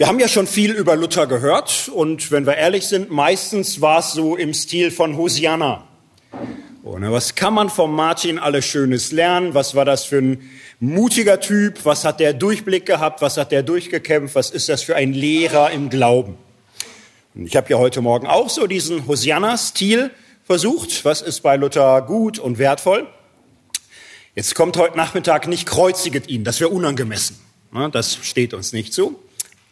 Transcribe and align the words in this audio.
Wir 0.00 0.06
haben 0.06 0.18
ja 0.18 0.28
schon 0.28 0.46
viel 0.46 0.72
über 0.72 0.96
Luther 0.96 1.26
gehört 1.26 1.90
und 1.94 2.30
wenn 2.30 2.46
wir 2.46 2.56
ehrlich 2.56 2.86
sind, 2.86 3.10
meistens 3.10 3.82
war 3.82 3.98
es 3.98 4.12
so 4.12 4.34
im 4.34 4.54
Stil 4.54 4.90
von 4.90 5.14
Hosianna. 5.14 5.86
Oh, 6.82 6.96
ne, 6.96 7.12
was 7.12 7.34
kann 7.34 7.52
man 7.52 7.68
vom 7.68 7.94
Martin 7.94 8.38
alles 8.38 8.64
Schönes 8.64 9.12
lernen? 9.12 9.52
Was 9.52 9.74
war 9.74 9.84
das 9.84 10.06
für 10.06 10.16
ein 10.16 10.50
mutiger 10.80 11.38
Typ? 11.38 11.84
Was 11.84 12.06
hat 12.06 12.18
der 12.18 12.32
Durchblick 12.32 12.86
gehabt? 12.86 13.20
Was 13.20 13.36
hat 13.36 13.52
der 13.52 13.62
durchgekämpft? 13.62 14.34
Was 14.34 14.48
ist 14.48 14.70
das 14.70 14.82
für 14.82 14.96
ein 14.96 15.12
Lehrer 15.12 15.70
im 15.70 15.90
Glauben? 15.90 16.38
Und 17.34 17.44
ich 17.44 17.54
habe 17.54 17.68
ja 17.68 17.76
heute 17.76 18.00
Morgen 18.00 18.26
auch 18.26 18.48
so 18.48 18.66
diesen 18.66 19.06
Hosianna-Stil 19.06 20.10
versucht. 20.44 21.04
Was 21.04 21.20
ist 21.20 21.42
bei 21.42 21.56
Luther 21.56 22.00
gut 22.00 22.38
und 22.38 22.56
wertvoll? 22.56 23.06
Jetzt 24.34 24.54
kommt 24.54 24.78
heute 24.78 24.96
Nachmittag 24.96 25.46
nicht 25.46 25.66
kreuziget 25.66 26.26
ihn, 26.30 26.42
das 26.42 26.58
wäre 26.58 26.70
unangemessen. 26.70 27.38
Das 27.92 28.16
steht 28.22 28.54
uns 28.54 28.72
nicht 28.72 28.94
zu. 28.94 29.20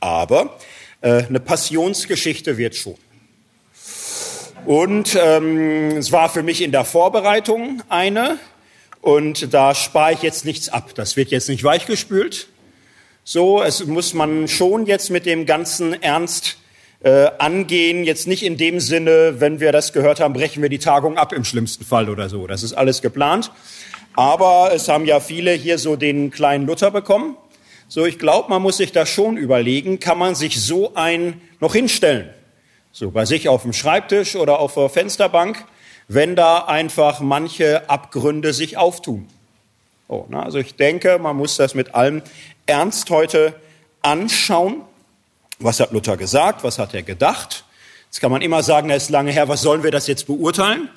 Aber 0.01 0.59
äh, 1.01 1.25
eine 1.25 1.41
Passionsgeschichte 1.41 2.57
wird 2.59 2.75
schon. 2.75 2.97
Und 4.67 5.17
ähm, 5.21 5.97
es 5.97 6.13
war 6.13 6.29
für 6.29 6.43
mich 6.43 6.61
in 6.61 6.73
der 6.73 6.85
Vorbereitung 6.85 7.83
eine. 7.89 8.39
Und 9.01 9.55
da 9.55 9.75
spare 9.75 10.13
ich 10.13 10.23
jetzt 10.23 10.45
nichts 10.45 10.69
ab. 10.69 10.91
Das 10.95 11.17
wird 11.17 11.31
jetzt 11.31 11.49
nicht 11.49 11.65
weichgespült. 11.65 12.49
So, 13.25 13.63
es 13.63 13.87
muss 13.87 14.15
man 14.15 14.49
schon 14.49 14.87
jetzt 14.87 15.11
mit 15.11 15.27
dem 15.27 15.47
ganzen 15.47 16.03
Ernst 16.03 16.59
äh, 17.01 17.29
angehen. 17.39 18.05
Jetzt 18.05 18.27
nicht 18.27 18.43
in 18.43 18.57
dem 18.57 18.81
Sinne, 18.81 19.41
wenn 19.41 19.61
wir 19.61 19.71
das 19.71 19.93
gehört 19.93 20.21
haben, 20.21 20.35
brechen 20.35 20.63
wir 20.63 20.69
die 20.69 20.79
Tagung 20.79 21.17
ab 21.17 21.33
im 21.33 21.45
schlimmsten 21.45 21.85
Fall 21.85 22.09
oder 22.09 22.29
so. 22.29 22.47
Das 22.47 22.63
ist 22.63 22.73
alles 22.73 23.03
geplant. 23.03 23.53
Aber 24.15 24.73
es 24.75 24.89
haben 24.89 25.05
ja 25.05 25.21
viele 25.21 25.53
hier 25.53 25.79
so 25.79 25.95
den 25.95 26.31
kleinen 26.31 26.67
Luther 26.67 26.91
bekommen. 26.91 27.37
So, 27.91 28.05
ich 28.05 28.19
glaube, 28.19 28.51
man 28.51 28.61
muss 28.61 28.77
sich 28.77 28.93
da 28.93 29.07
schon 29.07 29.39
überlegen, 29.39 29.99
kann 29.99 30.19
man 30.19 30.35
sich 30.35 30.61
so 30.61 30.95
ein 30.95 31.41
noch 31.59 31.73
hinstellen? 31.73 32.29
So, 32.93 33.11
bei 33.11 33.25
sich 33.25 33.49
auf 33.49 33.63
dem 33.63 33.73
Schreibtisch 33.73 34.37
oder 34.37 34.59
auf 34.61 34.75
der 34.75 34.91
Fensterbank, 34.91 35.65
wenn 36.07 36.37
da 36.37 36.65
einfach 36.65 37.21
manche 37.21 37.89
Abgründe 37.89 38.53
sich 38.53 38.77
auftun. 38.77 39.27
Oh, 40.07 40.27
na, 40.29 40.43
also 40.43 40.59
ich 40.59 40.75
denke, 40.75 41.19
man 41.19 41.37
muss 41.37 41.57
das 41.57 41.75
mit 41.75 41.95
allem 41.95 42.23
Ernst 42.67 43.09
heute 43.09 43.55
anschauen. 44.03 44.83
Was 45.59 45.81
hat 45.81 45.91
Luther 45.93 46.19
gesagt? 46.19 46.65
Was 46.65 46.79
hat 46.79 46.93
er 46.93 47.03
gedacht? 47.03 47.65
Jetzt 48.07 48.21
kann 48.21 48.31
man 48.31 48.43
immer 48.43 48.63
sagen, 48.63 48.91
er 48.91 48.97
ist 48.97 49.09
lange 49.09 49.33
her, 49.33 49.49
was 49.49 49.63
sollen 49.63 49.83
wir 49.83 49.91
das 49.91 50.07
jetzt 50.07 50.27
beurteilen? 50.27 50.91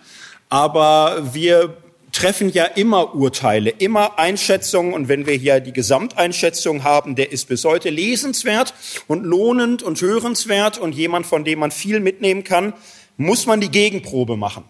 Aber 0.49 1.33
wir 1.33 1.73
treffen 2.11 2.49
ja 2.51 2.65
immer 2.65 3.15
Urteile, 3.15 3.69
immer 3.69 4.19
Einschätzungen. 4.19 4.93
Und 4.93 5.07
wenn 5.07 5.25
wir 5.25 5.35
hier 5.35 5.59
die 5.59 5.73
Gesamteinschätzung 5.73 6.83
haben, 6.83 7.15
der 7.15 7.31
ist 7.31 7.47
bis 7.47 7.63
heute 7.65 7.89
lesenswert 7.89 8.73
und 9.07 9.23
lohnend 9.23 9.83
und 9.83 10.01
hörenswert 10.01 10.77
und 10.77 10.93
jemand, 10.93 11.25
von 11.25 11.43
dem 11.43 11.59
man 11.59 11.71
viel 11.71 11.99
mitnehmen 11.99 12.43
kann, 12.43 12.73
muss 13.17 13.45
man 13.45 13.61
die 13.61 13.69
Gegenprobe 13.69 14.37
machen. 14.37 14.63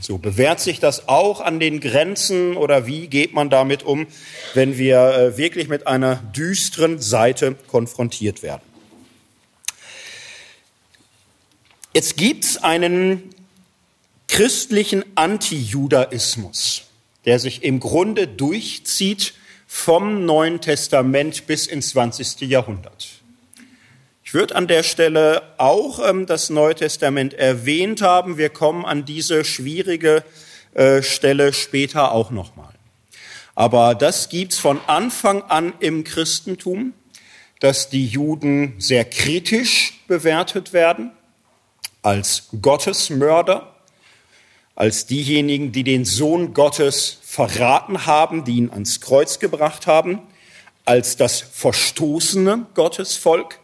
So 0.00 0.16
bewährt 0.16 0.60
sich 0.60 0.80
das 0.80 1.08
auch 1.08 1.42
an 1.42 1.60
den 1.60 1.80
Grenzen 1.80 2.56
oder 2.56 2.86
wie 2.86 3.08
geht 3.08 3.34
man 3.34 3.50
damit 3.50 3.82
um, 3.82 4.06
wenn 4.54 4.78
wir 4.78 4.98
äh, 4.98 5.36
wirklich 5.36 5.68
mit 5.68 5.86
einer 5.86 6.16
düsteren 6.16 6.98
Seite 6.98 7.54
konfrontiert 7.66 8.42
werden? 8.42 8.62
Jetzt 11.92 12.16
gibt 12.16 12.44
es 12.44 12.56
einen 12.62 13.34
christlichen 14.30 15.04
Antijudaismus, 15.16 16.84
der 17.24 17.40
sich 17.40 17.64
im 17.64 17.80
Grunde 17.80 18.28
durchzieht 18.28 19.34
vom 19.66 20.24
Neuen 20.24 20.60
Testament 20.60 21.48
bis 21.48 21.66
ins 21.66 21.90
20. 21.90 22.42
Jahrhundert. 22.42 23.08
Ich 24.22 24.32
würde 24.32 24.54
an 24.54 24.68
der 24.68 24.84
Stelle 24.84 25.42
auch 25.58 25.98
ähm, 26.08 26.26
das 26.26 26.48
Neue 26.48 26.76
Testament 26.76 27.34
erwähnt 27.34 28.02
haben. 28.02 28.38
Wir 28.38 28.50
kommen 28.50 28.84
an 28.84 29.04
diese 29.04 29.44
schwierige 29.44 30.22
äh, 30.74 31.02
Stelle 31.02 31.52
später 31.52 32.12
auch 32.12 32.30
nochmal. 32.30 32.72
Aber 33.56 33.96
das 33.96 34.28
gibt's 34.28 34.58
von 34.58 34.80
Anfang 34.86 35.42
an 35.42 35.72
im 35.80 36.04
Christentum, 36.04 36.92
dass 37.58 37.90
die 37.90 38.06
Juden 38.06 38.76
sehr 38.78 39.04
kritisch 39.04 40.00
bewertet 40.06 40.72
werden 40.72 41.10
als 42.02 42.48
Gottesmörder, 42.62 43.74
als 44.80 45.04
diejenigen, 45.04 45.72
die 45.72 45.84
den 45.84 46.06
Sohn 46.06 46.54
Gottes 46.54 47.18
verraten 47.20 48.06
haben, 48.06 48.44
die 48.44 48.56
ihn 48.56 48.70
ans 48.70 49.02
Kreuz 49.02 49.38
gebracht 49.38 49.86
haben, 49.86 50.22
als 50.86 51.18
das 51.18 51.38
verstoßene 51.38 52.64
Gottesvolk, 52.72 53.58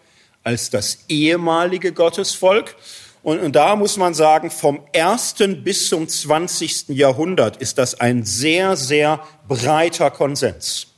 als 0.44 0.68
das 0.68 0.98
ehemalige 1.08 1.92
Gottesvolk. 1.92 2.76
Und, 3.22 3.40
und 3.40 3.56
da 3.56 3.76
muss 3.76 3.96
man 3.96 4.12
sagen, 4.12 4.50
vom 4.50 4.82
ersten 4.92 5.64
bis 5.64 5.88
zum 5.88 6.06
zwanzigsten 6.06 6.94
Jahrhundert 6.94 7.56
ist 7.62 7.78
das 7.78 7.98
ein 7.98 8.26
sehr, 8.26 8.76
sehr 8.76 9.26
breiter 9.48 10.10
Konsens. 10.10 10.88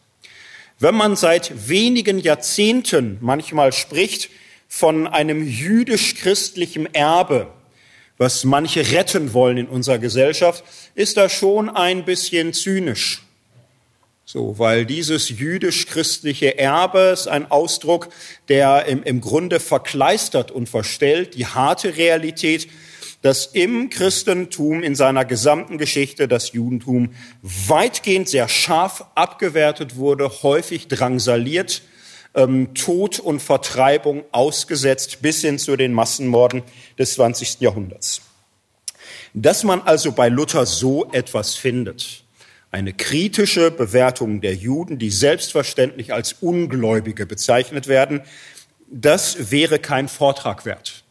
Wenn 0.81 0.97
man 0.97 1.15
seit 1.15 1.69
wenigen 1.69 2.19
Jahrzehnten 2.19 3.19
manchmal 3.21 3.73
spricht 3.73 4.31
von 4.67 5.07
einem 5.07 5.47
jüdisch-christlichen 5.47 6.93
Erbe, 6.93 7.53
was 8.19 8.45
manche 8.45 8.93
retten 8.93 9.33
wollen 9.33 9.57
in 9.57 9.67
unserer 9.69 9.99
Gesellschaft, 9.99 10.65
ist 10.95 11.17
da 11.17 11.29
schon 11.29 11.71
ein 11.71 12.05
bisschen 12.05 12.53
zynisch. 12.53 13.23
So, 14.25 14.59
weil 14.59 14.85
dieses 14.85 15.31
jüdisch-christliche 15.31 16.59
Erbe 16.59 17.13
ist 17.15 17.29
ein 17.29 17.51
Ausdruck, 17.51 18.11
der 18.49 18.85
im, 18.85 19.03
im 19.03 19.23
Grunde 19.23 19.59
verkleistert 19.59 20.51
und 20.51 20.69
verstellt 20.69 21.35
die 21.35 21.47
harte 21.47 21.97
Realität, 21.97 22.69
dass 23.23 23.47
im 23.47 23.89
Christentum 23.89 24.83
in 24.83 24.95
seiner 24.95 25.25
gesamten 25.25 25.79
Geschichte 25.79 26.29
das 26.29 26.53
Judentum 26.53 27.15
weitgehend 27.41 28.29
sehr 28.29 28.49
scharf 28.49 29.07
abgewertet 29.15 29.97
wurde, 29.97 30.31
häufig 30.43 30.89
drangsaliert 30.89 31.83
ähm, 32.35 32.75
Tod 32.75 33.19
und 33.19 33.41
Vertreibung 33.41 34.25
ausgesetzt 34.33 35.23
bis 35.23 35.41
hin 35.41 35.59
zu 35.59 35.77
den 35.77 35.93
Massenmorden 35.93 36.63
des 36.99 37.15
20. 37.15 37.61
Jahrhunderts. 37.61 38.23
Dass 39.35 39.65
man 39.65 39.83
also 39.83 40.13
bei 40.13 40.29
Luther 40.29 40.67
so 40.67 41.11
etwas 41.13 41.55
findet, 41.55 42.25
eine 42.71 42.93
kritische 42.93 43.71
Bewertung 43.71 44.41
der 44.41 44.55
Juden, 44.55 44.99
die 44.99 45.11
selbstverständlich 45.11 46.13
als 46.13 46.35
Ungläubige 46.41 47.27
bezeichnet 47.27 47.89
werden, 47.89 48.23
das 48.91 49.51
wäre 49.51 49.79
kein 49.79 50.09
Vortrag 50.09 50.65
wert, 50.65 51.05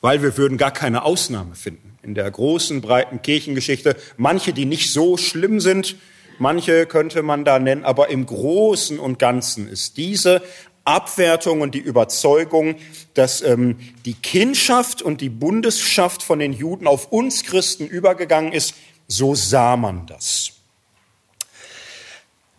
weil 0.00 0.22
wir 0.22 0.36
würden 0.36 0.58
gar 0.58 0.72
keine 0.72 1.04
Ausnahme 1.04 1.54
finden 1.54 1.98
in 2.02 2.14
der 2.14 2.30
großen, 2.30 2.80
breiten 2.80 3.22
Kirchengeschichte. 3.22 3.96
Manche, 4.16 4.52
die 4.52 4.64
nicht 4.64 4.92
so 4.92 5.16
schlimm 5.16 5.60
sind, 5.60 5.96
manche 6.38 6.86
könnte 6.86 7.22
man 7.22 7.44
da 7.44 7.58
nennen, 7.58 7.84
aber 7.84 8.10
im 8.10 8.26
Großen 8.26 8.98
und 8.98 9.18
Ganzen 9.18 9.68
ist 9.68 9.96
diese 9.96 10.42
Abwertung 10.84 11.60
und 11.60 11.74
die 11.74 11.80
Überzeugung, 11.80 12.76
dass 13.14 13.42
ähm, 13.42 13.78
die 14.04 14.14
Kindschaft 14.14 15.02
und 15.02 15.20
die 15.20 15.28
Bundesschaft 15.28 16.22
von 16.22 16.38
den 16.38 16.52
Juden 16.52 16.86
auf 16.86 17.12
uns 17.12 17.44
Christen 17.44 17.86
übergegangen 17.86 18.52
ist, 18.52 18.74
so 19.06 19.34
sah 19.34 19.76
man 19.76 20.06
das. 20.06 20.52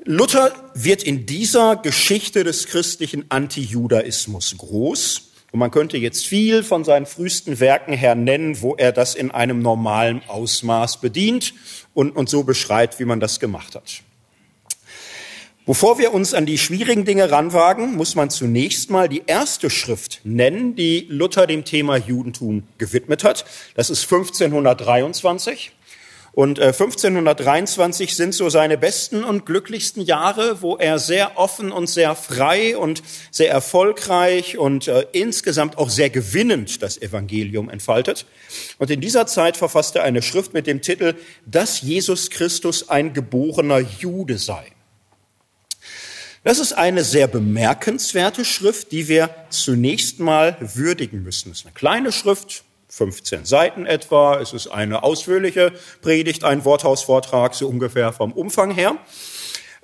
Luther 0.06 0.54
wird 0.74 1.04
in 1.04 1.26
dieser 1.26 1.78
Geschichte 1.78 2.44
des 2.44 2.68
christlichen 2.68 3.26
Antijudaismus 3.30 4.56
groß. 4.58 5.33
Und 5.53 5.59
man 5.59 5.69
könnte 5.69 6.00
jetzt 6.00 6.25
viel 6.25 6.64
von 6.64 6.84
seinen 6.84 7.06
frühesten 7.06 7.59
Werken 7.59 7.94
her 7.94 8.16
nennen, 8.16 8.64
wo 8.64 8.74
er 8.74 8.91
das 8.91 9.14
in 9.14 9.30
einem 9.30 9.59
normalen 9.62 10.24
Ausmaß 10.28 11.00
bedient 11.00 11.53
und, 11.94 12.16
und 12.16 12.28
so 12.28 12.41
beschreibt, 12.41 13.00
wie 13.00 13.06
man 13.06 13.19
das 13.19 13.40
gemacht 13.40 13.75
hat. 13.75 14.02
Bevor 15.68 16.00
wir 16.00 16.12
uns 16.12 16.33
an 16.33 16.48
die 16.48 16.57
schwierigen 16.57 17.06
Dinge 17.06 17.30
ranwagen, 17.30 17.95
muss 17.95 18.16
man 18.16 18.31
zunächst 18.31 18.89
mal 18.89 19.07
die 19.07 19.22
erste 19.28 19.69
Schrift 19.69 20.22
nennen, 20.24 20.75
die 20.75 21.06
Luther 21.07 21.45
dem 21.45 21.66
Thema 21.66 21.98
Judentum 21.98 22.63
gewidmet 22.80 23.24
hat. 23.24 23.45
Das 23.75 23.92
ist 23.92 24.12
1523. 24.12 25.72
Und 26.33 26.59
1523 26.59 28.09
äh, 28.09 28.13
sind 28.13 28.33
so 28.33 28.50
seine 28.50 28.75
besten 28.75 29.24
und 29.24 29.45
glücklichsten 29.45 30.01
Jahre, 30.01 30.63
wo 30.63 30.77
er 30.77 30.97
sehr 30.97 31.38
offen 31.38 31.71
und 31.71 31.85
sehr 31.88 32.15
frei 32.15 32.75
und 32.75 33.03
sehr 33.30 33.51
erfolgreich 33.51 34.57
und 34.57 34.88
äh, 34.88 35.06
insgesamt 35.12 35.77
auch 35.77 35.91
sehr 35.91 36.09
gewinnend 36.09 36.81
das 36.81 37.00
Evangelium 37.00 37.69
entfaltet. 37.69 38.25
Und 38.80 38.89
in 38.89 39.00
dieser 39.00 39.27
Zeit 39.27 39.57
verfasst 39.57 39.95
er 39.95 40.03
eine 40.03 40.24
Schrift 40.24 40.53
mit 40.53 40.65
dem 40.65 40.81
Titel, 40.81 41.13
dass 41.45 41.81
Jesus 41.81 42.31
Christus 42.31 42.89
ein 42.89 43.13
geborener 43.13 43.80
Jude 43.80 44.39
sei. 44.39 44.65
Das 46.44 46.57
ist 46.57 46.74
eine 46.74 47.03
sehr 47.03 47.27
bemerkenswerte 47.27 48.44
Schrift, 48.44 48.91
die 48.91 49.07
wir 49.07 49.30
zunächst 49.50 50.19
mal 50.19 50.57
würdigen 50.59 51.21
müssen. 51.21 51.51
Es 51.51 51.59
ist 51.59 51.65
eine 51.68 51.74
kleine 51.74 52.12
Schrift, 52.12 52.63
15 52.94 53.45
Seiten 53.45 53.86
etwa. 53.88 54.40
Es 54.40 54.54
ist 54.54 54.68
eine 54.68 55.01
ausführliche 55.01 55.72
Predigt, 56.01 56.44
ein 56.44 56.63
Worthausvortrag, 56.63 57.56
so 57.56 57.68
ungefähr 57.68 58.13
vom 58.13 58.31
Umfang 58.31 58.72
her. 58.72 58.98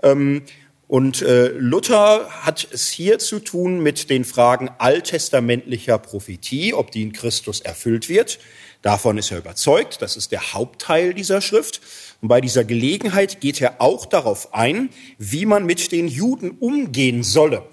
Ähm, 0.03 0.43
Und 0.87 1.21
äh, 1.21 1.49
Luther 1.49 2.29
hat 2.41 2.67
es 2.71 2.87
hier 2.87 3.19
zu 3.19 3.39
tun 3.39 3.79
mit 3.81 4.09
den 4.09 4.25
Fragen 4.25 4.71
alttestamentlicher 4.79 5.99
Prophetie, 5.99 6.73
ob 6.73 6.91
die 6.91 7.03
in 7.03 7.13
Christus 7.13 7.61
erfüllt 7.61 8.09
wird. 8.09 8.39
Davon 8.81 9.17
ist 9.19 9.31
er 9.31 9.37
überzeugt. 9.39 10.01
Das 10.01 10.17
ist 10.17 10.31
der 10.31 10.53
Hauptteil 10.53 11.13
dieser 11.13 11.41
Schrift. 11.41 11.81
Und 12.21 12.27
bei 12.27 12.41
dieser 12.41 12.63
Gelegenheit 12.63 13.39
geht 13.39 13.61
er 13.61 13.81
auch 13.81 14.07
darauf 14.07 14.53
ein, 14.53 14.89
wie 15.19 15.45
man 15.45 15.65
mit 15.65 15.91
den 15.91 16.07
Juden 16.07 16.51
umgehen 16.59 17.21
solle. 17.21 17.63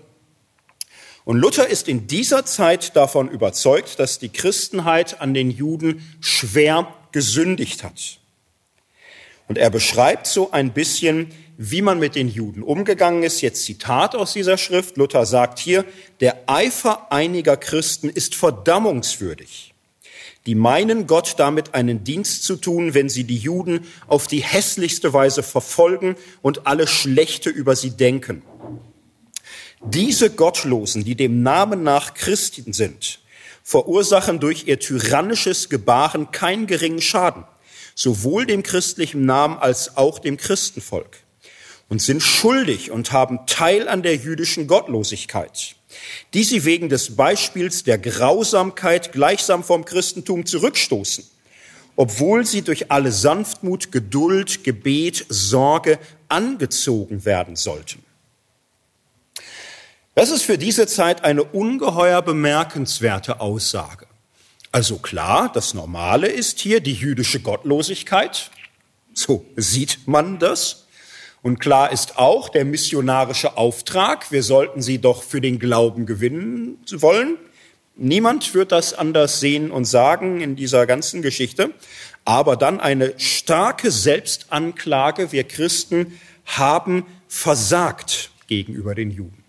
Und 1.27 1.39
Luther 1.39 1.69
ist 1.69 1.89
in 1.89 2.07
dieser 2.07 2.47
Zeit 2.47 2.95
davon 2.95 3.29
überzeugt, 3.29 3.99
dass 3.99 4.21
die 4.21 4.29
Christenheit 4.29 5.21
an 5.21 5.35
den 5.35 5.51
Juden 5.51 6.07
schwer 6.21 6.95
gesündigt 7.11 7.83
hat. 7.83 8.21
Und 9.49 9.59
er 9.59 9.71
beschreibt 9.71 10.29
so 10.29 10.53
ein 10.53 10.73
bisschen, 10.73 11.33
wie 11.57 11.83
man 11.83 11.99
mit 11.99 12.15
den 12.15 12.29
Juden 12.29 12.63
umgegangen 12.63 13.25
ist. 13.25 13.41
Jetzt 13.41 13.65
Zitat 13.65 14.15
aus 14.15 14.35
dieser 14.35 14.57
Schrift. 14.57 14.99
Luther 14.99 15.27
sagt 15.27 15.59
hier, 15.59 15.85
der 16.21 16.45
Eifer 16.47 17.11
einiger 17.11 17.57
Christen 17.57 18.09
ist 18.09 18.37
verdammungswürdig. 18.37 19.75
Die 20.47 20.55
meinen 20.55 21.09
Gott 21.09 21.35
damit 21.39 21.75
einen 21.75 22.05
Dienst 22.05 22.45
zu 22.45 22.55
tun, 22.55 22.95
wenn 22.95 23.09
sie 23.09 23.25
die 23.25 23.39
Juden 23.39 23.85
auf 24.07 24.29
die 24.29 24.45
hässlichste 24.45 25.13
Weise 25.13 25.43
verfolgen 25.43 26.15
und 26.41 26.69
alle 26.69 26.87
Schlechte 26.87 27.51
über 27.51 27.75
sie 27.75 27.91
denken. 27.91 28.43
Diese 29.89 30.31
Gottlosen, 30.31 31.05
die 31.05 31.15
dem 31.15 31.45
Namen 31.45 31.85
nach 31.85 32.15
Christen 32.15 32.73
sind, 32.73 33.21
verursachen 33.63 34.41
durch 34.41 34.67
ihr 34.67 34.81
tyrannisches 34.81 35.69
Gebaren 35.69 36.33
keinen 36.33 36.67
geringen 36.67 37.01
Schaden, 37.01 37.45
sowohl 37.95 38.47
dem 38.47 38.65
christlichen 38.65 39.27
Namen 39.27 39.59
als 39.59 39.97
auch 39.97 40.19
dem 40.19 40.39
Christenvolk 40.39 41.19
und 41.89 42.03
sind 42.03 42.21
schuldig 42.21 42.91
und 42.91 43.13
haben 43.13 43.47
Teil 43.47 43.89
an 43.89 44.03
der 44.03 44.17
jüdischen 44.17 44.67
Gottlosigkeit, 44.67 45.77
die 46.35 46.43
sie 46.43 46.65
wegen 46.65 46.89
des 46.89 47.15
Beispiels 47.15 47.85
der 47.85 47.99
Grausamkeit 47.99 49.13
gleichsam 49.13 49.63
vom 49.63 49.85
Christentum 49.85 50.47
zurückstoßen, 50.47 51.25
obwohl 51.95 52.45
sie 52.45 52.63
durch 52.63 52.91
alle 52.91 53.13
Sanftmut, 53.13 53.93
Geduld, 53.93 54.65
Gebet, 54.65 55.27
Sorge 55.29 56.01
angezogen 56.29 57.25
werden 57.25 57.55
sollten. 57.55 58.06
Das 60.17 60.31
ist 60.31 60.45
für 60.45 60.57
diese 60.57 60.87
Zeit 60.87 61.25
eine 61.25 61.45
ungeheuer 61.45 62.23
bemerkenswerte 62.23 63.39
Aussage. 63.43 64.07
Also 64.73 64.97
klar, 64.97 65.53
das 65.53 65.75
Normale 65.75 66.27
ist 66.27 66.59
hier 66.59 66.81
die 66.81 66.95
jüdische 66.95 67.39
Gottlosigkeit. 67.41 68.51
So 69.13 69.45
sieht 69.57 70.09
man 70.09 70.39
das. 70.39 70.87
Und 71.43 71.59
klar 71.61 71.93
ist 71.93 72.17
auch 72.17 72.49
der 72.49 72.65
missionarische 72.65 73.59
Auftrag, 73.59 74.33
wir 74.33 74.43
sollten 74.43 74.81
sie 74.81 75.03
doch 75.03 75.23
für 75.23 75.43
den 75.43 75.59
Glauben 75.59 76.07
gewinnen 76.07 76.79
wollen. 76.93 77.37
Niemand 77.95 78.55
wird 78.55 78.73
das 78.73 78.95
anders 78.95 79.41
sehen 79.41 79.71
und 79.71 79.85
sagen 79.85 80.41
in 80.41 80.57
dieser 80.57 80.87
ganzen 80.87 81.21
Geschichte. 81.21 81.75
Aber 82.25 82.57
dann 82.57 82.81
eine 82.81 83.13
starke 83.19 83.91
Selbstanklage, 83.91 85.31
wir 85.33 85.45
Christen 85.45 86.19
haben 86.47 87.05
versagt 87.29 88.31
gegenüber 88.47 88.95
den 88.95 89.11
Juden. 89.11 89.46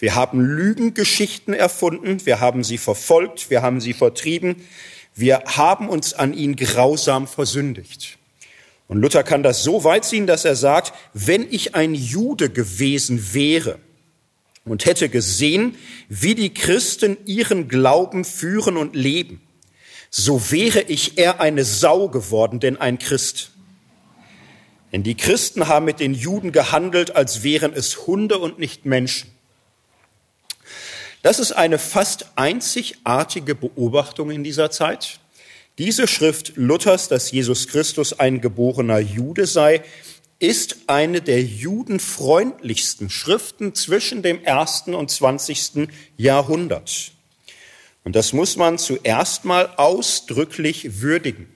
Wir 0.00 0.14
haben 0.14 0.40
Lügengeschichten 0.40 1.54
erfunden, 1.54 2.24
wir 2.24 2.38
haben 2.38 2.62
sie 2.62 2.78
verfolgt, 2.78 3.50
wir 3.50 3.62
haben 3.62 3.80
sie 3.80 3.94
vertrieben, 3.94 4.64
wir 5.16 5.42
haben 5.44 5.88
uns 5.88 6.14
an 6.14 6.32
ihnen 6.32 6.54
grausam 6.54 7.26
versündigt. 7.26 8.16
Und 8.86 9.00
Luther 9.00 9.24
kann 9.24 9.42
das 9.42 9.64
so 9.64 9.82
weit 9.82 10.04
ziehen, 10.04 10.28
dass 10.28 10.44
er 10.44 10.54
sagt, 10.54 10.92
wenn 11.14 11.46
ich 11.50 11.74
ein 11.74 11.94
Jude 11.94 12.48
gewesen 12.48 13.34
wäre 13.34 13.80
und 14.64 14.86
hätte 14.86 15.08
gesehen, 15.08 15.74
wie 16.08 16.36
die 16.36 16.54
Christen 16.54 17.16
ihren 17.26 17.66
Glauben 17.66 18.24
führen 18.24 18.76
und 18.76 18.94
leben, 18.94 19.42
so 20.10 20.52
wäre 20.52 20.82
ich 20.82 21.18
eher 21.18 21.40
eine 21.40 21.64
Sau 21.64 22.08
geworden, 22.08 22.60
denn 22.60 22.76
ein 22.76 23.00
Christ. 23.00 23.50
Denn 24.92 25.02
die 25.02 25.16
Christen 25.16 25.66
haben 25.66 25.84
mit 25.84 25.98
den 25.98 26.14
Juden 26.14 26.52
gehandelt, 26.52 27.16
als 27.16 27.42
wären 27.42 27.72
es 27.74 28.06
Hunde 28.06 28.38
und 28.38 28.60
nicht 28.60 28.86
Menschen. 28.86 29.30
Das 31.22 31.38
ist 31.40 31.52
eine 31.52 31.78
fast 31.78 32.26
einzigartige 32.36 33.54
Beobachtung 33.54 34.30
in 34.30 34.44
dieser 34.44 34.70
Zeit. 34.70 35.18
Diese 35.78 36.06
Schrift 36.06 36.52
Luthers, 36.56 37.08
dass 37.08 37.30
Jesus 37.30 37.68
Christus 37.68 38.18
ein 38.18 38.40
geborener 38.40 38.98
Jude 38.98 39.46
sei, 39.46 39.82
ist 40.38 40.76
eine 40.86 41.20
der 41.20 41.42
judenfreundlichsten 41.42 43.10
Schriften 43.10 43.74
zwischen 43.74 44.22
dem 44.22 44.42
ersten 44.44 44.94
und 44.94 45.10
zwanzigsten 45.10 45.90
Jahrhundert. 46.16 47.12
Und 48.04 48.14
das 48.14 48.32
muss 48.32 48.56
man 48.56 48.78
zuerst 48.78 49.44
mal 49.44 49.66
ausdrücklich 49.76 51.00
würdigen. 51.00 51.48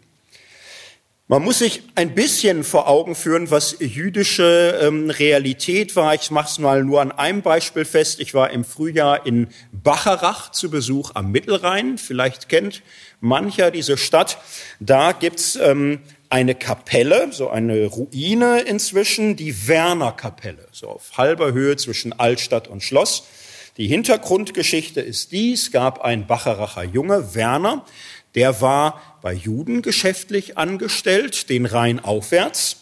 Man 1.33 1.45
muss 1.45 1.61
sich 1.61 1.83
ein 1.95 2.15
bisschen 2.15 2.63
vor 2.63 2.89
Augen 2.89 3.15
führen, 3.15 3.51
was 3.51 3.77
jüdische 3.79 4.79
ähm, 4.83 5.09
Realität 5.09 5.97
war. 5.97 6.15
Ich 6.15 6.31
mache 6.31 6.51
es 6.51 6.59
mal 6.59 6.85
nur 6.85 7.01
an 7.01 7.11
einem 7.11 7.41
Beispiel 7.41 7.87
fest. 7.87 8.21
Ich 8.21 8.35
war 8.35 8.51
im 8.51 8.67
Frühjahr 8.67 9.25
in 9.25 9.49
Bacharach 9.73 10.51
zu 10.51 10.69
Besuch 10.69 11.13
am 11.15 11.31
Mittelrhein. 11.31 11.97
Vielleicht 11.97 12.51
kennt 12.51 12.83
mancher 13.23 13.71
diese 13.71 13.97
Stadt. 13.97 14.37
Da 14.79 15.13
gibt's 15.13 15.57
ähm, 15.57 16.01
eine 16.29 16.55
Kapelle, 16.55 17.33
so 17.33 17.49
eine 17.49 17.87
Ruine 17.87 18.61
inzwischen, 18.61 19.35
die 19.35 19.67
Werner-Kapelle, 19.67 20.69
so 20.71 20.89
auf 20.89 21.17
halber 21.17 21.55
Höhe 21.55 21.79
zwischen 21.79 22.13
Altstadt 22.13 22.69
und 22.69 22.83
Schloss. 22.83 23.27
Die 23.79 23.87
Hintergrundgeschichte 23.87 25.01
ist 25.01 25.33
dies, 25.33 25.73
gab 25.73 26.03
ein 26.03 26.27
Bacheracher 26.27 26.85
Junge, 26.85 27.35
Werner, 27.35 27.87
der 28.35 28.61
war 28.61 29.12
bei 29.23 29.33
Juden 29.33 29.83
geschäftlich 29.83 30.59
angestellt, 30.59 31.49
den 31.49 31.65
Rhein 31.65 32.01
aufwärts. 32.01 32.79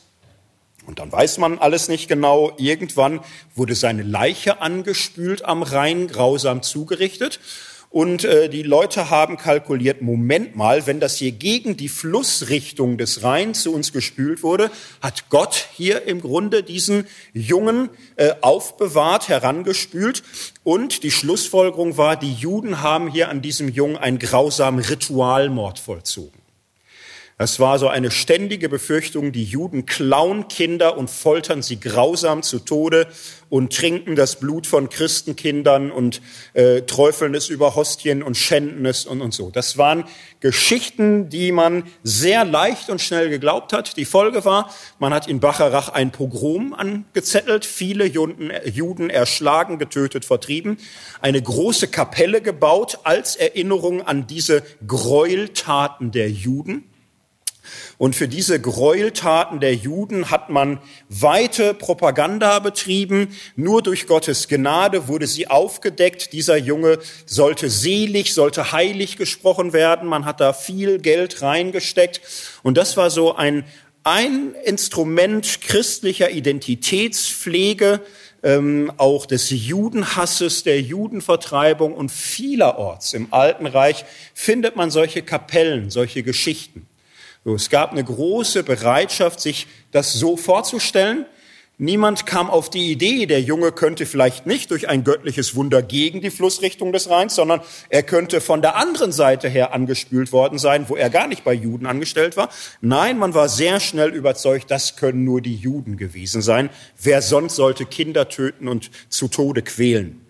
Und 0.87 0.99
dann 0.99 1.13
weiß 1.13 1.39
man 1.39 1.59
alles 1.59 1.89
nicht 1.89 2.09
genau. 2.09 2.53
Irgendwann 2.57 3.21
wurde 3.55 3.75
seine 3.75 4.03
Leiche 4.03 4.61
angespült 4.61 5.45
am 5.45 5.63
Rhein, 5.63 6.09
grausam 6.09 6.63
zugerichtet. 6.63 7.39
Und 7.91 8.25
äh, 8.25 8.49
die 8.49 8.63
Leute 8.63 9.11
haben 9.11 9.37
kalkuliert, 9.37 10.01
Moment 10.01 10.55
mal, 10.55 10.87
wenn 10.87 11.01
das 11.01 11.17
hier 11.17 11.33
gegen 11.33 11.77
die 11.77 11.89
Flussrichtung 11.89 12.99
des 12.99 13.25
Rheins 13.25 13.63
zu 13.63 13.75
uns 13.75 13.93
gespült 13.93 14.45
wurde, 14.45 14.71
hat 15.03 15.29
Gott 15.29 15.67
hier 15.75 16.07
im 16.07 16.21
Grunde 16.21 16.63
diesen 16.63 17.09
Jungen 17.33 17.91
äh, 18.15 18.33
aufbewahrt, 18.43 19.29
herangespült. 19.29 20.23
Und 20.63 21.03
die 21.03 21.11
Schlussfolgerung 21.11 21.97
war, 21.97 22.15
die 22.15 22.33
Juden 22.33 22.81
haben 22.81 23.11
hier 23.11 23.29
an 23.29 23.43
diesem 23.43 23.69
Jungen 23.69 23.97
einen 23.97 24.21
grausamen 24.21 24.85
Ritualmord 24.85 25.81
vollzogen. 25.81 26.40
Das 27.41 27.59
war 27.59 27.79
so 27.79 27.89
eine 27.89 28.11
ständige 28.11 28.69
Befürchtung, 28.69 29.33
die 29.33 29.45
Juden 29.45 29.87
klauen 29.87 30.49
Kinder 30.49 30.99
und 30.99 31.09
foltern 31.09 31.63
sie 31.63 31.81
grausam 31.81 32.43
zu 32.43 32.59
Tode 32.59 33.07
und 33.49 33.75
trinken 33.75 34.15
das 34.15 34.39
Blut 34.39 34.67
von 34.67 34.91
Christenkindern 34.91 35.91
und 35.91 36.21
äh, 36.53 36.83
träufeln 36.83 37.35
es 37.35 37.49
über 37.49 37.75
Hostien 37.77 38.23
und 38.23 38.37
schänden 38.37 38.85
es 38.85 39.07
und, 39.07 39.23
und 39.23 39.33
so. 39.33 39.51
Das 39.51 39.79
waren 39.79 40.05
Geschichten, 40.41 41.31
die 41.31 41.51
man 41.51 41.85
sehr 42.03 42.45
leicht 42.45 42.91
und 42.91 43.01
schnell 43.01 43.31
geglaubt 43.31 43.73
hat. 43.73 43.97
Die 43.97 44.05
Folge 44.05 44.45
war, 44.45 44.71
man 44.99 45.15
hat 45.15 45.27
in 45.27 45.41
Bacharach 45.41 45.89
ein 45.89 46.13
Pogrom 46.13 46.75
angezettelt, 46.75 47.65
viele 47.65 48.05
Juden, 48.05 48.53
Juden 48.67 49.09
erschlagen, 49.09 49.79
getötet, 49.79 50.27
vertrieben, 50.27 50.77
eine 51.23 51.41
große 51.41 51.89
Kapelle 51.89 52.43
gebaut 52.43 52.99
als 53.05 53.35
Erinnerung 53.35 54.03
an 54.03 54.27
diese 54.27 54.63
Gräueltaten 54.87 56.11
der 56.11 56.31
Juden. 56.31 56.90
Und 58.01 58.17
für 58.17 58.29
diese 58.29 58.59
Gräueltaten 58.59 59.61
der 59.61 59.75
Juden 59.75 60.31
hat 60.31 60.49
man 60.49 60.79
weite 61.11 61.75
Propaganda 61.75 62.59
betrieben. 62.59 63.37
Nur 63.57 63.83
durch 63.83 64.07
Gottes 64.07 64.49
Gnade 64.49 65.07
wurde 65.07 65.27
sie 65.27 65.49
aufgedeckt. 65.49 66.33
Dieser 66.33 66.57
Junge 66.57 66.99
sollte 67.27 67.69
selig, 67.69 68.33
sollte 68.33 68.73
heilig 68.73 69.19
gesprochen 69.19 69.75
werden. 69.75 70.09
Man 70.09 70.25
hat 70.25 70.41
da 70.41 70.55
viel 70.55 70.99
Geld 70.99 71.43
reingesteckt. 71.43 72.23
Und 72.63 72.79
das 72.79 72.97
war 72.97 73.11
so 73.11 73.37
ein, 73.37 73.65
ein 74.03 74.55
Instrument 74.65 75.61
christlicher 75.61 76.31
Identitätspflege, 76.31 78.01
ähm, 78.43 78.91
auch 78.97 79.27
des 79.27 79.51
Judenhasses, 79.51 80.63
der 80.63 80.81
Judenvertreibung 80.81 81.93
und 81.93 82.11
vielerorts 82.11 83.13
im 83.13 83.29
Alten 83.31 83.67
Reich 83.67 84.07
findet 84.33 84.75
man 84.75 84.91
solche 84.91 85.21
Kapellen, 85.21 85.91
solche 85.91 86.23
Geschichten. 86.23 86.87
So, 87.45 87.55
es 87.55 87.71
gab 87.71 87.93
eine 87.93 88.05
große 88.05 88.63
Bereitschaft, 88.63 89.41
sich 89.41 89.67
das 89.93 90.13
so 90.13 90.37
vorzustellen. 90.37 91.25
Niemand 91.79 92.27
kam 92.27 92.51
auf 92.51 92.69
die 92.69 92.93
Idee, 92.93 93.25
der 93.25 93.41
Junge 93.41 93.73
könnte 93.73 94.05
vielleicht 94.05 94.45
nicht 94.45 94.71
durch 94.71 94.91
ein 94.91 95.03
göttliches 95.03 95.55
Wunder 95.55 95.81
gegen 95.81 96.21
die 96.21 96.29
Flussrichtung 96.29 96.93
des 96.93 97.09
Rheins, 97.09 97.35
sondern 97.35 97.63
er 97.89 98.03
könnte 98.03 98.43
von 98.43 98.61
der 98.61 98.77
anderen 98.77 99.13
Seite 99.13 99.49
her 99.49 99.73
angespült 99.73 100.31
worden 100.31 100.59
sein, 100.59 100.91
wo 100.91 100.97
er 100.97 101.09
gar 101.09 101.27
nicht 101.27 101.43
bei 101.43 101.55
Juden 101.55 101.87
angestellt 101.87 102.37
war. 102.37 102.51
Nein, 102.83 103.19
man 103.19 103.33
war 103.33 103.49
sehr 103.49 103.81
schnell 103.81 104.11
überzeugt, 104.11 104.71
das 104.71 104.97
können 104.97 105.25
nur 105.25 105.41
die 105.41 105.57
Juden 105.57 105.97
gewesen 105.97 106.43
sein. 106.43 106.69
Wer 107.03 107.23
sonst 107.23 107.57
sollte 107.57 107.87
Kinder 107.87 108.29
töten 108.29 108.69
und 108.69 108.91
zu 109.09 109.29
Tode 109.29 109.63
quälen? 109.63 110.30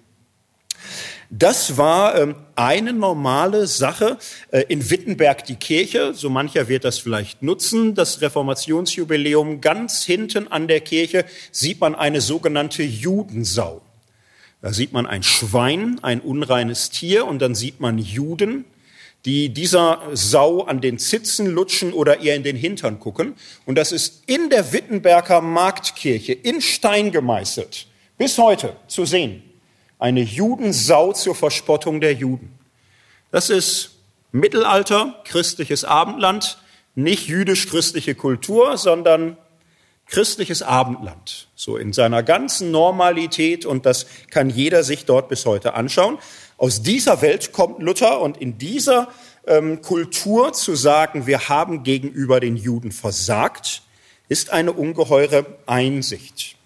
Das 1.33 1.77
war 1.77 2.19
ähm, 2.19 2.35
eine 2.57 2.93
normale 2.93 3.69
Sache. 3.69 4.19
Äh, 4.51 4.65
in 4.69 4.91
Wittenberg 4.91 5.45
die 5.45 5.55
Kirche, 5.55 6.13
so 6.13 6.29
mancher 6.29 6.67
wird 6.67 6.85
das 6.85 6.99
vielleicht 6.99 7.41
nutzen, 7.41 7.95
das 7.95 8.21
Reformationsjubiläum. 8.21 9.61
Ganz 9.61 10.05
hinten 10.05 10.49
an 10.49 10.67
der 10.67 10.81
Kirche 10.81 11.25
sieht 11.53 11.81
man 11.81 11.95
eine 11.95 12.21
sogenannte 12.21 12.83
Judensau. 12.83 13.81
Da 14.61 14.73
sieht 14.73 14.93
man 14.93 15.07
ein 15.07 15.23
Schwein, 15.23 16.01
ein 16.03 16.21
unreines 16.21 16.91
Tier, 16.91 17.25
und 17.27 17.41
dann 17.41 17.55
sieht 17.55 17.79
man 17.79 17.99
Juden, 17.99 18.65
die 19.25 19.51
dieser 19.51 20.03
Sau 20.13 20.65
an 20.65 20.81
den 20.81 20.99
Zitzen 20.99 21.47
lutschen 21.47 21.93
oder 21.93 22.19
ihr 22.21 22.35
in 22.35 22.43
den 22.43 22.57
Hintern 22.57 22.99
gucken. 22.99 23.35
Und 23.67 23.77
das 23.77 23.93
ist 23.93 24.25
in 24.27 24.51
der 24.51 24.73
Wittenberger 24.73 25.41
Marktkirche 25.43 26.33
in 26.33 26.61
Stein 26.61 27.13
gemeißelt, 27.13 27.87
bis 28.19 28.37
heute 28.37 28.75
zu 28.89 29.05
sehen 29.05 29.45
eine 30.01 30.23
Judensau 30.23 31.13
zur 31.13 31.35
Verspottung 31.35 32.01
der 32.01 32.15
Juden. 32.15 32.59
Das 33.31 33.51
ist 33.51 33.99
Mittelalter, 34.33 35.21
christliches 35.25 35.85
Abendland, 35.85 36.59
nicht 36.95 37.29
jüdisch-christliche 37.29 38.15
Kultur, 38.15 38.77
sondern 38.77 39.37
christliches 40.07 40.63
Abendland, 40.63 41.49
so 41.55 41.77
in 41.77 41.93
seiner 41.93 42.23
ganzen 42.23 42.73
Normalität 42.73 43.65
und 43.65 43.87
das 43.87 44.07
kann 44.31 44.51
jeder 44.51 44.83
sich 44.83 45.05
dort 45.05 45.29
bis 45.29 45.47
heute 45.47 45.75
anschauen. 45.75 46.19
Aus 46.57 46.83
dieser 46.83 47.23
Welt 47.23 47.53
kommt 47.53 47.81
Luther 47.81 48.21
und 48.21 48.37
in 48.37 48.59
dieser 48.59 49.09
ähm, 49.47 49.81
Kultur 49.83 50.53
zu 50.53 50.75
sagen, 50.75 51.27
wir 51.27 51.49
haben 51.49 51.85
gegenüber 51.85 52.41
den 52.41 52.57
Juden 52.57 52.91
versagt, 52.91 53.83
ist 54.29 54.51
eine 54.51 54.73
ungeheure 54.73 55.47
Einsicht. 55.67 56.57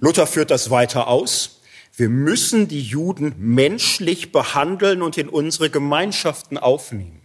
Luther 0.00 0.26
führt 0.26 0.50
das 0.50 0.70
weiter 0.70 1.08
aus. 1.08 1.55
Wir 1.98 2.10
müssen 2.10 2.68
die 2.68 2.82
Juden 2.82 3.34
menschlich 3.38 4.30
behandeln 4.30 5.00
und 5.00 5.16
in 5.16 5.30
unsere 5.30 5.70
Gemeinschaften 5.70 6.58
aufnehmen. 6.58 7.15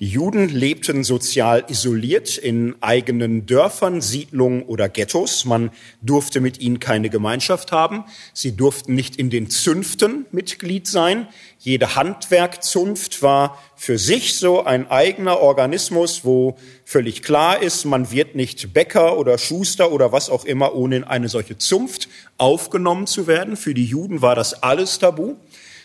Die 0.00 0.08
Juden 0.08 0.48
lebten 0.48 1.04
sozial 1.04 1.66
isoliert 1.68 2.36
in 2.36 2.74
eigenen 2.80 3.46
Dörfern, 3.46 4.00
Siedlungen 4.00 4.64
oder 4.64 4.88
Ghettos. 4.88 5.44
Man 5.44 5.70
durfte 6.02 6.40
mit 6.40 6.58
ihnen 6.60 6.80
keine 6.80 7.10
Gemeinschaft 7.10 7.70
haben. 7.70 8.02
Sie 8.32 8.56
durften 8.56 8.96
nicht 8.96 9.14
in 9.14 9.30
den 9.30 9.50
Zünften 9.50 10.26
Mitglied 10.32 10.88
sein. 10.88 11.28
Jede 11.60 11.94
Handwerkzunft 11.94 13.22
war 13.22 13.56
für 13.76 13.96
sich 13.96 14.34
so 14.36 14.64
ein 14.64 14.90
eigener 14.90 15.38
Organismus, 15.38 16.24
wo 16.24 16.56
völlig 16.84 17.22
klar 17.22 17.62
ist, 17.62 17.84
man 17.84 18.10
wird 18.10 18.34
nicht 18.34 18.72
Bäcker 18.74 19.16
oder 19.16 19.38
Schuster 19.38 19.92
oder 19.92 20.10
was 20.10 20.28
auch 20.28 20.44
immer, 20.44 20.74
ohne 20.74 20.96
in 20.96 21.04
eine 21.04 21.28
solche 21.28 21.56
Zunft 21.56 22.08
aufgenommen 22.36 23.06
zu 23.06 23.28
werden. 23.28 23.56
Für 23.56 23.74
die 23.74 23.86
Juden 23.86 24.22
war 24.22 24.34
das 24.34 24.60
alles 24.60 24.98
tabu. 24.98 25.36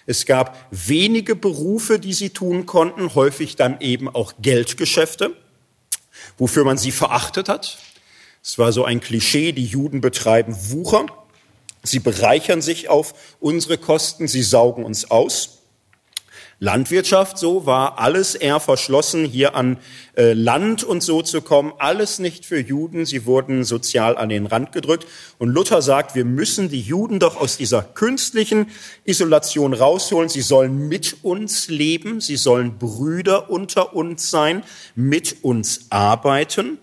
Es 0.10 0.26
gab 0.26 0.58
wenige 0.72 1.36
Berufe, 1.36 2.00
die 2.00 2.14
sie 2.14 2.32
tun 2.32 2.66
konnten, 2.66 3.14
häufig 3.14 3.58
dann 3.58 3.80
eben 3.80 4.10
auch 4.10 4.34
Geldgeschäfte, 4.42 5.36
wofür 6.40 6.64
man 6.64 6.80
sie 6.80 6.92
verachtet 6.92 7.48
hat. 7.48 7.78
Es 8.44 8.58
war 8.58 8.72
so 8.72 8.86
ein 8.86 9.02
Klischee, 9.02 9.52
die 9.52 9.68
Juden 9.68 10.02
betreiben 10.02 10.58
Wucher. 10.72 11.06
Sie 11.84 12.00
bereichern 12.00 12.64
sich 12.64 12.90
auf 12.90 13.14
unsere 13.40 13.78
Kosten, 13.78 14.28
sie 14.28 14.42
saugen 14.42 14.84
uns 14.84 15.12
aus. 15.12 15.59
Landwirtschaft 16.62 17.38
so 17.38 17.66
war 17.66 18.00
alles 18.00 18.36
eher 18.36 18.60
verschlossen, 18.60 19.24
hier 19.24 19.56
an 19.56 19.78
äh, 20.18 20.34
Land 20.34 20.84
und 20.84 21.02
so 21.02 21.22
zu 21.22 21.42
kommen, 21.42 21.72
alles 21.80 22.20
nicht 22.20 22.46
für 22.46 22.60
Juden, 22.60 23.06
sie 23.06 23.26
wurden 23.26 23.64
sozial 23.64 24.18
an 24.18 24.28
den 24.28 24.46
Rand 24.46 24.74
gedrückt. 24.74 25.08
Und 25.38 25.50
Luther 25.50 25.82
sagt, 25.82 26.16
wir 26.16 26.26
müssen 26.26 26.68
die 26.68 26.82
Juden 26.82 27.20
doch 27.20 27.38
aus 27.40 27.56
dieser 27.56 27.82
künstlichen 27.82 28.68
Isolation 29.06 29.74
rausholen, 29.74 30.28
sie 30.28 30.42
sollen 30.42 30.90
mit 30.90 31.24
uns 31.24 31.70
leben, 31.70 32.20
sie 32.20 32.36
sollen 32.36 32.78
Brüder 32.78 33.50
unter 33.50 33.96
uns 33.96 34.30
sein, 34.30 34.64
mit 34.96 35.38
uns 35.44 35.86
arbeiten. 35.92 36.78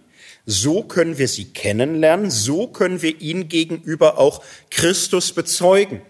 So 0.47 0.85
können 0.85 1.19
wir 1.19 1.29
sie 1.29 1.47
kennenlernen, 1.47 2.31
so 2.31 2.67
können 2.67 3.03
wir 3.03 3.21
ihnen 3.21 3.49
gegenüber 3.49 4.17
auch 4.17 4.43
Christus 4.71 5.33
bezeugen. 5.33 6.01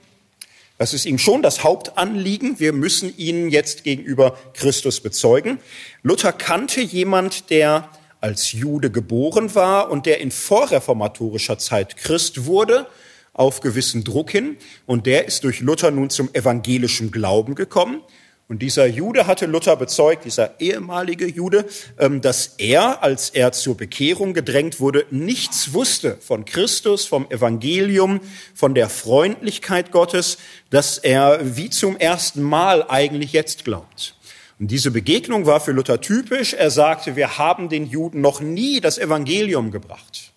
Das 0.78 0.92
ist 0.92 1.06
ihm 1.06 1.18
schon 1.18 1.42
das 1.42 1.64
Hauptanliegen. 1.64 2.60
Wir 2.60 2.72
müssen 2.72 3.16
ihn 3.16 3.48
jetzt 3.48 3.82
gegenüber 3.84 4.38
Christus 4.52 5.00
bezeugen. 5.00 5.58
Luther 6.02 6.32
kannte 6.32 6.82
jemand, 6.82 7.48
der 7.50 7.88
als 8.20 8.52
Jude 8.52 8.90
geboren 8.90 9.54
war 9.54 9.90
und 9.90 10.04
der 10.04 10.20
in 10.20 10.30
vorreformatorischer 10.30 11.58
Zeit 11.58 11.96
Christ 11.96 12.44
wurde, 12.44 12.86
auf 13.32 13.60
gewissen 13.60 14.04
Druck 14.04 14.30
hin. 14.30 14.56
Und 14.84 15.06
der 15.06 15.26
ist 15.26 15.44
durch 15.44 15.60
Luther 15.60 15.90
nun 15.90 16.10
zum 16.10 16.28
evangelischen 16.34 17.10
Glauben 17.10 17.54
gekommen. 17.54 18.02
Und 18.48 18.62
dieser 18.62 18.86
Jude 18.86 19.26
hatte 19.26 19.46
Luther 19.46 19.74
bezeugt, 19.74 20.24
dieser 20.24 20.60
ehemalige 20.60 21.26
Jude, 21.26 21.66
ähm, 21.98 22.20
dass 22.20 22.54
er, 22.58 23.02
als 23.02 23.30
er 23.30 23.50
zur 23.50 23.76
Bekehrung 23.76 24.34
gedrängt 24.34 24.78
wurde, 24.78 25.04
nichts 25.10 25.72
wusste 25.72 26.16
von 26.20 26.44
Christus, 26.44 27.06
vom 27.06 27.28
Evangelium, 27.30 28.20
von 28.54 28.74
der 28.76 28.88
Freundlichkeit 28.88 29.90
Gottes, 29.90 30.38
dass 30.70 30.96
er 30.98 31.56
wie 31.56 31.70
zum 31.70 31.96
ersten 31.96 32.40
Mal 32.40 32.88
eigentlich 32.88 33.32
jetzt 33.32 33.64
glaubt. 33.64 34.14
Und 34.60 34.70
diese 34.70 34.92
Begegnung 34.92 35.44
war 35.44 35.60
für 35.60 35.72
Luther 35.72 36.00
typisch. 36.00 36.54
Er 36.54 36.70
sagte, 36.70 37.16
wir 37.16 37.38
haben 37.38 37.68
den 37.68 37.86
Juden 37.86 38.20
noch 38.20 38.40
nie 38.40 38.80
das 38.80 38.96
Evangelium 38.96 39.72
gebracht. 39.72 40.32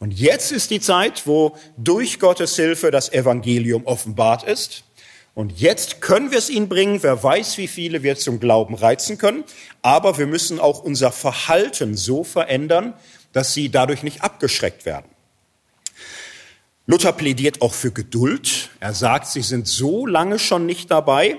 Und 0.00 0.12
jetzt 0.12 0.50
ist 0.50 0.70
die 0.70 0.80
Zeit, 0.80 1.26
wo 1.26 1.56
durch 1.76 2.18
Gottes 2.18 2.56
Hilfe 2.56 2.90
das 2.90 3.12
Evangelium 3.12 3.86
offenbart 3.86 4.42
ist. 4.42 4.82
Und 5.34 5.58
jetzt 5.60 6.00
können 6.00 6.30
wir 6.30 6.38
es 6.38 6.48
ihnen 6.48 6.68
bringen. 6.68 7.02
Wer 7.02 7.22
weiß, 7.22 7.58
wie 7.58 7.66
viele 7.66 8.02
wir 8.02 8.16
zum 8.16 8.38
Glauben 8.38 8.74
reizen 8.74 9.18
können. 9.18 9.44
Aber 9.82 10.16
wir 10.16 10.26
müssen 10.26 10.60
auch 10.60 10.82
unser 10.82 11.10
Verhalten 11.10 11.96
so 11.96 12.22
verändern, 12.22 12.94
dass 13.32 13.52
sie 13.52 13.68
dadurch 13.68 14.02
nicht 14.04 14.22
abgeschreckt 14.22 14.86
werden. 14.86 15.06
Luther 16.86 17.12
plädiert 17.12 17.62
auch 17.62 17.74
für 17.74 17.90
Geduld. 17.90 18.70
Er 18.78 18.94
sagt, 18.94 19.26
sie 19.26 19.42
sind 19.42 19.66
so 19.66 20.06
lange 20.06 20.38
schon 20.38 20.66
nicht 20.66 20.90
dabei. 20.90 21.38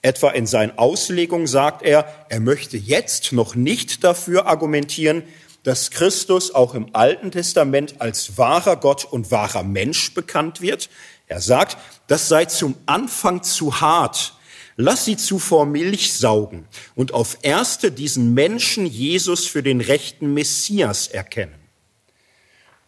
Etwa 0.00 0.30
in 0.30 0.46
seinen 0.46 0.78
Auslegungen 0.78 1.48
sagt 1.48 1.82
er, 1.82 2.26
er 2.28 2.40
möchte 2.40 2.76
jetzt 2.76 3.32
noch 3.32 3.54
nicht 3.54 4.04
dafür 4.04 4.46
argumentieren, 4.46 5.24
dass 5.64 5.90
Christus 5.90 6.54
auch 6.54 6.74
im 6.74 6.94
Alten 6.94 7.32
Testament 7.32 8.00
als 8.00 8.38
wahrer 8.38 8.76
Gott 8.76 9.04
und 9.04 9.32
wahrer 9.32 9.64
Mensch 9.64 10.14
bekannt 10.14 10.60
wird. 10.60 10.88
Er 11.26 11.40
sagt, 11.40 11.76
das 12.06 12.28
sei 12.28 12.44
zum 12.44 12.76
Anfang 12.86 13.42
zu 13.42 13.80
hart. 13.80 14.34
Lass 14.76 15.06
sie 15.06 15.16
zuvor 15.16 15.64
Milch 15.64 16.12
saugen 16.12 16.66
und 16.94 17.14
auf 17.14 17.38
erste 17.42 17.90
diesen 17.90 18.34
Menschen 18.34 18.84
Jesus 18.84 19.46
für 19.46 19.62
den 19.62 19.80
rechten 19.80 20.34
Messias 20.34 21.08
erkennen. 21.08 21.54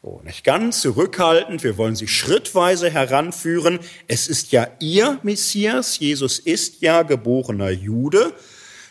Oh, 0.02 0.20
nicht 0.22 0.44
ganz 0.44 0.82
zurückhaltend, 0.82 1.64
wir 1.64 1.76
wollen 1.76 1.96
sie 1.96 2.06
schrittweise 2.06 2.90
heranführen. 2.90 3.80
Es 4.06 4.28
ist 4.28 4.52
ja 4.52 4.68
ihr 4.78 5.18
Messias, 5.22 5.98
Jesus 5.98 6.38
ist 6.38 6.82
ja 6.82 7.02
geborener 7.02 7.70
Jude. 7.70 8.32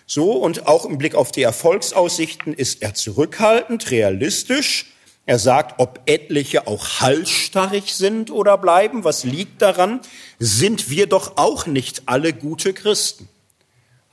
So, 0.05 0.31
und 0.33 0.67
auch 0.67 0.85
im 0.85 0.97
Blick 0.97 1.15
auf 1.15 1.31
die 1.31 1.43
Erfolgsaussichten 1.43 2.53
ist 2.53 2.81
er 2.81 2.93
zurückhaltend, 2.93 3.91
realistisch. 3.91 4.87
Er 5.27 5.39
sagt, 5.39 5.81
ob 5.81 5.99
etliche 6.05 6.67
auch 6.67 7.01
halsstarrig 7.01 7.93
sind 7.93 8.31
oder 8.31 8.57
bleiben, 8.57 9.03
was 9.03 9.25
liegt 9.25 9.61
daran? 9.61 9.99
Sind 10.39 10.89
wir 10.89 11.05
doch 11.05 11.35
auch 11.35 11.67
nicht 11.67 12.03
alle 12.05 12.31
gute 12.31 12.73
Christen. 12.73 13.27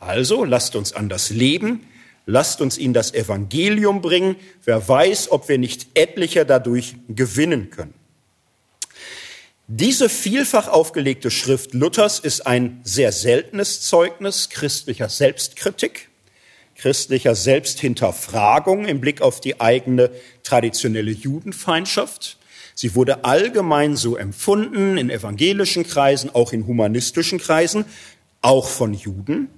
Also 0.00 0.44
lasst 0.44 0.74
uns 0.74 0.92
anders 0.92 1.30
leben, 1.30 1.86
lasst 2.26 2.60
uns 2.60 2.78
ihnen 2.78 2.94
das 2.94 3.14
Evangelium 3.14 4.02
bringen. 4.02 4.34
Wer 4.64 4.88
weiß, 4.88 5.30
ob 5.30 5.48
wir 5.48 5.56
nicht 5.56 5.86
etliche 5.94 6.44
dadurch 6.44 6.96
gewinnen 7.08 7.70
können. 7.70 7.94
Diese 9.68 10.08
vielfach 10.08 10.66
aufgelegte 10.66 11.30
Schrift 11.30 11.74
Luthers 11.74 12.18
ist 12.18 12.44
ein 12.44 12.80
sehr 12.82 13.12
seltenes 13.12 13.82
Zeugnis 13.82 14.50
christlicher 14.50 15.08
Selbstkritik 15.08 16.10
christlicher 16.76 17.34
Selbsthinterfragung 17.34 18.86
im 18.86 19.00
Blick 19.00 19.22
auf 19.22 19.40
die 19.40 19.60
eigene 19.60 20.10
traditionelle 20.42 21.10
Judenfeindschaft. 21.10 22.38
Sie 22.74 22.94
wurde 22.94 23.24
allgemein 23.24 23.96
so 23.96 24.16
empfunden 24.16 24.96
in 24.96 25.10
evangelischen 25.10 25.84
Kreisen, 25.86 26.34
auch 26.34 26.52
in 26.52 26.66
humanistischen 26.66 27.38
Kreisen, 27.38 27.84
auch 28.42 28.68
von 28.68 28.92
Juden. 28.94 29.48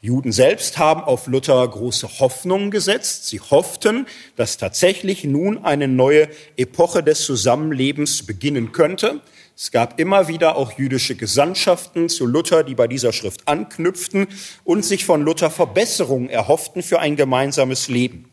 Juden 0.00 0.30
selbst 0.30 0.78
haben 0.78 1.02
auf 1.02 1.26
Luther 1.26 1.66
große 1.66 2.20
Hoffnungen 2.20 2.70
gesetzt. 2.70 3.26
Sie 3.26 3.40
hofften, 3.40 4.06
dass 4.36 4.56
tatsächlich 4.56 5.24
nun 5.24 5.64
eine 5.64 5.88
neue 5.88 6.28
Epoche 6.56 7.02
des 7.02 7.24
Zusammenlebens 7.24 8.24
beginnen 8.24 8.70
könnte. 8.70 9.20
Es 9.60 9.72
gab 9.72 9.98
immer 9.98 10.28
wieder 10.28 10.54
auch 10.54 10.78
jüdische 10.78 11.16
Gesandtschaften 11.16 12.08
zu 12.08 12.26
Luther, 12.26 12.62
die 12.62 12.76
bei 12.76 12.86
dieser 12.86 13.12
Schrift 13.12 13.48
anknüpften 13.48 14.28
und 14.62 14.84
sich 14.84 15.04
von 15.04 15.22
Luther 15.22 15.50
Verbesserungen 15.50 16.30
erhofften 16.30 16.80
für 16.80 17.00
ein 17.00 17.16
gemeinsames 17.16 17.88
Leben. 17.88 18.30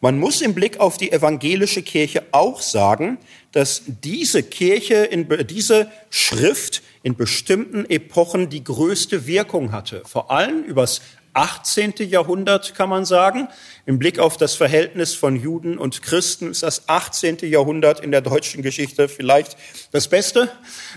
Man 0.00 0.18
muss 0.18 0.40
im 0.40 0.52
Blick 0.52 0.80
auf 0.80 0.98
die 0.98 1.12
evangelische 1.12 1.82
Kirche 1.82 2.24
auch 2.32 2.60
sagen, 2.60 3.18
dass 3.52 3.82
diese 3.86 4.42
Kirche, 4.42 4.96
in, 4.96 5.28
diese 5.46 5.88
Schrift 6.10 6.82
in 7.04 7.14
bestimmten 7.14 7.88
Epochen 7.88 8.50
die 8.50 8.64
größte 8.64 9.28
Wirkung 9.28 9.70
hatte. 9.70 10.02
Vor 10.06 10.32
allem 10.32 10.64
übers 10.64 11.02
18. 11.34 11.94
Jahrhundert 11.98 12.74
kann 12.74 12.88
man 12.88 13.04
sagen. 13.04 13.46
Im 13.90 13.98
Blick 13.98 14.20
auf 14.20 14.36
das 14.36 14.54
Verhältnis 14.54 15.16
von 15.16 15.34
Juden 15.34 15.76
und 15.76 16.00
Christen 16.00 16.52
ist 16.52 16.62
das 16.62 16.88
18. 16.88 17.38
Jahrhundert 17.42 17.98
in 17.98 18.12
der 18.12 18.20
deutschen 18.20 18.62
Geschichte 18.62 19.08
vielleicht 19.08 19.56
das 19.90 20.06
Beste. 20.06 20.48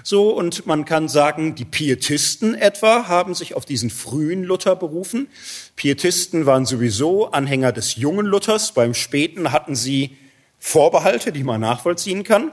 So, 0.03 0.29
und 0.29 0.67
man 0.67 0.85
kann 0.85 1.09
sagen, 1.09 1.55
die 1.55 1.65
Pietisten 1.65 2.53
etwa 2.53 3.07
haben 3.07 3.33
sich 3.33 3.55
auf 3.55 3.65
diesen 3.65 3.89
frühen 3.89 4.43
Luther 4.43 4.75
berufen. 4.75 5.27
Pietisten 5.75 6.45
waren 6.45 6.67
sowieso 6.67 7.31
Anhänger 7.31 7.71
des 7.71 7.95
jungen 7.95 8.27
Luthers. 8.27 8.73
Beim 8.73 8.93
späten 8.93 9.51
hatten 9.51 9.75
sie 9.75 10.15
Vorbehalte, 10.59 11.31
die 11.31 11.43
man 11.43 11.62
nachvollziehen 11.62 12.23
kann. 12.23 12.51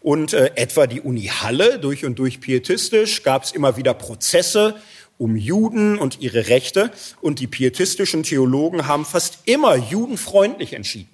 Und 0.00 0.34
äh, 0.34 0.52
etwa 0.54 0.86
die 0.86 1.00
Uni 1.00 1.32
Halle, 1.42 1.80
durch 1.80 2.04
und 2.04 2.20
durch 2.20 2.40
pietistisch, 2.40 3.24
gab 3.24 3.42
es 3.42 3.50
immer 3.50 3.76
wieder 3.76 3.94
Prozesse 3.94 4.76
um 5.20 5.36
Juden 5.36 5.98
und 5.98 6.20
ihre 6.20 6.48
Rechte. 6.48 6.90
Und 7.20 7.40
die 7.40 7.46
pietistischen 7.46 8.22
Theologen 8.22 8.86
haben 8.86 9.04
fast 9.04 9.40
immer 9.44 9.76
judenfreundlich 9.76 10.72
entschieden. 10.72 11.10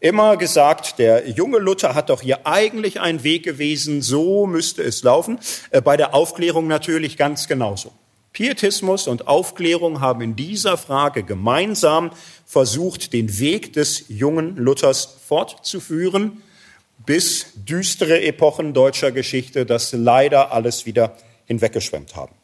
Immer 0.00 0.36
gesagt, 0.36 0.98
der 0.98 1.28
junge 1.28 1.58
Luther 1.58 1.94
hat 1.94 2.08
doch 2.10 2.22
hier 2.22 2.46
eigentlich 2.46 3.00
einen 3.00 3.24
Weg 3.24 3.44
gewesen, 3.44 4.02
so 4.02 4.46
müsste 4.46 4.82
es 4.82 5.02
laufen. 5.02 5.38
Äh, 5.70 5.80
bei 5.82 5.96
der 5.96 6.14
Aufklärung 6.14 6.66
natürlich 6.66 7.16
ganz 7.16 7.46
genauso. 7.46 7.92
Pietismus 8.32 9.06
und 9.06 9.28
Aufklärung 9.28 10.00
haben 10.00 10.20
in 10.20 10.36
dieser 10.36 10.76
Frage 10.76 11.22
gemeinsam 11.22 12.10
versucht, 12.44 13.12
den 13.12 13.38
Weg 13.38 13.72
des 13.72 14.04
jungen 14.08 14.56
Luthers 14.56 15.18
fortzuführen, 15.26 16.42
bis 17.04 17.46
düstere 17.54 18.22
Epochen 18.22 18.74
deutscher 18.74 19.12
Geschichte 19.12 19.64
das 19.64 19.92
leider 19.92 20.52
alles 20.52 20.84
wieder 20.86 21.16
hinweggeschwemmt 21.46 22.14
haben. 22.16 22.34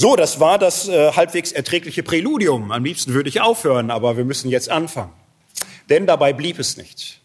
So, 0.00 0.16
das 0.16 0.40
war 0.40 0.56
das 0.58 0.88
äh, 0.88 1.12
halbwegs 1.12 1.52
erträgliche 1.52 2.02
Präludium. 2.02 2.72
Am 2.72 2.82
liebsten 2.82 3.12
würde 3.12 3.28
ich 3.28 3.42
aufhören, 3.42 3.90
aber 3.90 4.16
wir 4.16 4.24
müssen 4.24 4.48
jetzt 4.48 4.70
anfangen. 4.70 5.12
Denn 5.90 6.06
dabei 6.06 6.32
blieb 6.32 6.58
es 6.58 6.78
nicht. 6.78 7.20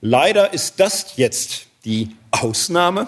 Leider 0.00 0.52
ist 0.52 0.80
das 0.80 1.16
jetzt 1.18 1.68
die 1.84 2.16
Ausnahme, 2.32 3.06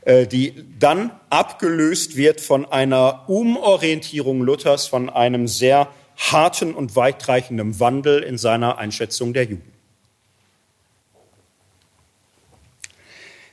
äh, 0.00 0.26
die 0.26 0.64
dann 0.76 1.12
abgelöst 1.30 2.16
wird 2.16 2.40
von 2.40 2.66
einer 2.66 3.28
Umorientierung 3.28 4.42
Luthers, 4.42 4.88
von 4.88 5.08
einem 5.08 5.46
sehr 5.46 5.86
harten 6.16 6.74
und 6.74 6.96
weitreichenden 6.96 7.78
Wandel 7.78 8.24
in 8.24 8.38
seiner 8.38 8.78
Einschätzung 8.78 9.34
der 9.34 9.44
Juden. 9.44 9.72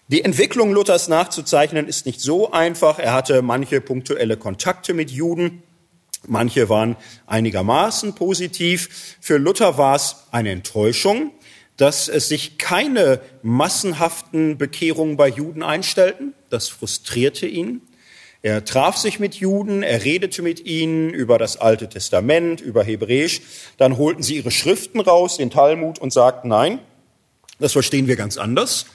Die 0.10 0.24
Entwicklung 0.24 0.72
Luthers 0.72 1.10
nachzuzeichnen 1.10 1.86
ist 1.86 2.06
nicht 2.06 2.22
so 2.22 2.52
einfach. 2.52 2.98
Er 2.98 3.12
hatte 3.12 3.42
manche 3.42 3.82
punktuelle 3.82 4.38
Kontakte 4.38 4.94
mit 4.94 5.12
Juden. 5.12 5.64
Manche 6.26 6.70
waren 6.70 6.96
einigermaßen 7.26 8.16
positiv. 8.16 9.18
Für 9.20 9.38
Luther 9.38 9.78
war 9.78 9.98
es 9.98 10.28
eine 10.32 10.52
Enttäuschung, 10.52 11.32
dass 11.76 12.08
es 12.08 12.30
sich 12.30 12.58
keine 12.58 13.20
massenhaften 13.42 14.58
Bekehrungen 14.58 15.18
bei 15.18 15.28
Juden 15.28 15.62
einstellten. 15.62 16.34
Das 16.50 16.70
frustrierte 16.70 17.46
ihn. 17.46 17.82
Er 18.42 18.64
traf 18.64 18.96
sich 18.96 19.20
mit 19.20 19.36
Juden, 19.36 19.84
er 19.84 20.06
redete 20.06 20.42
mit 20.42 20.66
ihnen 20.66 21.10
über 21.10 21.38
das 21.38 21.58
Alte 21.58 21.90
Testament, 21.90 22.62
über 22.62 22.82
Hebräisch. 22.82 23.42
Dann 23.76 23.98
holten 23.98 24.24
sie 24.24 24.38
ihre 24.38 24.52
Schriften 24.52 25.02
raus, 25.02 25.36
den 25.36 25.50
Talmud, 25.50 26.00
und 26.00 26.14
sagten, 26.14 26.48
nein, 26.48 26.80
das 27.60 27.74
verstehen 27.74 28.08
wir 28.08 28.16
ganz 28.16 28.38
anders. 28.38 28.86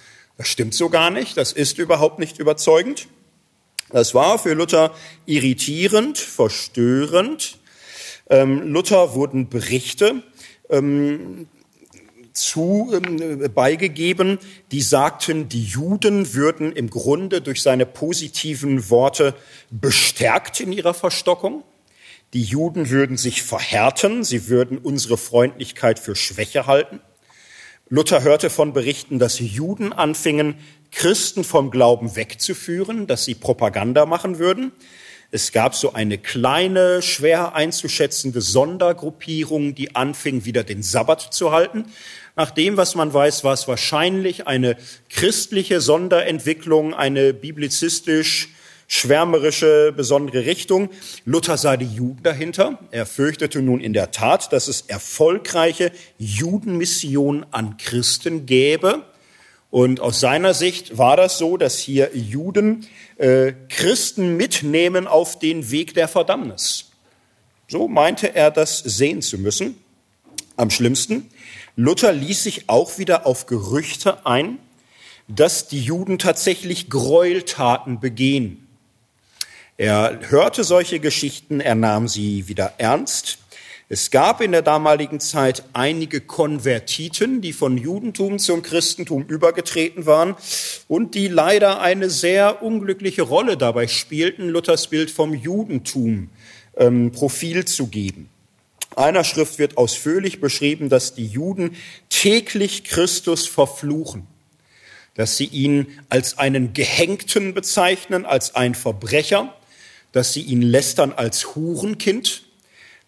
Das 0.42 0.48
stimmt 0.48 0.74
so 0.74 0.88
gar 0.88 1.10
nicht, 1.10 1.36
das 1.36 1.52
ist 1.52 1.78
überhaupt 1.78 2.18
nicht 2.18 2.40
überzeugend. 2.40 3.06
Das 3.90 4.12
war 4.12 4.40
für 4.40 4.54
Luther 4.54 4.92
irritierend, 5.24 6.18
verstörend. 6.18 7.58
Ähm, 8.28 8.72
Luther 8.72 9.14
wurden 9.14 9.48
Berichte 9.48 10.24
ähm, 10.68 11.46
zu 12.32 12.90
ähm, 12.92 13.52
beigegeben, 13.54 14.40
die 14.72 14.82
sagten, 14.82 15.48
die 15.48 15.62
Juden 15.62 16.34
würden 16.34 16.72
im 16.72 16.90
Grunde 16.90 17.40
durch 17.40 17.62
seine 17.62 17.86
positiven 17.86 18.90
Worte 18.90 19.36
bestärkt 19.70 20.58
in 20.58 20.72
ihrer 20.72 20.92
Verstockung. 20.92 21.62
Die 22.32 22.42
Juden 22.42 22.90
würden 22.90 23.16
sich 23.16 23.44
verhärten, 23.44 24.24
sie 24.24 24.48
würden 24.48 24.78
unsere 24.78 25.18
Freundlichkeit 25.18 26.00
für 26.00 26.16
Schwäche 26.16 26.66
halten. 26.66 26.98
Luther 27.94 28.22
hörte 28.22 28.48
von 28.48 28.72
Berichten, 28.72 29.18
dass 29.18 29.38
Juden 29.38 29.92
anfingen, 29.92 30.54
Christen 30.92 31.44
vom 31.44 31.70
Glauben 31.70 32.16
wegzuführen, 32.16 33.06
dass 33.06 33.26
sie 33.26 33.34
Propaganda 33.34 34.06
machen 34.06 34.38
würden. 34.38 34.72
Es 35.30 35.52
gab 35.52 35.74
so 35.74 35.92
eine 35.92 36.16
kleine, 36.16 37.02
schwer 37.02 37.54
einzuschätzende 37.54 38.40
Sondergruppierung, 38.40 39.74
die 39.74 39.94
anfing, 39.94 40.46
wieder 40.46 40.64
den 40.64 40.82
Sabbat 40.82 41.34
zu 41.34 41.52
halten. 41.52 41.84
Nach 42.34 42.50
dem, 42.50 42.78
was 42.78 42.94
man 42.94 43.12
weiß, 43.12 43.44
war 43.44 43.52
es 43.52 43.68
wahrscheinlich 43.68 44.46
eine 44.46 44.78
christliche 45.10 45.82
Sonderentwicklung, 45.82 46.94
eine 46.94 47.34
biblizistisch 47.34 48.48
schwärmerische, 48.92 49.90
besondere 49.96 50.44
Richtung. 50.44 50.90
Luther 51.24 51.56
sah 51.56 51.78
die 51.78 51.86
Juden 51.86 52.22
dahinter. 52.22 52.78
Er 52.90 53.06
fürchtete 53.06 53.62
nun 53.62 53.80
in 53.80 53.94
der 53.94 54.10
Tat, 54.10 54.52
dass 54.52 54.68
es 54.68 54.82
erfolgreiche 54.82 55.92
Judenmissionen 56.18 57.46
an 57.52 57.78
Christen 57.78 58.44
gäbe. 58.44 59.02
Und 59.70 60.00
aus 60.00 60.20
seiner 60.20 60.52
Sicht 60.52 60.98
war 60.98 61.16
das 61.16 61.38
so, 61.38 61.56
dass 61.56 61.78
hier 61.78 62.10
Juden 62.12 62.86
äh, 63.16 63.54
Christen 63.70 64.36
mitnehmen 64.36 65.06
auf 65.06 65.38
den 65.38 65.70
Weg 65.70 65.94
der 65.94 66.06
Verdammnis. 66.06 66.90
So 67.68 67.88
meinte 67.88 68.34
er 68.34 68.50
das 68.50 68.78
sehen 68.80 69.22
zu 69.22 69.38
müssen. 69.38 69.76
Am 70.58 70.68
schlimmsten, 70.68 71.30
Luther 71.76 72.12
ließ 72.12 72.42
sich 72.42 72.68
auch 72.68 72.98
wieder 72.98 73.24
auf 73.24 73.46
Gerüchte 73.46 74.26
ein, 74.26 74.58
dass 75.28 75.66
die 75.66 75.80
Juden 75.80 76.18
tatsächlich 76.18 76.90
Gräueltaten 76.90 77.98
begehen. 77.98 78.68
Er 79.78 80.18
hörte 80.28 80.64
solche 80.64 81.00
Geschichten, 81.00 81.60
er 81.60 81.74
nahm 81.74 82.06
sie 82.06 82.46
wieder 82.46 82.74
ernst. 82.78 83.38
Es 83.88 84.10
gab 84.10 84.40
in 84.40 84.52
der 84.52 84.62
damaligen 84.62 85.18
Zeit 85.18 85.64
einige 85.72 86.20
Konvertiten, 86.20 87.40
die 87.40 87.52
von 87.52 87.76
Judentum 87.76 88.38
zum 88.38 88.62
Christentum 88.62 89.24
übergetreten 89.26 90.06
waren 90.06 90.34
und 90.88 91.14
die 91.14 91.28
leider 91.28 91.80
eine 91.80 92.10
sehr 92.10 92.62
unglückliche 92.62 93.22
Rolle 93.22 93.56
dabei 93.56 93.88
spielten, 93.88 94.48
Luthers 94.48 94.86
Bild 94.86 95.10
vom 95.10 95.34
Judentum 95.34 96.30
ähm, 96.76 97.12
Profil 97.12 97.64
zu 97.64 97.88
geben. 97.88 98.28
Einer 98.94 99.24
Schrift 99.24 99.58
wird 99.58 99.78
ausführlich 99.78 100.40
beschrieben, 100.40 100.88
dass 100.88 101.14
die 101.14 101.26
Juden 101.26 101.76
täglich 102.10 102.84
Christus 102.84 103.46
verfluchen, 103.46 104.26
dass 105.14 105.36
sie 105.36 105.46
ihn 105.46 105.86
als 106.08 106.38
einen 106.38 106.72
Gehängten 106.74 107.54
bezeichnen, 107.54 108.26
als 108.26 108.54
ein 108.54 108.74
Verbrecher, 108.74 109.54
dass 110.12 110.32
sie 110.32 110.42
ihn 110.42 110.62
lästern 110.62 111.12
als 111.12 111.54
Hurenkind, 111.54 112.44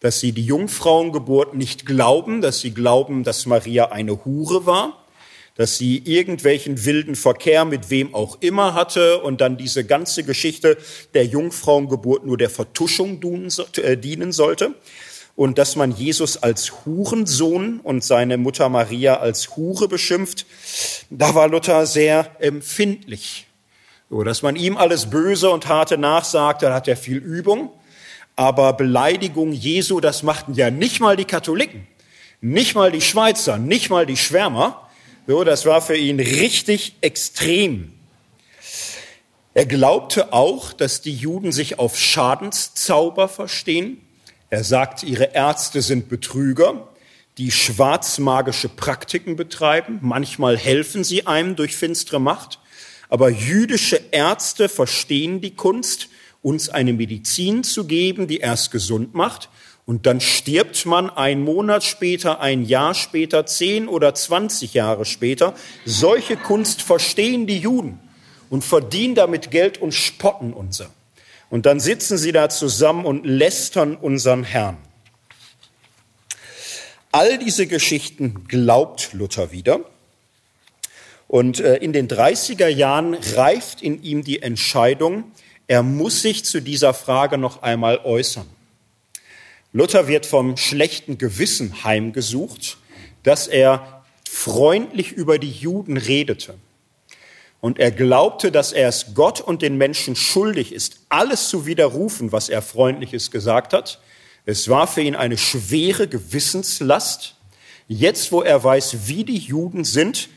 dass 0.01 0.21
sie 0.21 0.33
die 0.33 0.45
Jungfrauengeburt 0.45 1.55
nicht 1.55 1.87
glauben, 1.87 2.41
dass 2.41 2.61
sie 2.61 2.73
glauben, 2.73 3.25
dass 3.25 3.47
Maria 3.47 3.91
eine 3.93 4.25
Hure 4.25 4.67
war, 4.67 5.05
dass 5.57 5.79
sie 5.79 5.99
irgendwelchen 5.99 6.85
wilden 6.85 7.15
Verkehr 7.15 7.65
mit 7.65 7.89
wem 7.91 8.15
auch 8.15 8.39
immer 8.41 8.75
hatte 8.75 9.21
und 9.21 9.41
dann 9.41 9.57
diese 9.57 9.85
ganze 9.85 10.25
Geschichte 10.25 10.77
der 11.15 11.25
Jungfrauengeburt 11.27 12.27
nur 12.27 12.37
der 12.37 12.51
Vertuschung 12.51 13.21
äh, 13.77 13.97
dienen 13.97 14.33
sollte 14.33 14.75
und 15.37 15.59
dass 15.59 15.77
man 15.77 15.93
Jesus 15.93 16.37
als 16.43 16.85
Hurensohn 16.85 17.81
und 17.81 18.05
seine 18.05 18.37
Mutter 18.37 18.69
Maria 18.69 19.19
als 19.19 19.57
Hure 19.57 19.89
beschimpft, 19.89 20.47
da 21.11 21.35
war 21.35 21.49
Luther 21.49 21.87
sehr 21.87 22.37
empfindlich. 22.41 23.47
So, 24.15 24.23
dass 24.23 24.43
man 24.43 24.55
ihm 24.55 24.77
alles 24.77 25.11
Böse 25.11 25.51
und 25.51 25.67
Harte 25.67 25.99
nachsagt, 25.99 26.63
da 26.63 26.73
hat 26.73 26.87
er 26.87 26.97
viel 26.97 27.17
Übung. 27.17 27.73
Aber 28.37 28.73
Beleidigung 28.73 29.51
Jesu, 29.51 29.99
das 29.99 30.23
machten 30.23 30.55
ja 30.55 30.71
nicht 30.71 31.01
mal 31.01 31.17
die 31.17 31.25
Katholiken, 31.25 31.89
nicht 32.41 32.77
mal 32.77 32.93
die 32.93 33.01
Schweizer, 33.01 33.59
nicht 33.59 33.91
mal 33.91 34.07
die 34.07 34.17
Schwärmer. 34.17 34.89
So, 35.27 35.43
das 35.43 35.67
war 35.67 35.83
für 35.83 35.97
ihn 35.97 36.21
richtig 36.21 36.95
extrem. 37.01 37.93
Er 39.53 39.67
glaubte 39.67 40.33
auch, 40.33 40.73
dass 40.73 41.01
die 41.01 41.17
Juden 41.17 41.51
sich 41.51 41.81
auf 41.81 41.99
Schadenszauber 41.99 43.27
verstehen. 43.27 44.01
Er 44.49 44.63
sagt, 44.63 45.03
ihre 45.03 45.35
Ärzte 45.35 45.83
sind 45.83 46.09
Betrüger, 46.09 46.87
die 47.37 47.51
schwarzmagische 47.51 48.69
Praktiken 48.69 49.35
betreiben. 49.35 49.99
Manchmal 50.03 50.57
helfen 50.57 51.03
sie 51.03 51.27
einem 51.27 51.57
durch 51.57 51.75
finstere 51.75 52.21
Macht. 52.21 52.61
Aber 53.09 53.29
jüdische 53.31 54.01
Ärzte 54.11 54.69
verstehen 54.69 55.41
die 55.41 55.55
Kunst, 55.55 56.09
uns 56.43 56.69
eine 56.69 56.93
Medizin 56.93 57.65
zu 57.65 57.87
geben, 57.87 58.27
die 58.27 58.39
erst 58.39 58.71
gesund 58.71 59.15
macht. 59.15 59.49
Und 59.87 60.07
dann 60.07 60.21
stirbt 60.21 60.87
man 60.87 61.11
ein 61.11 61.43
Monat 61.43 61.85
später, 61.85 62.41
ein 62.41 62.65
Jahr 62.65 62.95
später, 62.95 63.45
zehn 63.45 63.87
oder 63.89 64.15
zwanzig 64.15 64.73
Jahre 64.73 65.05
später. 65.05 65.55
Solche 65.85 66.37
Kunst 66.37 66.81
verstehen 66.81 67.47
die 67.47 67.59
Juden 67.59 68.01
und 68.49 68.65
verdienen 68.65 69.15
damit 69.15 69.51
Geld 69.51 69.79
und 69.79 69.93
spotten 69.93 70.55
unser. 70.55 70.91
Und 71.51 71.67
dann 71.67 71.81
sitzen 71.81 72.17
sie 72.17 72.33
da 72.33 72.49
zusammen 72.49 73.05
und 73.05 73.27
lästern 73.27 73.95
unseren 73.97 74.43
Herrn. 74.43 74.79
All 77.13 77.39
diese 77.39 77.67
Geschichten 77.67 78.47
glaubt 78.49 79.11
Luther 79.13 79.53
wieder. 79.53 79.81
Und 81.35 81.59
äh, 81.59 81.79
in 81.79 81.93
den 81.93 82.07
30er 82.07 82.69
Jahren 82.69 83.15
reift 83.15 83.83
in 83.83 84.01
ihm 84.05 84.23
die 84.23 84.41
Entscheidung, 84.41 85.25
er 85.67 85.83
muss 85.83 86.23
sich 86.23 86.45
zu 86.45 86.63
dieser 86.63 86.95
Frage 86.95 87.39
noch 87.39 87.61
einmal 87.61 87.99
äußern. 88.05 88.47
Luther 89.73 90.07
wird 90.07 90.27
vom 90.27 90.57
schlechten 90.57 91.19
Gewissen 91.19 91.83
heimgesucht, 91.83 92.79
dass 93.25 93.49
er 93.49 94.05
freundlich 94.31 95.11
über 95.11 95.41
die 95.41 95.51
Juden 95.51 95.97
redete. 95.97 96.55
Und 97.61 97.81
er 97.81 97.91
glaubte, 97.91 98.53
dass 98.53 98.73
er 98.73 98.89
es 98.89 99.15
Gott 99.15 99.41
und 99.41 99.61
den 99.61 99.77
Menschen 99.77 100.15
schuldig 100.15 100.73
ist, 100.73 101.01
alles 101.09 101.49
zu 101.49 101.67
widerrufen, 101.67 102.31
was 102.31 102.49
er 102.49 102.63
freundliches 102.63 103.33
gesagt 103.33 103.73
hat. 103.73 103.99
Es 104.47 104.69
war 104.69 104.87
für 104.87 105.01
ihn 105.01 105.17
eine 105.17 105.37
schwere 105.37 106.07
Gewissenslast. 106.07 107.35
Jetzt, 107.89 108.31
wo 108.31 108.41
er 108.43 108.63
weiß, 108.63 109.09
wie 109.09 109.25
die 109.25 109.39
Juden 109.39 109.83
sind, 109.83 110.29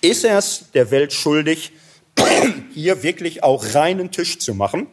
ist 0.00 0.24
er 0.24 0.38
es 0.38 0.66
der 0.72 0.90
Welt 0.90 1.12
schuldig, 1.12 1.72
hier 2.74 3.02
wirklich 3.02 3.42
auch 3.42 3.74
reinen 3.74 4.10
Tisch 4.10 4.38
zu 4.38 4.54
machen. 4.54 4.86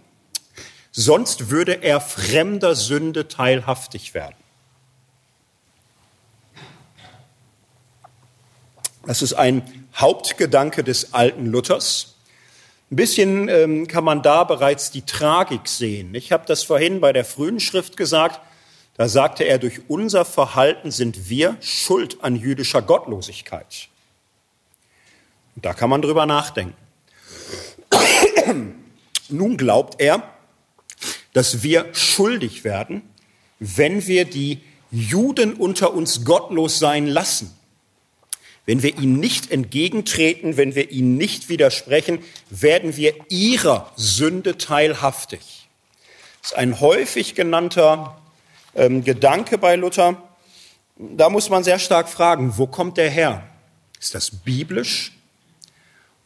Sonst 0.91 1.49
würde 1.49 1.83
er 1.83 2.01
fremder 2.01 2.75
Sünde 2.75 3.27
teilhaftig 3.27 4.13
werden. 4.13 4.35
Das 9.05 9.21
ist 9.21 9.33
ein 9.33 9.61
Hauptgedanke 9.95 10.83
des 10.83 11.13
alten 11.13 11.45
Luthers. 11.45 12.15
Ein 12.91 12.95
bisschen 12.95 13.47
ähm, 13.47 13.87
kann 13.87 14.03
man 14.03 14.21
da 14.21 14.43
bereits 14.43 14.91
die 14.91 15.01
Tragik 15.01 15.67
sehen. 15.67 16.13
Ich 16.15 16.31
habe 16.31 16.45
das 16.45 16.63
vorhin 16.63 16.99
bei 16.99 17.13
der 17.13 17.25
frühen 17.25 17.59
Schrift 17.59 17.95
gesagt. 17.95 18.41
Da 18.95 19.07
sagte 19.07 19.43
er, 19.43 19.59
durch 19.59 19.81
unser 19.87 20.25
Verhalten 20.25 20.91
sind 20.91 21.29
wir 21.29 21.57
schuld 21.61 22.23
an 22.23 22.35
jüdischer 22.35 22.81
Gottlosigkeit. 22.81 23.89
Da 25.61 25.73
kann 25.73 25.89
man 25.89 26.01
drüber 26.01 26.25
nachdenken. 26.25 26.75
Nun 29.29 29.57
glaubt 29.57 29.99
er, 29.99 30.23
dass 31.33 31.63
wir 31.63 31.87
schuldig 31.93 32.63
werden, 32.63 33.01
wenn 33.59 34.07
wir 34.07 34.25
die 34.25 34.61
Juden 34.91 35.53
unter 35.53 35.93
uns 35.93 36.23
gottlos 36.23 36.79
sein 36.79 37.07
lassen 37.07 37.57
wenn 38.67 38.83
wir 38.83 38.99
ihm 38.99 39.17
nicht 39.17 39.49
entgegentreten, 39.49 40.57
wenn 40.57 40.75
wir 40.75 40.91
ihnen 40.91 41.15
nicht 41.15 41.47
widersprechen, 41.47 42.19
werden 42.49 42.97
wir 42.97 43.15
ihrer 43.29 43.91
Sünde 43.95 44.57
teilhaftig. 44.57 45.69
Das 46.41 46.51
ist 46.51 46.57
ein 46.57 46.81
häufig 46.81 47.33
genannter 47.33 48.21
ähm, 48.75 49.05
Gedanke 49.05 49.57
bei 49.57 49.77
Luther. 49.77 50.21
Da 50.97 51.29
muss 51.29 51.49
man 51.49 51.63
sehr 51.63 51.79
stark 51.79 52.09
fragen, 52.09 52.57
wo 52.57 52.67
kommt 52.67 52.97
der 52.97 53.09
her? 53.09 53.47
Ist 54.01 54.13
das 54.13 54.29
biblisch? 54.29 55.16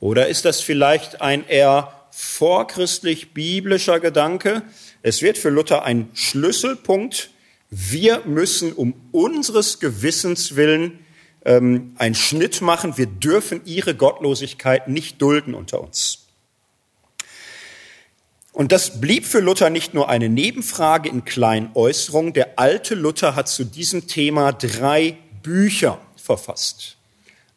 Oder 0.02 0.28
ist 0.28 0.46
das 0.46 0.62
vielleicht 0.62 1.22
ein 1.22 1.48
eher 1.48 1.94
vorchristlich 2.10 3.34
biblischer 3.34 4.00
Gedanke? 4.02 4.64
Es 5.04 5.22
wird 5.22 5.38
für 5.38 5.50
Luther 5.50 5.86
ein 5.86 6.10
Schlüsselpunkt. 6.14 7.30
Wir 7.70 8.24
müssen 8.26 8.74
um 8.74 8.96
unseres 9.12 9.80
Gewissens 9.80 10.56
willen 10.56 11.00
ähm, 11.46 11.96
einen 12.00 12.16
Schnitt 12.16 12.62
machen. 12.62 12.98
Wir 12.98 13.06
dürfen 13.06 13.62
ihre 13.64 13.96
Gottlosigkeit 13.96 14.88
nicht 14.88 15.22
dulden 15.22 15.54
unter 15.54 15.82
uns. 15.82 16.26
Und 18.54 18.72
das 18.72 19.00
blieb 19.00 19.26
für 19.26 19.40
Luther 19.40 19.70
nicht 19.70 19.94
nur 19.94 20.10
eine 20.10 20.30
Nebenfrage 20.30 21.10
in 21.10 21.26
kleinen 21.26 21.70
Äußerungen. 21.76 22.34
Der 22.34 22.58
alte 22.60 22.96
Luther 22.96 23.36
hat 23.36 23.48
zu 23.48 23.64
diesem 23.64 24.08
Thema 24.08 24.52
drei 24.52 25.18
Bücher 25.44 26.02
verfasst. 26.16 26.98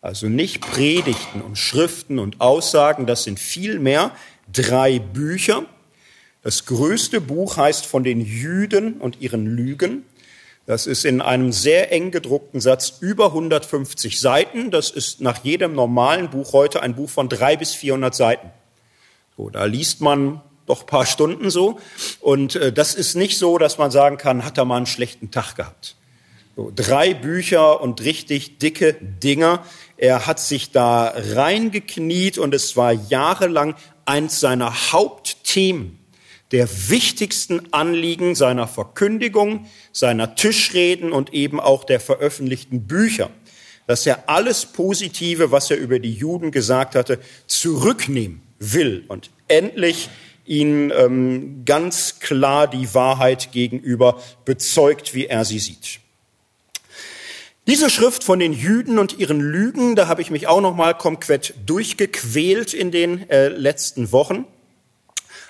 Also 0.04 0.28
nicht 0.28 0.60
Predigten 0.60 1.40
und 1.40 1.56
Schriften 1.56 2.18
und 2.18 2.42
Aussagen, 2.42 3.06
das 3.06 3.24
sind 3.24 3.40
vielmehr 3.40 4.10
drei 4.52 4.98
Bücher. 4.98 5.64
Das 6.42 6.66
größte 6.66 7.22
Buch 7.22 7.56
heißt 7.56 7.86
von 7.86 8.04
den 8.04 8.20
Jüden 8.20 9.00
und 9.00 9.22
ihren 9.22 9.46
Lügen. 9.46 10.04
Das 10.66 10.86
ist 10.86 11.06
in 11.06 11.22
einem 11.22 11.52
sehr 11.52 11.90
eng 11.90 12.10
gedruckten 12.10 12.60
Satz 12.60 12.98
über 13.00 13.28
150 13.28 14.20
Seiten. 14.20 14.70
Das 14.70 14.90
ist 14.90 15.22
nach 15.22 15.42
jedem 15.42 15.72
normalen 15.72 16.28
Buch 16.28 16.52
heute 16.52 16.82
ein 16.82 16.96
Buch 16.96 17.08
von 17.08 17.30
drei 17.30 17.56
bis 17.56 17.72
400 17.72 18.14
Seiten. 18.14 18.50
So, 19.38 19.48
da 19.48 19.64
liest 19.64 20.02
man 20.02 20.42
doch 20.66 20.84
paar 20.84 21.06
Stunden 21.06 21.48
so. 21.48 21.78
Und 22.20 22.56
äh, 22.56 22.74
das 22.74 22.94
ist 22.94 23.14
nicht 23.14 23.38
so, 23.38 23.56
dass 23.56 23.78
man 23.78 23.90
sagen 23.90 24.18
kann, 24.18 24.44
hat 24.44 24.58
er 24.58 24.66
mal 24.66 24.76
einen 24.76 24.84
schlechten 24.84 25.30
Tag 25.30 25.54
gehabt. 25.54 25.96
So, 26.56 26.70
drei 26.74 27.14
Bücher 27.14 27.80
und 27.80 28.00
richtig 28.02 28.58
dicke 28.58 28.94
Dinger. 28.94 29.64
Er 30.04 30.26
hat 30.26 30.38
sich 30.38 30.70
da 30.70 31.14
reingekniet 31.16 32.36
und 32.36 32.52
es 32.52 32.76
war 32.76 32.92
jahrelang 32.92 33.74
eins 34.04 34.38
seiner 34.38 34.92
Hauptthemen 34.92 35.98
der 36.52 36.68
wichtigsten 36.90 37.72
Anliegen 37.72 38.34
seiner 38.34 38.68
Verkündigung, 38.68 39.64
seiner 39.92 40.34
Tischreden 40.34 41.10
und 41.10 41.32
eben 41.32 41.58
auch 41.58 41.84
der 41.84 42.00
veröffentlichten 42.00 42.86
Bücher, 42.86 43.30
dass 43.86 44.04
er 44.04 44.28
alles 44.28 44.66
Positive, 44.66 45.50
was 45.52 45.70
er 45.70 45.78
über 45.78 45.98
die 45.98 46.12
Juden 46.12 46.50
gesagt 46.50 46.96
hatte, 46.96 47.18
zurücknehmen 47.46 48.42
will 48.58 49.06
und 49.08 49.30
endlich 49.48 50.10
ihnen 50.44 50.92
ähm, 50.94 51.62
ganz 51.64 52.20
klar 52.20 52.68
die 52.68 52.92
Wahrheit 52.92 53.52
gegenüber 53.52 54.20
bezeugt, 54.44 55.14
wie 55.14 55.28
er 55.28 55.46
sie 55.46 55.60
sieht. 55.60 56.00
Diese 57.66 57.88
Schrift 57.88 58.24
von 58.24 58.40
den 58.40 58.52
Jüden 58.52 58.98
und 58.98 59.18
ihren 59.18 59.40
Lügen, 59.40 59.96
da 59.96 60.06
habe 60.06 60.20
ich 60.20 60.30
mich 60.30 60.46
auch 60.46 60.60
noch 60.60 60.74
mal 60.74 60.92
komplett 60.92 61.54
durchgequält 61.64 62.74
in 62.74 62.90
den 62.90 63.30
äh, 63.30 63.48
letzten 63.48 64.12
Wochen. 64.12 64.44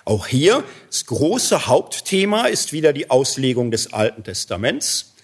Auch 0.05 0.29
hier, 0.29 0.63
das 0.89 1.07
große 1.07 1.67
Hauptthema 1.67 2.47
ist 2.47 2.73
wieder 2.73 2.93
die 2.93 3.11
Auslegung 3.11 3.73
des 3.73 3.93
Alten 3.93 4.23
Testaments. 4.23 5.15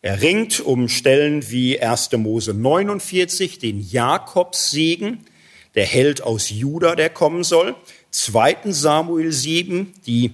Er 0.00 0.22
ringt 0.22 0.60
um 0.60 0.88
Stellen 0.88 1.50
wie 1.50 1.82
1. 1.82 2.12
Mose 2.12 2.54
49, 2.54 3.58
den 3.58 3.86
Jakobssegen, 3.86 5.26
der 5.74 5.84
Held 5.84 6.22
aus 6.22 6.48
Juda, 6.48 6.94
der 6.96 7.10
kommen 7.10 7.44
soll. 7.44 7.74
2. 8.12 8.72
Samuel 8.72 9.32
7, 9.32 9.92
die 10.06 10.30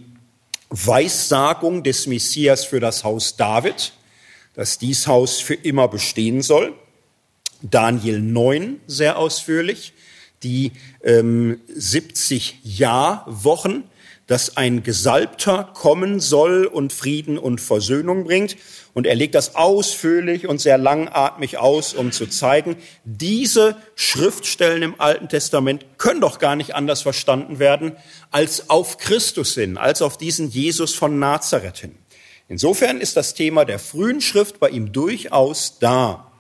Weissagung 0.70 1.82
des 1.82 2.06
Messias 2.06 2.64
für 2.64 2.78
das 2.78 3.02
Haus 3.02 3.34
David, 3.34 3.94
dass 4.54 4.78
dies 4.78 5.06
Haus 5.06 5.40
für 5.40 5.54
immer 5.54 5.88
bestehen 5.88 6.42
soll. 6.42 6.72
Daniel 7.62 8.20
9 8.20 8.80
sehr 8.86 9.18
ausführlich, 9.18 9.94
die 10.42 10.72
ähm, 11.02 11.60
70 11.68 12.60
Jahrwochen, 12.62 13.84
dass 14.26 14.56
ein 14.56 14.82
Gesalbter 14.82 15.70
kommen 15.74 16.18
soll 16.18 16.64
und 16.64 16.92
Frieden 16.92 17.36
und 17.36 17.60
Versöhnung 17.60 18.24
bringt. 18.24 18.56
Und 18.94 19.06
er 19.06 19.14
legt 19.14 19.34
das 19.34 19.54
ausführlich 19.54 20.46
und 20.46 20.60
sehr 20.60 20.78
langatmig 20.78 21.58
aus, 21.58 21.94
um 21.94 22.12
zu 22.12 22.26
zeigen, 22.26 22.76
diese 23.04 23.76
Schriftstellen 23.96 24.82
im 24.82 25.00
Alten 25.00 25.28
Testament 25.28 25.84
können 25.98 26.20
doch 26.20 26.38
gar 26.38 26.56
nicht 26.56 26.74
anders 26.74 27.02
verstanden 27.02 27.58
werden 27.58 27.96
als 28.30 28.70
auf 28.70 28.98
Christus 28.98 29.54
hin, 29.54 29.76
als 29.76 30.00
auf 30.00 30.16
diesen 30.16 30.48
Jesus 30.48 30.94
von 30.94 31.18
Nazareth 31.18 31.78
hin. 31.78 31.96
Insofern 32.48 33.00
ist 33.00 33.16
das 33.16 33.34
Thema 33.34 33.64
der 33.64 33.78
frühen 33.78 34.20
Schrift 34.20 34.60
bei 34.60 34.68
ihm 34.68 34.92
durchaus 34.92 35.78
da. 35.78 36.30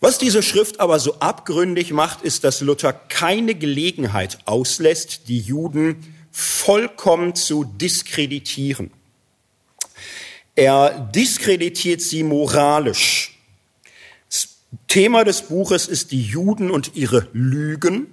Was 0.00 0.18
diese 0.18 0.42
Schrift 0.42 0.80
aber 0.80 0.98
so 0.98 1.18
abgründig 1.20 1.92
macht, 1.92 2.22
ist, 2.22 2.44
dass 2.44 2.60
Luther 2.60 2.92
keine 2.92 3.54
Gelegenheit 3.54 4.38
auslässt, 4.46 5.28
die 5.28 5.38
Juden 5.38 6.14
vollkommen 6.32 7.34
zu 7.34 7.64
diskreditieren. 7.64 8.90
Er 10.54 10.90
diskreditiert 11.14 12.00
sie 12.00 12.24
moralisch. 12.24 13.38
Das 14.28 14.48
Thema 14.88 15.24
des 15.24 15.42
Buches 15.42 15.86
ist 15.86 16.10
die 16.10 16.22
Juden 16.22 16.70
und 16.70 16.96
ihre 16.96 17.28
Lügen. 17.32 18.12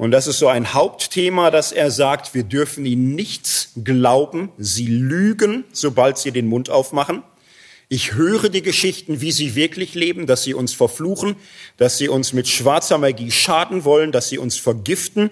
Und 0.00 0.12
das 0.12 0.26
ist 0.26 0.38
so 0.38 0.48
ein 0.48 0.72
Hauptthema, 0.72 1.50
dass 1.50 1.72
er 1.72 1.90
sagt, 1.90 2.32
wir 2.32 2.44
dürfen 2.44 2.86
ihnen 2.86 3.14
nichts 3.14 3.72
glauben. 3.84 4.50
Sie 4.56 4.86
lügen, 4.86 5.64
sobald 5.72 6.16
sie 6.16 6.30
den 6.30 6.46
Mund 6.46 6.70
aufmachen. 6.70 7.22
Ich 7.90 8.14
höre 8.14 8.48
die 8.48 8.62
Geschichten, 8.62 9.20
wie 9.20 9.30
sie 9.30 9.54
wirklich 9.56 9.94
leben, 9.94 10.26
dass 10.26 10.42
sie 10.42 10.54
uns 10.54 10.72
verfluchen, 10.72 11.36
dass 11.76 11.98
sie 11.98 12.08
uns 12.08 12.32
mit 12.32 12.48
schwarzer 12.48 12.96
Magie 12.96 13.30
schaden 13.30 13.84
wollen, 13.84 14.10
dass 14.10 14.30
sie 14.30 14.38
uns 14.38 14.56
vergiften. 14.56 15.28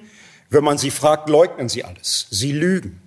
Wenn 0.50 0.64
man 0.64 0.76
sie 0.76 0.90
fragt, 0.90 1.30
leugnen 1.30 1.70
sie 1.70 1.84
alles. 1.84 2.26
Sie 2.30 2.52
lügen. 2.52 3.00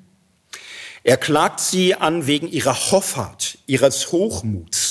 Er 1.03 1.17
klagt 1.17 1.59
sie 1.59 1.93
an 1.93 2.25
wegen 2.25 2.47
ihrer 2.47 2.73
Hoffart, 2.89 3.59
ihres 3.67 4.11
Hochmuts, 4.11 4.90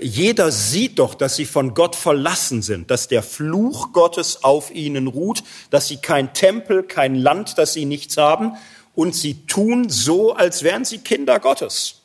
jeder 0.00 0.52
sieht 0.52 0.98
doch, 0.98 1.14
dass 1.14 1.36
sie 1.36 1.44
von 1.44 1.74
Gott 1.74 1.96
verlassen 1.96 2.62
sind, 2.62 2.90
dass 2.90 3.08
der 3.08 3.22
Fluch 3.22 3.92
Gottes 3.92 4.42
auf 4.42 4.70
ihnen 4.70 5.06
ruht, 5.06 5.42
dass 5.70 5.88
sie 5.88 5.98
kein 5.98 6.32
Tempel, 6.32 6.82
kein 6.82 7.14
Land, 7.14 7.58
dass 7.58 7.74
sie 7.74 7.84
nichts 7.84 8.16
haben 8.16 8.52
und 8.94 9.14
sie 9.14 9.46
tun 9.46 9.88
so, 9.88 10.34
als 10.34 10.62
wären 10.62 10.84
sie 10.84 10.98
Kinder 10.98 11.38
Gottes. 11.38 12.02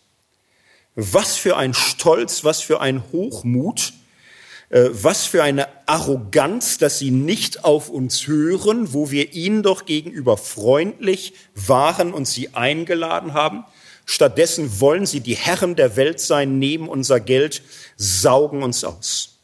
Was 0.96 1.38
für 1.38 1.56
ein 1.56 1.74
Stolz, 1.74 2.44
was 2.44 2.62
für 2.62 2.82
ein 2.82 3.02
Hochmut, 3.14 3.94
äh, 4.70 4.90
was 4.92 5.26
für 5.26 5.42
eine 5.42 5.68
Arroganz, 5.86 6.78
dass 6.78 7.00
sie 7.00 7.12
nicht 7.12 7.64
auf 7.64 7.90
uns 7.90 8.28
hören, 8.28 8.94
wo 8.94 9.10
wir 9.10 9.34
ihnen 9.34 9.64
doch 9.64 9.86
gegenüber 9.86 10.38
freundlich 10.38 11.34
waren 11.56 12.14
und 12.14 12.28
sie 12.28 12.54
eingeladen 12.54 13.34
haben. 13.34 13.66
Stattdessen 14.06 14.80
wollen 14.80 15.06
sie 15.06 15.22
die 15.22 15.36
Herren 15.36 15.76
der 15.76 15.96
Welt 15.96 16.20
sein, 16.20 16.60
nehmen 16.60 16.90
unser 16.90 17.20
Geld, 17.20 17.62
saugen 17.98 18.64
uns 18.64 18.84
aus. 18.84 19.40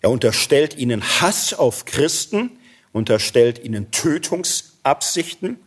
Er 0.00 0.10
unterstellt 0.10 0.76
ihnen 0.76 1.02
Hass 1.02 1.54
auf 1.54 1.84
Christen, 1.84 2.50
unterstellt 2.92 3.64
ihnen 3.64 3.90
Tötungsabsichten. 3.90 5.58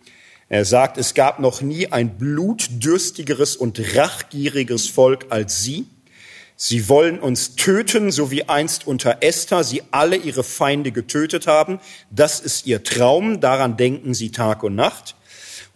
Er 0.49 0.63
sagt, 0.63 0.97
es 0.97 1.13
gab 1.13 1.39
noch 1.39 1.61
nie 1.61 1.91
ein 1.91 2.17
blutdürstigeres 2.17 3.55
und 3.55 3.95
rachgieriges 3.95 4.87
Volk 4.87 5.25
als 5.29 5.63
sie. 5.63 5.87
Sie 6.55 6.87
wollen 6.89 7.19
uns 7.19 7.55
töten, 7.55 8.11
so 8.11 8.31
wie 8.31 8.49
einst 8.49 8.87
unter 8.87 9.17
Esther 9.21 9.63
sie 9.63 9.83
alle 9.91 10.15
ihre 10.15 10.43
Feinde 10.43 10.91
getötet 10.91 11.45
haben. 11.45 11.79
Das 12.09 12.39
ist 12.39 12.65
ihr 12.65 12.83
Traum, 12.83 13.41
daran 13.41 13.77
denken 13.77 14.13
sie 14.13 14.31
Tag 14.31 14.63
und 14.63 14.73
Nacht. 14.73 15.16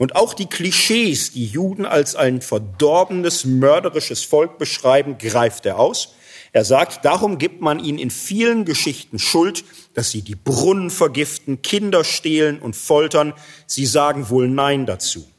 Und 0.02 0.16
auch 0.16 0.34
die 0.34 0.48
Klischees, 0.48 1.32
die 1.32 1.46
Juden 1.46 1.86
als 1.86 2.16
ein 2.16 2.42
verdorbenes, 2.42 3.46
mörderisches 3.46 4.24
Volk 4.24 4.58
beschreiben, 4.58 5.20
greift 5.20 5.68
er 5.68 5.78
aus. 5.78 6.16
Er 6.54 6.66
sagt, 6.66 7.06
darum 7.06 7.38
gibt 7.38 7.62
man 7.62 7.78
ihnen 7.78 8.00
in 8.00 8.10
vielen 8.10 8.66
Geschichten 8.66 9.20
Schuld, 9.20 9.64
dass 9.94 10.10
sie 10.10 10.24
die 10.24 10.34
Brunnen 10.34 10.90
vergiften, 10.90 11.62
Kinder 11.62 12.04
stehlen 12.04 12.58
und 12.58 12.76
foltern. 12.76 13.34
Sie 13.68 13.86
sagen 13.86 14.32
wohl 14.32 14.48
Nein 14.48 14.88
dazu. 14.88 15.30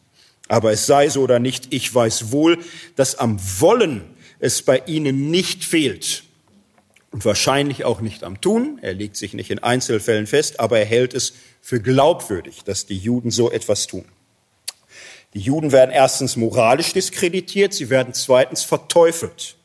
Aber 0.46 0.70
es 0.70 0.87
sei 0.87 1.09
so 1.09 1.22
oder 1.22 1.40
nicht, 1.40 1.75
ich 1.75 1.92
weiß 1.92 2.31
wohl, 2.31 2.57
dass 2.94 3.16
am 3.16 3.40
Wollen 3.59 4.03
es 4.38 4.62
bei 4.62 4.81
ihnen 4.87 5.29
nicht 5.29 5.64
fehlt. 5.64 6.22
Und 7.11 7.25
wahrscheinlich 7.25 7.85
auch 7.85 8.01
nicht 8.01 8.22
am 8.22 8.40
Tun. 8.40 8.79
Er 8.81 8.94
legt 8.94 9.16
sich 9.16 9.35
nicht 9.35 9.51
in 9.51 9.59
Einzelfällen 9.59 10.29
fest, 10.29 10.61
aber 10.61 10.79
er 10.79 10.87
hält 10.87 11.14
es 11.14 11.33
für 11.61 11.81
glaubwürdig, 11.81 12.62
dass 12.62 12.87
die 12.87 12.96
Juden 12.96 13.33
so 13.33 13.51
etwas 13.51 13.88
tun. 13.88 14.05
Die 15.35 15.40
Juden 15.40 15.73
werden 15.73 15.90
erstens 15.90 16.37
moralisch 16.37 16.92
diskreditiert, 16.92 17.73
sie 17.73 17.88
werden 17.88 18.12
zweitens 18.12 18.62
verteufelt. 18.62 19.57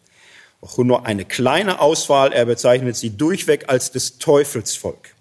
Auch 0.62 0.78
nur 0.78 1.06
eine 1.06 1.26
kleine 1.26 1.80
Auswahl, 1.80 2.32
er 2.32 2.46
bezeichnet 2.46 2.96
sie 2.96 3.12
durchweg 3.12 3.66
als 3.68 3.92
des 3.92 4.18
Teufelsvolk. 4.18 5.14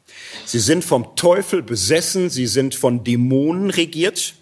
Sie 0.45 0.61
sind 0.61 0.85
vom 0.85 1.17
Teufel 1.17 1.63
besessen, 1.63 2.31
sie 2.31 2.47
sind 2.47 2.75
von 2.75 3.05
Dämonen 3.05 3.71
regiert. 3.71 4.35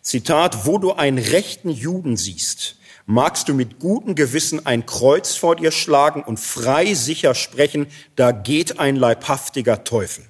Zitat, 0.00 0.66
wo 0.66 0.78
du 0.78 0.92
einen 0.92 1.18
rechten 1.18 1.70
Juden 1.70 2.16
siehst, 2.16 2.76
magst 3.06 3.48
du 3.48 3.54
mit 3.54 3.78
gutem 3.78 4.14
Gewissen 4.14 4.66
ein 4.66 4.86
Kreuz 4.86 5.34
vor 5.36 5.56
dir 5.56 5.70
schlagen 5.70 6.22
und 6.22 6.40
frei 6.40 6.94
sicher 6.94 7.34
sprechen, 7.34 7.86
da 8.16 8.32
geht 8.32 8.78
ein 8.80 8.96
leibhaftiger 8.96 9.84
Teufel. 9.84 10.24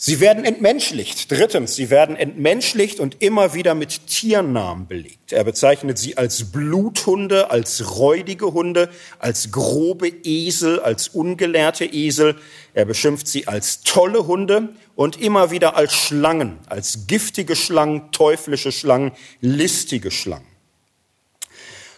Sie 0.00 0.20
werden 0.20 0.44
entmenschlicht. 0.44 1.28
Drittens, 1.28 1.74
sie 1.74 1.90
werden 1.90 2.14
entmenschlicht 2.14 3.00
und 3.00 3.20
immer 3.20 3.54
wieder 3.54 3.74
mit 3.74 4.06
Tiernamen 4.06 4.86
belegt. 4.86 5.32
Er 5.32 5.42
bezeichnet 5.42 5.98
sie 5.98 6.16
als 6.16 6.52
Bluthunde, 6.52 7.50
als 7.50 7.96
räudige 7.96 8.52
Hunde, 8.52 8.90
als 9.18 9.50
grobe 9.50 10.06
Esel, 10.06 10.78
als 10.78 11.08
ungelehrte 11.08 11.84
Esel. 11.84 12.36
Er 12.74 12.84
beschimpft 12.84 13.26
sie 13.26 13.48
als 13.48 13.80
tolle 13.80 14.28
Hunde 14.28 14.68
und 14.94 15.20
immer 15.20 15.50
wieder 15.50 15.74
als 15.74 15.94
Schlangen, 15.94 16.60
als 16.66 17.08
giftige 17.08 17.56
Schlangen, 17.56 18.12
teuflische 18.12 18.70
Schlangen, 18.70 19.10
listige 19.40 20.12
Schlangen. 20.12 20.46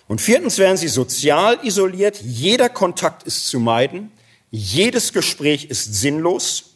Und 0.08 0.22
viertens 0.22 0.56
werden 0.56 0.78
sie 0.78 0.88
sozial 0.88 1.58
isoliert. 1.64 2.18
Jeder 2.22 2.70
Kontakt 2.70 3.24
ist 3.24 3.46
zu 3.48 3.60
meiden. 3.60 4.10
Jedes 4.50 5.12
Gespräch 5.12 5.66
ist 5.66 5.96
sinnlos. 5.96 6.69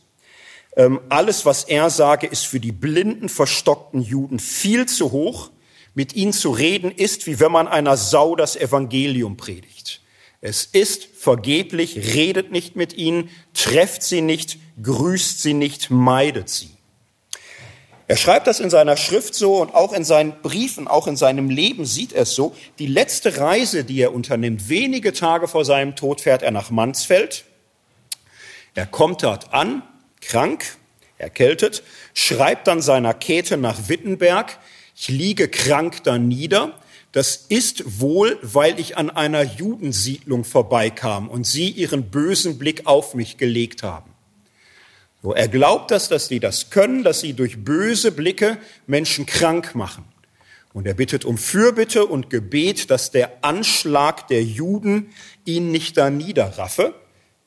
Ähm, 0.76 1.00
alles, 1.08 1.46
was 1.46 1.64
er 1.64 1.90
sage, 1.90 2.26
ist 2.26 2.46
für 2.46 2.60
die 2.60 2.72
blinden, 2.72 3.28
verstockten 3.28 4.02
Juden 4.02 4.38
viel 4.38 4.86
zu 4.86 5.12
hoch. 5.12 5.50
Mit 5.96 6.14
ihnen 6.16 6.32
zu 6.32 6.50
reden 6.50 6.90
ist, 6.90 7.26
wie 7.26 7.38
wenn 7.38 7.52
man 7.52 7.68
einer 7.68 7.96
Sau 7.96 8.34
das 8.34 8.56
Evangelium 8.56 9.36
predigt. 9.36 10.00
Es 10.40 10.64
ist 10.64 11.04
vergeblich, 11.16 12.14
redet 12.14 12.50
nicht 12.50 12.74
mit 12.74 12.92
ihnen, 12.92 13.30
trefft 13.54 14.02
sie 14.02 14.20
nicht, 14.20 14.58
grüßt 14.82 15.40
sie 15.40 15.54
nicht, 15.54 15.90
meidet 15.90 16.48
sie. 16.48 16.70
Er 18.06 18.16
schreibt 18.16 18.46
das 18.46 18.60
in 18.60 18.68
seiner 18.68 18.98
Schrift 18.98 19.34
so 19.34 19.62
und 19.62 19.74
auch 19.74 19.94
in 19.94 20.04
seinen 20.04 20.32
Briefen, 20.42 20.88
auch 20.88 21.06
in 21.06 21.16
seinem 21.16 21.48
Leben 21.48 21.86
sieht 21.86 22.12
er 22.12 22.24
es 22.24 22.34
so. 22.34 22.54
Die 22.78 22.86
letzte 22.86 23.38
Reise, 23.38 23.84
die 23.84 23.98
er 24.00 24.12
unternimmt, 24.12 24.68
wenige 24.68 25.14
Tage 25.14 25.48
vor 25.48 25.64
seinem 25.64 25.96
Tod 25.96 26.20
fährt 26.20 26.42
er 26.42 26.50
nach 26.50 26.70
Mansfeld. 26.70 27.44
Er 28.74 28.86
kommt 28.86 29.22
dort 29.22 29.54
an, 29.54 29.82
krank, 30.26 30.76
erkältet, 31.18 31.82
schreibt 32.12 32.66
dann 32.66 32.82
seiner 32.82 33.14
Käthe 33.14 33.56
nach 33.56 33.88
Wittenberg, 33.88 34.58
ich 34.96 35.08
liege 35.08 35.48
krank 35.48 36.04
da 36.04 36.18
nieder. 36.18 36.78
Das 37.12 37.36
ist 37.48 38.00
wohl, 38.00 38.38
weil 38.42 38.80
ich 38.80 38.96
an 38.96 39.08
einer 39.08 39.42
Judensiedlung 39.42 40.44
vorbeikam 40.44 41.28
und 41.28 41.46
sie 41.46 41.68
ihren 41.70 42.10
bösen 42.10 42.58
Blick 42.58 42.86
auf 42.86 43.14
mich 43.14 43.36
gelegt 43.36 43.82
haben. 43.82 44.10
So, 45.22 45.32
er 45.32 45.48
glaubt 45.48 45.90
das, 45.90 46.08
dass 46.08 46.28
sie 46.28 46.40
das 46.40 46.70
können, 46.70 47.02
dass 47.02 47.20
sie 47.20 47.32
durch 47.32 47.64
böse 47.64 48.12
Blicke 48.12 48.58
Menschen 48.86 49.26
krank 49.26 49.74
machen. 49.74 50.04
Und 50.72 50.86
er 50.86 50.94
bittet 50.94 51.24
um 51.24 51.38
Fürbitte 51.38 52.04
und 52.04 52.30
Gebet, 52.30 52.90
dass 52.90 53.12
der 53.12 53.44
Anschlag 53.44 54.26
der 54.26 54.42
Juden 54.42 55.10
ihn 55.44 55.70
nicht 55.70 55.96
da 55.96 56.10
niederraffe. 56.10 56.94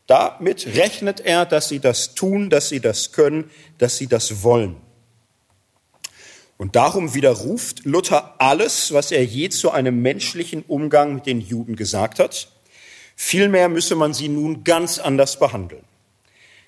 Damit 0.07 0.65
rechnet 0.77 1.19
er, 1.19 1.45
dass 1.45 1.67
sie 1.67 1.79
das 1.79 2.15
tun, 2.15 2.49
dass 2.49 2.69
sie 2.69 2.79
das 2.79 3.11
können, 3.11 3.51
dass 3.77 3.97
sie 3.97 4.07
das 4.07 4.41
wollen. 4.41 4.77
Und 6.57 6.75
darum 6.75 7.13
widerruft 7.13 7.85
Luther 7.85 8.35
alles, 8.39 8.93
was 8.93 9.11
er 9.11 9.23
je 9.23 9.49
zu 9.49 9.69
einem 9.69 10.01
menschlichen 10.01 10.63
Umgang 10.63 11.13
mit 11.13 11.25
den 11.25 11.41
Juden 11.41 11.75
gesagt 11.75 12.19
hat. 12.19 12.47
Vielmehr 13.15 13.67
müsse 13.67 13.95
man 13.95 14.13
sie 14.13 14.29
nun 14.29 14.63
ganz 14.63 14.97
anders 14.97 15.39
behandeln. 15.39 15.83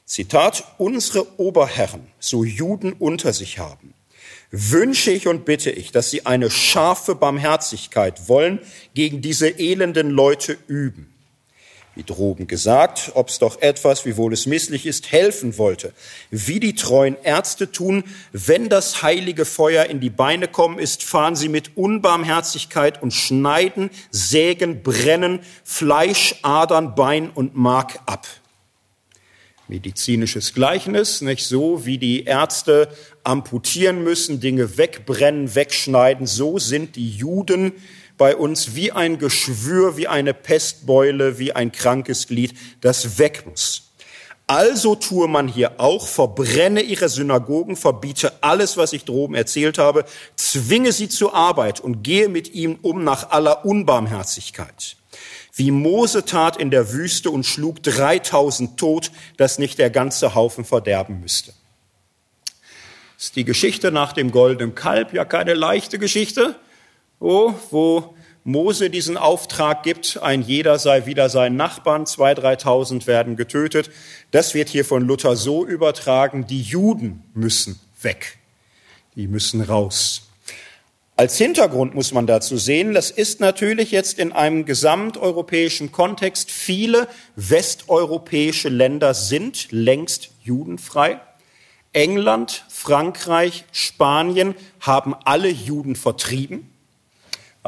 Zitat, 0.06 0.64
unsere 0.78 1.40
Oberherren, 1.40 2.08
so 2.20 2.44
Juden 2.44 2.94
unter 2.94 3.32
sich 3.32 3.58
haben, 3.58 3.94
wünsche 4.52 5.12
ich 5.12 5.28
und 5.28 5.46
bitte 5.46 5.72
ich, 5.72 5.92
dass 5.92 6.10
sie 6.12 6.26
eine 6.26 6.52
scharfe 6.52 7.16
Barmherzigkeit 7.16 8.28
wollen, 8.28 8.60
gegen 8.96 9.22
diese 9.22 9.60
elenden 9.60 10.10
Leute 10.10 10.58
üben 10.68 11.14
wie 12.00 12.04
droben 12.04 12.48
gesagt, 12.48 13.12
ob 13.16 13.28
es 13.28 13.40
doch 13.40 13.62
etwas, 13.62 14.06
wiewohl 14.06 14.32
es 14.32 14.46
misslich 14.46 14.86
ist, 14.86 15.12
helfen 15.12 15.58
wollte, 15.58 15.92
wie 16.32 16.62
die 16.62 16.74
treuen 16.74 17.18
Ärzte 17.24 17.74
tun, 17.74 18.06
wenn 18.32 18.70
das 18.70 19.04
heilige 19.04 19.44
Feuer 19.44 19.84
in 19.88 20.00
die 20.00 20.10
Beine 20.10 20.48
kommen 20.48 20.80
ist, 20.80 21.04
fahren 21.04 21.36
sie 21.36 21.50
mit 21.50 21.76
Unbarmherzigkeit 21.76 23.04
und 23.04 23.12
schneiden, 23.12 23.90
sägen, 24.12 24.82
brennen 24.82 25.42
Fleisch, 25.66 26.36
Adern, 26.42 26.96
Bein 26.96 27.32
und 27.32 27.58
Mark 27.58 28.00
ab. 28.06 28.26
Medizinisches 29.68 30.54
Gleichnis, 30.54 31.20
nicht 31.20 31.46
so, 31.46 31.86
wie 31.86 31.98
die 31.98 32.24
Ärzte 32.24 32.88
amputieren 33.26 34.06
müssen, 34.06 34.40
Dinge 34.40 34.78
wegbrennen, 34.78 35.54
wegschneiden, 35.54 36.28
so 36.28 36.60
sind 36.60 36.96
die 36.96 37.10
Juden 37.10 37.74
bei 38.20 38.36
uns 38.36 38.76
wie 38.76 38.92
ein 38.92 39.18
Geschwür, 39.18 39.98
wie 39.98 40.08
eine 40.08 40.36
Pestbeule, 40.36 41.40
wie 41.40 41.54
ein 41.54 41.72
krankes 41.72 42.28
Glied, 42.28 42.54
das 42.82 43.18
weg 43.18 43.46
muss. 43.48 43.94
Also 44.46 44.96
tue 44.96 45.28
man 45.28 45.48
hier 45.48 45.80
auch, 45.80 46.08
verbrenne 46.08 46.82
ihre 46.82 47.08
Synagogen, 47.08 47.78
verbiete 47.78 48.34
alles, 48.42 48.78
was 48.78 48.94
ich 48.94 49.06
droben 49.06 49.36
erzählt 49.36 49.78
habe, 49.78 50.06
zwinge 50.36 50.92
sie 50.92 51.08
zur 51.08 51.34
Arbeit 51.34 51.80
und 51.80 52.04
gehe 52.04 52.30
mit 52.30 52.54
ihnen 52.54 52.78
um 52.82 53.04
nach 53.04 53.30
aller 53.30 53.64
Unbarmherzigkeit. 53.64 54.98
Wie 55.54 55.72
Mose 55.72 56.26
tat 56.26 56.58
in 56.58 56.72
der 56.72 56.92
Wüste 56.92 57.32
und 57.32 57.46
schlug 57.46 57.82
3000 57.84 58.78
tot, 58.78 59.12
dass 59.38 59.60
nicht 59.60 59.78
der 59.78 59.92
ganze 59.92 60.36
Haufen 60.36 60.66
verderben 60.66 61.22
müsste. 61.22 61.54
ist 63.18 63.36
die 63.38 63.46
Geschichte 63.46 63.92
nach 63.92 64.12
dem 64.12 64.32
goldenen 64.32 64.76
Kalb 64.76 65.14
ja 65.14 65.26
keine 65.26 65.54
leichte 65.54 66.00
Geschichte, 66.00 66.56
oh, 67.20 67.54
wo 67.72 68.16
Mose 68.44 68.90
diesen 68.90 69.18
Auftrag 69.18 69.84
gibt, 69.84 70.18
ein 70.22 70.42
jeder 70.42 70.80
sei 70.80 71.06
wieder 71.06 71.30
sein 71.30 71.56
Nachbarn, 71.56 72.06
zwei, 72.06 72.34
dreitausend 72.34 73.06
werden 73.06 73.36
getötet. 73.36 73.92
Das 74.32 74.54
wird 74.54 74.70
hier 74.70 74.86
von 74.86 75.04
Luther 75.04 75.36
so 75.36 75.66
übertragen, 75.66 76.48
die 76.48 76.62
Juden 76.62 77.24
müssen 77.34 77.80
weg, 78.02 78.38
die 79.16 79.28
müssen 79.28 79.62
raus. 79.62 80.30
Als 81.16 81.38
Hintergrund 81.38 81.96
muss 81.96 82.14
man 82.14 82.28
dazu 82.28 82.56
sehen, 82.56 82.94
das 82.94 83.12
ist 83.12 83.42
natürlich 83.42 83.92
jetzt 83.92 84.20
in 84.20 84.32
einem 84.32 84.64
gesamteuropäischen 84.64 85.92
Kontext, 85.92 86.50
viele 86.50 87.10
westeuropäische 87.36 88.70
Länder 88.70 89.14
sind 89.14 89.70
längst 89.72 90.32
judenfrei. 90.42 91.20
England, 91.92 92.64
Frankreich, 92.70 93.66
Spanien 93.74 94.56
haben 94.80 95.14
alle 95.26 95.50
Juden 95.50 95.98
vertrieben. 95.98 96.70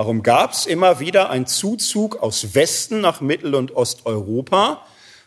Darum 0.02 0.24
gab 0.24 0.54
es 0.54 0.66
immer 0.66 1.00
wieder 1.00 1.30
einen 1.30 1.46
Zuzug 1.46 2.24
aus 2.24 2.56
Westen 2.56 3.02
nach 3.02 3.22
Mittel- 3.22 3.54
und 3.54 3.76
Osteuropa. 3.76 4.84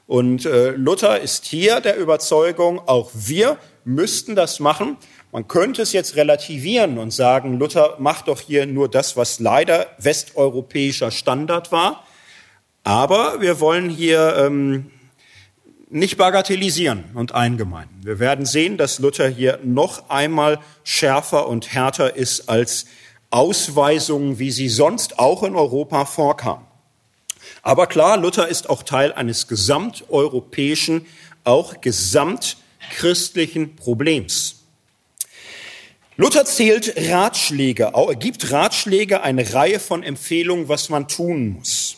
Und 0.08 0.46
äh, 0.46 0.70
Luther 0.70 1.20
ist 1.20 1.44
hier 1.44 1.80
der 1.80 1.96
Überzeugung, 1.96 2.80
auch 2.88 3.12
wir 3.14 3.56
müssten 3.84 4.34
das 4.34 4.58
machen. 4.58 4.96
Man 5.30 5.46
könnte 5.46 5.82
es 5.82 5.92
jetzt 5.92 6.16
relativieren 6.16 6.98
und 6.98 7.12
sagen, 7.12 7.56
Luther 7.56 7.98
macht 8.00 8.26
doch 8.26 8.40
hier 8.40 8.66
nur 8.66 8.88
das, 8.88 9.16
was 9.16 9.38
leider 9.38 9.86
westeuropäischer 9.98 11.12
Standard 11.12 11.70
war. 11.70 12.02
Aber 12.82 13.40
wir 13.40 13.60
wollen 13.60 13.88
hier 13.88 14.34
ähm, 14.38 14.90
nicht 15.88 16.16
bagatellisieren 16.16 17.04
und 17.14 17.32
eingemeinen. 17.32 17.90
Wir 18.02 18.18
werden 18.18 18.44
sehen, 18.44 18.76
dass 18.76 18.98
Luther 18.98 19.28
hier 19.28 19.60
noch 19.62 20.10
einmal 20.10 20.58
schärfer 20.82 21.46
und 21.46 21.72
härter 21.72 22.16
ist 22.16 22.48
als 22.48 22.86
Ausweisungen, 23.34 24.38
wie 24.38 24.52
sie 24.52 24.68
sonst 24.68 25.18
auch 25.18 25.42
in 25.42 25.56
Europa 25.56 26.04
vorkamen. 26.04 26.64
Aber 27.62 27.86
klar, 27.88 28.16
Luther 28.16 28.48
ist 28.48 28.70
auch 28.70 28.84
Teil 28.84 29.12
eines 29.12 29.48
gesamteuropäischen, 29.48 31.06
auch 31.42 31.80
gesamtchristlichen 31.80 33.74
Problems. 33.74 34.60
Luther 36.16 36.44
zählt 36.44 36.94
Ratschläge, 37.10 37.90
gibt 38.20 38.52
Ratschläge, 38.52 39.22
eine 39.22 39.52
Reihe 39.52 39.80
von 39.80 40.04
Empfehlungen, 40.04 40.68
was 40.68 40.88
man 40.88 41.08
tun 41.08 41.48
muss. 41.48 41.96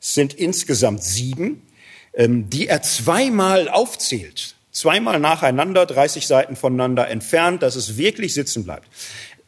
Es 0.00 0.14
sind 0.14 0.32
insgesamt 0.32 1.04
sieben, 1.04 1.66
ähm, 2.14 2.48
die 2.48 2.66
er 2.66 2.82
zweimal 2.82 3.68
aufzählt. 3.68 4.54
Zweimal 4.70 5.18
nacheinander, 5.18 5.86
30 5.86 6.26
Seiten 6.26 6.54
voneinander 6.54 7.08
entfernt, 7.08 7.62
dass 7.62 7.74
es 7.74 7.96
wirklich 7.96 8.32
sitzen 8.32 8.64
bleibt. 8.64 8.86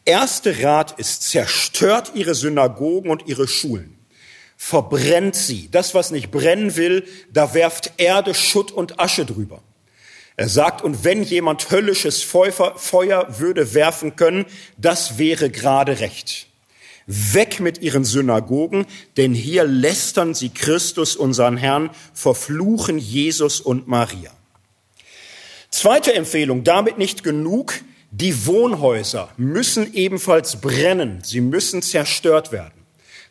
Erste 0.05 0.63
Rat 0.63 0.97
ist, 0.99 1.23
zerstört 1.23 2.13
ihre 2.15 2.33
Synagogen 2.35 3.09
und 3.09 3.27
ihre 3.27 3.47
Schulen. 3.47 3.97
Verbrennt 4.57 5.35
sie. 5.35 5.69
Das, 5.71 5.93
was 5.93 6.11
nicht 6.11 6.31
brennen 6.31 6.75
will, 6.75 7.07
da 7.31 7.53
werft 7.53 7.93
Erde, 7.97 8.33
Schutt 8.33 8.71
und 8.71 8.99
Asche 8.99 9.25
drüber. 9.25 9.61
Er 10.37 10.49
sagt, 10.49 10.81
und 10.83 11.03
wenn 11.03 11.23
jemand 11.23 11.69
höllisches 11.71 12.23
Feuer 12.23 13.39
würde 13.39 13.73
werfen 13.73 14.15
können, 14.15 14.45
das 14.77 15.17
wäre 15.17 15.49
gerade 15.49 15.99
recht. 15.99 16.47
Weg 17.05 17.59
mit 17.59 17.81
ihren 17.81 18.05
Synagogen, 18.05 18.85
denn 19.17 19.33
hier 19.33 19.65
lästern 19.65 20.33
sie 20.33 20.49
Christus, 20.49 21.15
unseren 21.15 21.57
Herrn, 21.57 21.89
verfluchen 22.13 22.97
Jesus 22.97 23.59
und 23.59 23.87
Maria. 23.87 24.31
Zweite 25.69 26.13
Empfehlung, 26.13 26.63
damit 26.63 26.97
nicht 26.97 27.23
genug, 27.23 27.73
die 28.11 28.45
Wohnhäuser 28.45 29.29
müssen 29.37 29.93
ebenfalls 29.93 30.59
brennen, 30.59 31.19
sie 31.23 31.39
müssen 31.39 31.81
zerstört 31.81 32.51
werden. 32.51 32.73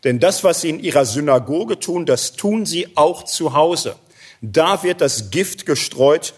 Denn 0.05 0.19
das, 0.19 0.43
was 0.43 0.63
sie 0.63 0.71
in 0.71 0.81
ihrer 0.81 1.05
Synagoge 1.05 1.79
tun, 1.79 2.07
das 2.07 2.33
tun 2.33 2.65
sie 2.65 2.97
auch 2.97 3.25
zu 3.25 3.53
Hause. 3.53 3.97
Da 4.41 4.83
wird 4.83 5.03
das 5.03 5.31
Gift 5.31 5.67
gestreut, 5.67 6.33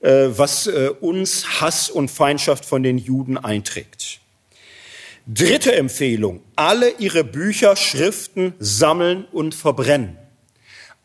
äh, 0.00 0.26
was 0.28 0.66
äh, 0.66 0.90
uns 1.00 1.62
Hass 1.62 1.88
und 1.88 2.10
Feindschaft 2.10 2.66
von 2.66 2.82
den 2.82 2.98
Juden 2.98 3.38
einträgt. 3.38 4.20
Dritte 5.26 5.74
Empfehlung, 5.74 6.42
alle 6.54 6.90
ihre 6.98 7.24
Bücher, 7.24 7.76
Schriften 7.76 8.52
sammeln 8.58 9.24
und 9.32 9.54
verbrennen. 9.54 10.18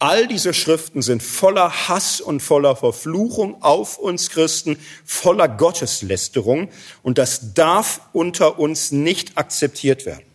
All 0.02 0.26
diese 0.26 0.56
Schriften 0.56 1.04
sind 1.04 1.22
voller 1.22 1.88
Hass 1.88 2.22
und 2.22 2.42
voller 2.42 2.76
Verfluchung 2.76 3.62
auf 3.62 4.00
uns 4.00 4.32
Christen, 4.32 4.80
voller 5.06 5.48
Gotteslästerung 5.48 6.70
und 7.04 7.20
das 7.20 7.54
darf 7.54 8.02
unter 8.12 8.58
uns 8.58 8.92
nicht 8.92 9.38
akzeptiert 9.38 10.08
werden. 10.08 10.26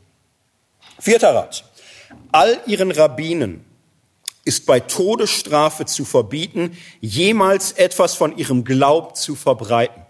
Vierter 1.01 1.35
Rat. 1.35 1.65
All 2.31 2.61
ihren 2.67 2.93
Rabbinen 2.93 3.65
ist 4.45 4.67
bei 4.67 4.79
Todesstrafe 4.79 5.85
zu 5.85 6.05
verbieten, 6.05 6.79
jemals 7.01 7.73
etwas 7.73 8.15
von 8.15 8.39
ihrem 8.39 8.63
Glaub 8.63 9.17
zu 9.17 9.35
verbreiten. 9.35 10.07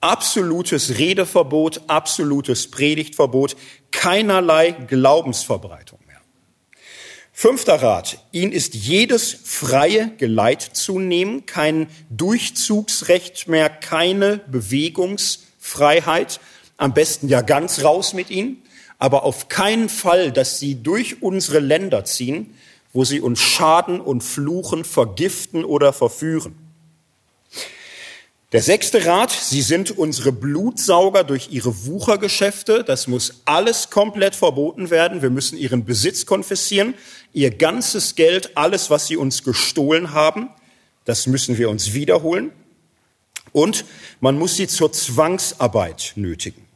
Absolutes 0.00 0.98
Redeverbot, 0.98 1.82
absolutes 1.86 2.68
Predigtverbot, 2.68 3.54
keinerlei 3.92 4.72
Glaubensverbreitung. 4.72 6.00
Fünfter 7.42 7.76
Rat. 7.76 8.18
Ihnen 8.32 8.52
ist 8.52 8.74
jedes 8.74 9.34
freie 9.44 10.10
Geleit 10.18 10.60
zu 10.60 10.98
nehmen, 10.98 11.46
kein 11.46 11.88
Durchzugsrecht 12.10 13.48
mehr, 13.48 13.70
keine 13.70 14.42
Bewegungsfreiheit. 14.46 16.38
Am 16.76 16.92
besten 16.92 17.28
ja 17.28 17.40
ganz 17.40 17.82
raus 17.82 18.12
mit 18.12 18.28
ihnen, 18.28 18.62
aber 18.98 19.22
auf 19.22 19.48
keinen 19.48 19.88
Fall, 19.88 20.32
dass 20.32 20.58
sie 20.58 20.82
durch 20.82 21.22
unsere 21.22 21.60
Länder 21.60 22.04
ziehen, 22.04 22.54
wo 22.92 23.06
sie 23.06 23.22
uns 23.22 23.40
schaden 23.40 24.02
und 24.02 24.22
fluchen, 24.22 24.84
vergiften 24.84 25.64
oder 25.64 25.94
verführen. 25.94 26.54
Der 28.52 28.62
sechste 28.62 29.06
Rat, 29.06 29.30
sie 29.30 29.62
sind 29.62 29.96
unsere 29.96 30.32
Blutsauger 30.32 31.22
durch 31.22 31.52
ihre 31.52 31.86
Wuchergeschäfte. 31.86 32.82
Das 32.82 33.06
muss 33.06 33.42
alles 33.44 33.90
komplett 33.90 34.34
verboten 34.34 34.90
werden. 34.90 35.22
Wir 35.22 35.30
müssen 35.30 35.56
ihren 35.56 35.84
Besitz 35.84 36.26
konfessieren, 36.26 36.94
ihr 37.32 37.52
ganzes 37.52 38.16
Geld, 38.16 38.56
alles, 38.56 38.90
was 38.90 39.06
sie 39.06 39.16
uns 39.16 39.44
gestohlen 39.44 40.14
haben, 40.14 40.50
das 41.04 41.28
müssen 41.28 41.58
wir 41.58 41.70
uns 41.70 41.94
wiederholen. 41.94 42.50
Und 43.52 43.84
man 44.20 44.36
muss 44.36 44.56
sie 44.56 44.66
zur 44.66 44.92
Zwangsarbeit 44.92 46.12
nötigen. 46.16 46.66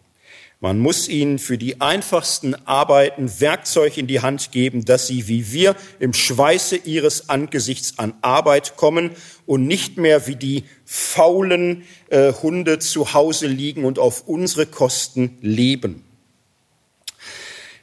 Man 0.61 0.79
muss 0.79 1.09
ihnen 1.09 1.39
für 1.39 1.59
die 1.59 1.81
einfachsten 1.83 2.55
Arbeiten 2.67 3.41
Werkzeug 3.41 3.99
in 3.99 4.07
die 4.07 4.21
Hand 4.21 4.51
geben, 4.51 4.85
dass 4.85 5.09
sie 5.09 5.29
wie 5.29 5.53
wir 5.53 5.77
im 5.99 6.15
Schweiße 6.15 6.77
ihres 6.77 7.29
Angesichts 7.29 7.99
an 7.99 8.15
Arbeit 8.23 8.77
kommen 8.77 9.11
und 9.47 9.67
nicht 9.67 9.99
mehr 9.99 10.27
wie 10.27 10.37
die 10.37 10.65
faulen 10.85 11.85
äh, 12.09 12.33
Hunde 12.33 12.79
zu 12.79 13.15
Hause 13.15 13.47
liegen 13.47 13.85
und 13.85 13.99
auf 13.99 14.27
unsere 14.27 14.67
Kosten 14.67 15.39
leben. 15.41 16.05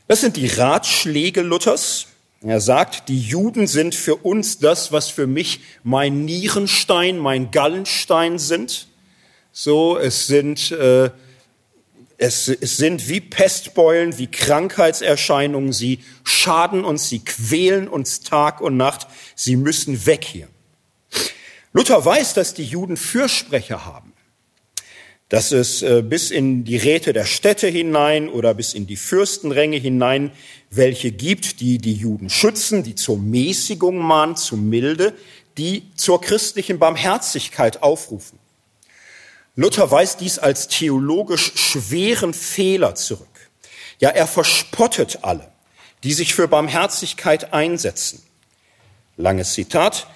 Das 0.08 0.21
sind 0.21 0.38
die 0.38 0.47
Ratschläge 0.47 1.41
Luthers. 1.41 2.08
Er 2.41 2.60
sagt, 2.60 3.08
die 3.08 3.19
Juden 3.19 3.67
sind 3.67 3.93
für 3.93 4.15
uns 4.15 4.58
das, 4.58 4.91
was 4.91 5.10
für 5.10 5.28
mich 5.28 5.62
mein 5.84 6.26
Nierenstein, 6.26 7.17
mein 7.17 7.52
Gallenstein 7.52 8.39
sind. 8.39 8.88
So, 9.52 9.97
es 9.97 10.28
sind 10.28 10.71
äh, 10.71 11.12
es, 12.21 12.47
es 12.47 12.78
sind 12.78 13.10
wie 13.10 13.19
Pestbeulen, 13.19 14.19
wie 14.19 14.28
Krankheitserscheinungen. 14.28 15.74
Sie 15.74 16.04
schaden 16.24 16.86
uns, 16.86 17.10
sie 17.10 17.19
quälen 17.19 17.88
uns 17.88 18.21
Tag 18.21 18.62
und 18.62 18.78
Nacht. 18.78 19.08
Sie 19.36 19.56
müssen 19.56 20.06
weg 20.06 20.24
hier. 20.24 20.47
Luther 21.74 22.04
weiß, 22.04 22.34
dass 22.34 22.54
die 22.54 22.66
Juden 22.66 22.98
Fürsprecher 22.98 23.86
haben. 23.86 24.14
Dass 25.30 25.54
es 25.54 25.82
äh, 25.82 26.02
bis 26.02 26.30
in 26.30 26.66
die 26.66 26.76
Räte 26.76 27.14
der 27.14 27.26
Städte 27.26 27.68
hinein 27.68 28.28
oder 28.28 28.54
bis 28.54 28.74
in 28.74 28.86
die 28.86 28.98
Fürstenränge 28.98 29.78
hinein 29.78 30.32
welche 30.70 31.12
gibt, 31.12 31.62
die 31.62 31.78
die 31.78 31.94
Juden 31.94 32.30
schützen, 32.30 32.84
die 32.84 32.96
zur 32.96 33.18
Mäßigung 33.18 33.98
mahnen, 33.98 34.36
zur 34.36 34.58
Milde, 34.58 35.14
die 35.58 35.84
zur 35.96 36.20
christlichen 36.20 36.80
Barmherzigkeit 36.80 37.82
aufrufen. 37.82 38.40
Luther 39.56 39.92
weist 39.92 40.22
dies 40.22 40.40
als 40.40 40.68
theologisch 40.68 41.54
schweren 41.56 42.34
Fehler 42.34 42.96
zurück. 42.96 43.28
Ja, 44.00 44.10
er 44.10 44.28
verspottet 44.28 45.20
alle, 45.24 45.52
die 46.04 46.14
sich 46.14 46.34
für 46.34 46.48
Barmherzigkeit 46.48 47.54
einsetzen. 47.54 48.24
Langes 49.18 49.54
Zitat. 49.54 50.08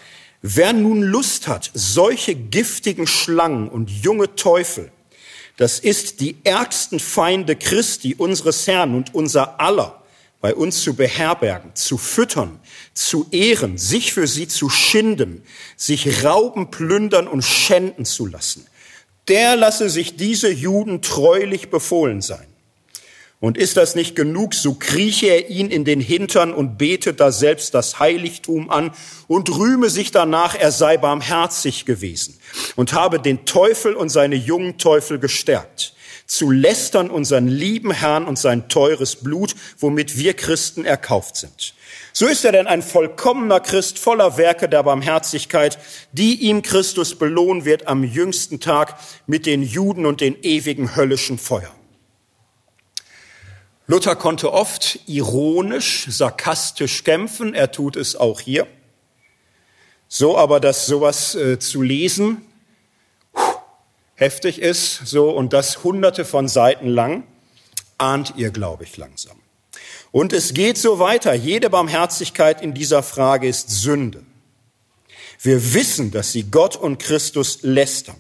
Wer 0.47 0.73
nun 0.73 1.01
Lust 1.01 1.47
hat, 1.47 1.71
solche 1.73 2.35
giftigen 2.35 3.07
Schlangen 3.07 3.67
und 3.67 3.89
junge 3.89 4.35
Teufel, 4.35 4.91
das 5.57 5.79
ist 5.79 6.19
die 6.19 6.35
ärgsten 6.43 6.99
Feinde 6.99 7.55
Christi, 7.55 8.15
unseres 8.15 8.67
Herrn 8.67 8.93
und 8.93 9.15
unser 9.15 9.59
aller, 9.59 10.03
bei 10.41 10.53
uns 10.53 10.83
zu 10.83 10.93
beherbergen, 10.93 11.73
zu 11.73 11.97
füttern, 11.97 12.59
zu 12.93 13.25
ehren, 13.31 13.77
sich 13.77 14.13
für 14.13 14.27
sie 14.27 14.47
zu 14.47 14.69
schinden, 14.69 15.41
sich 15.77 16.23
rauben, 16.23 16.69
plündern 16.69 17.27
und 17.27 17.43
schänden 17.43 18.05
zu 18.05 18.27
lassen 18.27 18.67
der 19.27 19.55
lasse 19.55 19.89
sich 19.89 20.15
diese 20.15 20.51
Juden 20.51 21.01
treulich 21.01 21.69
befohlen 21.69 22.21
sein. 22.21 22.47
Und 23.45 23.59
ist 23.59 23.77
das 23.77 23.93
nicht 23.93 24.15
genug, 24.15 24.55
so 24.55 24.73
krieche 24.73 25.27
er 25.27 25.51
ihn 25.51 25.69
in 25.69 25.85
den 25.85 26.01
Hintern 26.01 26.51
und 26.51 26.79
bete 26.79 27.13
da 27.13 27.31
selbst 27.31 27.75
das 27.75 27.99
Heiligtum 27.99 28.71
an 28.71 28.91
und 29.27 29.55
rühme 29.55 29.91
sich 29.91 30.09
danach, 30.09 30.55
er 30.55 30.71
sei 30.71 30.97
barmherzig 30.97 31.85
gewesen 31.85 32.39
und 32.75 32.93
habe 32.93 33.19
den 33.19 33.45
Teufel 33.45 33.93
und 33.93 34.09
seine 34.09 34.33
jungen 34.33 34.79
Teufel 34.79 35.19
gestärkt, 35.19 35.93
zu 36.25 36.49
lästern 36.49 37.11
unseren 37.11 37.47
lieben 37.47 37.91
Herrn 37.91 38.25
und 38.25 38.39
sein 38.39 38.67
teures 38.67 39.17
Blut, 39.17 39.53
womit 39.77 40.17
wir 40.17 40.33
Christen 40.33 40.83
erkauft 40.83 41.35
sind. 41.35 41.75
So 42.13 42.25
ist 42.25 42.45
er 42.45 42.51
denn 42.51 42.65
ein 42.65 42.81
vollkommener 42.81 43.59
Christ 43.59 43.99
voller 43.99 44.37
Werke 44.39 44.67
der 44.67 44.81
Barmherzigkeit, 44.81 45.77
die 46.13 46.33
ihm 46.47 46.63
Christus 46.63 47.13
belohnen 47.13 47.63
wird 47.63 47.87
am 47.87 48.03
jüngsten 48.03 48.59
Tag 48.59 48.95
mit 49.27 49.45
den 49.45 49.61
Juden 49.61 50.07
und 50.07 50.19
den 50.19 50.35
ewigen 50.41 50.95
höllischen 50.95 51.37
Feuer. 51.37 51.69
Luther 53.87 54.15
konnte 54.15 54.51
oft 54.51 54.99
ironisch, 55.05 56.07
sarkastisch 56.09 57.03
kämpfen, 57.03 57.53
er 57.53 57.71
tut 57.71 57.95
es 57.95 58.15
auch 58.15 58.39
hier. 58.39 58.67
So 60.07 60.37
aber, 60.37 60.59
dass 60.59 60.85
sowas 60.85 61.35
äh, 61.35 61.59
zu 61.59 61.81
lesen 61.81 62.41
heftig 64.15 64.59
ist, 64.59 65.05
so 65.05 65.29
und 65.29 65.53
das 65.53 65.83
hunderte 65.83 66.25
von 66.25 66.47
Seiten 66.47 66.87
lang, 66.87 67.23
ahnt 67.97 68.33
ihr, 68.37 68.49
glaube 68.49 68.85
ich, 68.85 68.97
langsam. 68.97 69.37
Und 70.11 70.33
es 70.33 70.53
geht 70.53 70.77
so 70.77 70.99
weiter. 70.99 71.33
Jede 71.33 71.69
Barmherzigkeit 71.69 72.61
in 72.61 72.73
dieser 72.73 73.03
Frage 73.03 73.47
ist 73.47 73.69
Sünde. 73.69 74.23
Wir 75.41 75.73
wissen, 75.73 76.11
dass 76.11 76.31
sie 76.31 76.43
Gott 76.43 76.77
und 76.77 76.97
Christus 76.97 77.59
lästern. 77.61 78.15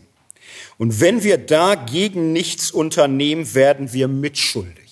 Und 0.77 0.99
wenn 0.99 1.23
wir 1.23 1.37
dagegen 1.37 2.33
nichts 2.33 2.69
unternehmen, 2.69 3.53
werden 3.53 3.93
wir 3.93 4.09
mitschuldig. 4.09 4.84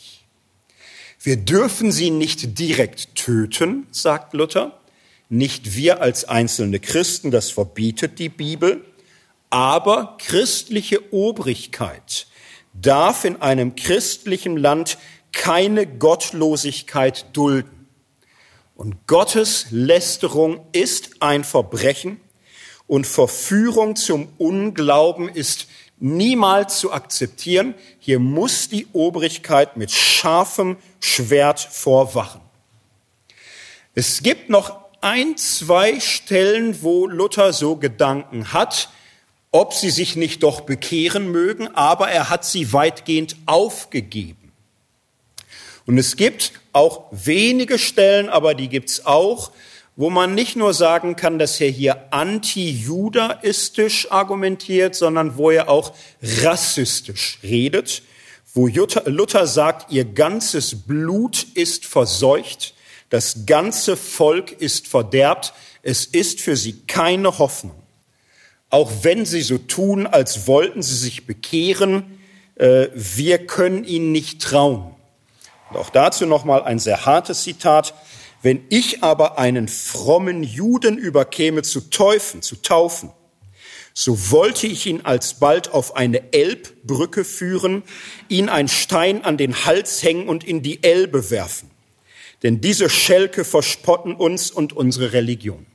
Wir 1.26 1.38
dürfen 1.38 1.93
sie 1.93 2.09
nicht 2.09 2.59
direkt 2.59 3.15
töten, 3.15 3.88
sagt 3.91 4.34
Luther, 4.34 4.78
nicht 5.30 5.74
wir 5.74 6.01
als 6.01 6.26
einzelne 6.26 6.82
Christen, 6.82 7.32
das 7.32 7.49
verbietet 7.49 8.19
die 8.19 8.28
Bibel, 8.28 8.84
aber 9.49 10.17
christliche 10.19 11.13
Obrigkeit 11.13 12.28
darf 12.74 13.24
in 13.24 13.41
einem 13.41 13.76
christlichen 13.78 14.57
Land 14.57 14.97
keine 15.32 15.88
Gottlosigkeit 15.88 17.26
dulden. 17.32 17.88
Und 18.76 19.07
Gottes 19.07 19.67
Lästerung 19.69 20.59
ist 20.74 21.21
ein 21.21 21.45
Verbrechen 21.45 22.19
und 22.86 23.07
Verführung 23.07 23.95
zum 23.95 24.28
Unglauben 24.38 25.30
ist 25.30 25.67
niemals 25.99 26.79
zu 26.79 26.91
akzeptieren. 26.91 27.75
Hier 27.99 28.19
muss 28.19 28.69
die 28.69 28.87
Obrigkeit 28.93 29.77
mit 29.77 29.91
scharfem 29.91 30.77
Schwert 30.99 31.59
vorwachen. 31.59 32.41
Es 33.95 34.23
gibt 34.23 34.49
noch 34.49 34.77
ein, 35.01 35.37
zwei 35.37 35.99
Stellen, 35.99 36.81
wo 36.81 37.07
Luther 37.07 37.53
so 37.53 37.75
Gedanken 37.75 38.53
hat, 38.53 38.89
ob 39.51 39.73
sie 39.73 39.91
sich 39.91 40.15
nicht 40.15 40.41
doch 40.41 40.61
bekehren 40.61 41.31
mögen, 41.31 41.67
aber 41.75 42.09
er 42.09 42.29
hat 42.29 42.43
sie 42.43 42.73
weitgehend 42.73 43.35
aufgegeben. 43.45 44.51
Und 45.85 45.97
es 45.97 46.15
gibt 46.15 46.53
auch 46.71 47.05
wenige 47.11 47.77
Stellen, 47.77 48.29
aber 48.29 48.55
die 48.55 48.69
gibt's 48.69 49.05
auch, 49.05 49.51
wo 49.95 50.09
man 50.09 50.33
nicht 50.33 50.55
nur 50.55 50.73
sagen 50.73 51.15
kann, 51.15 51.37
dass 51.37 51.61
er 51.61 51.69
hier 51.69 52.11
anti-judaistisch 52.11 54.11
argumentiert, 54.11 54.95
sondern 54.95 55.37
wo 55.37 55.51
er 55.51 55.69
auch 55.69 55.93
rassistisch 56.21 57.37
redet, 57.43 58.01
wo 58.55 58.67
Luther 58.67 59.47
sagt, 59.47 59.91
ihr 59.91 60.05
ganzes 60.05 60.83
Blut 60.83 61.45
ist 61.53 61.85
verseucht, 61.85 62.73
das 63.09 63.45
ganze 63.45 63.97
Volk 63.97 64.51
ist 64.51 64.87
verderbt, 64.87 65.53
es 65.83 66.05
ist 66.05 66.41
für 66.41 66.55
sie 66.55 66.81
keine 66.87 67.37
Hoffnung. 67.39 67.75
Auch 68.69 68.91
wenn 69.03 69.25
sie 69.25 69.41
so 69.41 69.59
tun, 69.59 70.07
als 70.07 70.47
wollten 70.47 70.81
sie 70.81 70.95
sich 70.95 71.27
bekehren, 71.27 72.19
äh, 72.55 72.87
wir 72.95 73.45
können 73.45 73.83
ihnen 73.83 74.11
nicht 74.11 74.41
trauen. 74.41 74.95
Und 75.69 75.77
auch 75.77 75.89
dazu 75.89 76.25
nochmal 76.25 76.63
ein 76.63 76.79
sehr 76.79 77.05
hartes 77.05 77.43
Zitat. 77.43 77.93
Wenn 78.43 78.65
ich 78.67 79.03
aber 79.03 79.39
einen 79.39 79.69
frommen 79.69 80.43
Juden 80.43 80.97
überkäme 80.97 81.63
zu 81.63 81.89
teufen, 81.89 82.41
zu 82.41 82.57
taufen, 82.57 83.09
so 83.93 84.31
wollte 84.31 84.67
ich 84.67 84.85
ihn 84.85 85.01
alsbald 85.01 85.71
auf 85.71 85.95
eine 85.95 86.33
Elbbrücke 86.33 87.23
führen, 87.23 87.83
ihn 88.27 88.49
ein 88.49 88.67
Stein 88.67 89.23
an 89.23 89.37
den 89.37 89.65
Hals 89.65 90.03
hängen 90.03 90.27
und 90.27 90.43
in 90.43 90.61
die 90.61 90.83
Elbe 90.83 91.31
werfen. 91.31 91.71
Denn 92.43 92.59
diese 92.59 92.89
Schelke 92.89 93.45
verspotten 93.45 94.13
uns 94.13 94.51
und 94.51 94.73
unsere 94.73 95.13
Religion. 95.13 95.65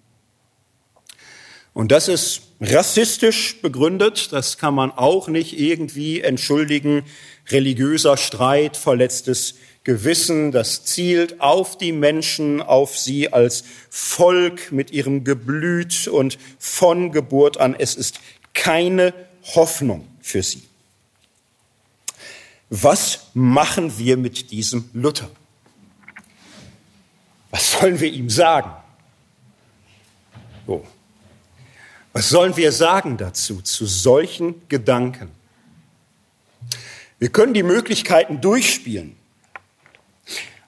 Und 1.73 1.91
das 1.91 2.09
ist 2.09 2.43
rassistisch 2.61 3.63
begründet, 3.63 4.33
das 4.33 4.59
kann 4.59 4.75
man 4.75 4.91
auch 4.91 5.29
nicht 5.29 5.59
irgendwie 5.59 6.21
entschuldigen. 6.21 7.05
Religiöser 7.51 8.17
Streit, 8.19 8.77
verletztes 8.77 9.55
Gewissen, 9.89 10.53
das 10.53 10.85
zielt 10.85 11.41
auf 11.41 11.79
die 11.79 11.93
Menschen, 11.93 12.61
auf 12.61 12.99
sie 12.99 13.33
als 13.33 13.65
Volk 13.89 14.71
mit 14.71 14.91
ihrem 14.91 15.25
Geblüt 15.25 16.09
und 16.09 16.37
von 16.59 17.11
Geburt 17.11 17.57
an. 17.57 17.75
Es 17.75 17.95
ist 17.95 18.21
keine 18.53 19.15
Hoffnung 19.55 20.07
für 20.21 20.43
sie. 20.43 20.63
Was 22.69 23.29
machen 23.33 23.97
wir 23.97 24.19
mit 24.19 24.51
diesem 24.51 24.91
Luther? 24.93 25.31
Was 27.51 27.73
sollen 27.73 27.99
wir 27.99 28.13
ihm 28.13 28.29
sagen? 28.29 28.73
So. 30.67 30.87
Was 32.13 32.29
sollen 32.29 32.55
wir 32.59 32.73
sagen 32.73 33.17
dazu, 33.17 33.63
zu 33.63 33.87
solchen 33.87 34.69
Gedanken? 34.69 35.31
Wir 37.19 37.31
können 37.31 37.55
die 37.55 37.63
Möglichkeiten 37.63 38.43
durchspielen. 38.43 39.18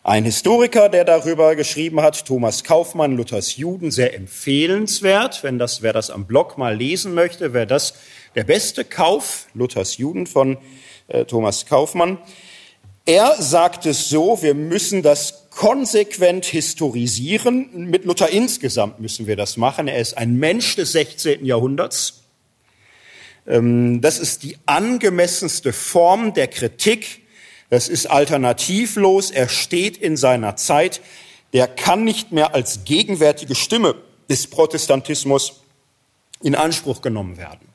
Ein 0.03 0.25
Historiker, 0.25 0.89
der 0.89 1.05
darüber 1.05 1.55
geschrieben 1.57 2.01
hat, 2.01 2.25
Thomas 2.25 2.65
Kaufmann, 2.65 3.17
Luthers 3.17 3.57
Juden, 3.57 3.91
sehr 3.91 4.15
empfehlenswert. 4.15 5.43
Wenn 5.43 5.59
das, 5.59 5.83
wer 5.83 5.93
das 5.93 6.11
am 6.11 6.27
Blog 6.27 6.57
mal 6.57 6.75
lesen 6.75 7.13
möchte, 7.13 7.53
wäre 7.53 7.67
das 7.67 7.95
der 8.35 8.45
beste 8.45 8.85
Kauf, 8.85 9.47
Luthers 9.53 9.99
Juden 9.99 10.27
von 10.27 10.57
äh, 11.09 11.27
Thomas 11.27 11.67
Kaufmann. 11.67 12.19
Er 13.05 13.41
sagt 13.43 13.87
es 13.87 14.09
so, 14.09 14.41
wir 14.41 14.55
müssen 14.55 15.03
das 15.03 15.51
konsequent 15.51 16.47
historisieren. 16.47 17.69
Mit 17.75 18.05
Luther 18.05 18.31
insgesamt 18.31 19.01
müssen 19.01 19.27
wir 19.27 19.37
das 19.37 19.57
machen. 19.57 19.89
Er 19.89 20.01
ist 20.01 20.17
ein 20.17 20.37
Mensch 20.37 20.77
des 20.77 20.93
16. 20.93 21.45
Jahrhunderts. 21.45 22.23
Ähm, 23.47 24.01
das 24.01 24.19
ist 24.19 24.45
die 24.45 24.57
angemessenste 24.67 25.73
Form 25.73 26.33
der 26.35 26.47
Kritik 26.47 27.20
das 27.71 27.89
ist 27.89 28.07
alternativlos. 28.07 29.31
Er 29.31 29.49
steht 29.49 29.97
in 29.97 30.17
seiner 30.17 30.57
Zeit. 30.57 31.01
Der 31.53 31.67
kann 31.67 32.05
nicht 32.05 32.33
mehr 32.33 32.55
als 32.55 32.85
gegenwärtige 32.85 33.55
Stimme 33.55 33.95
des 34.29 34.49
Protestantismus 34.49 35.63
in 36.43 36.55
Anspruch 36.55 37.01
genommen 37.01 37.37
werden. 37.39 37.69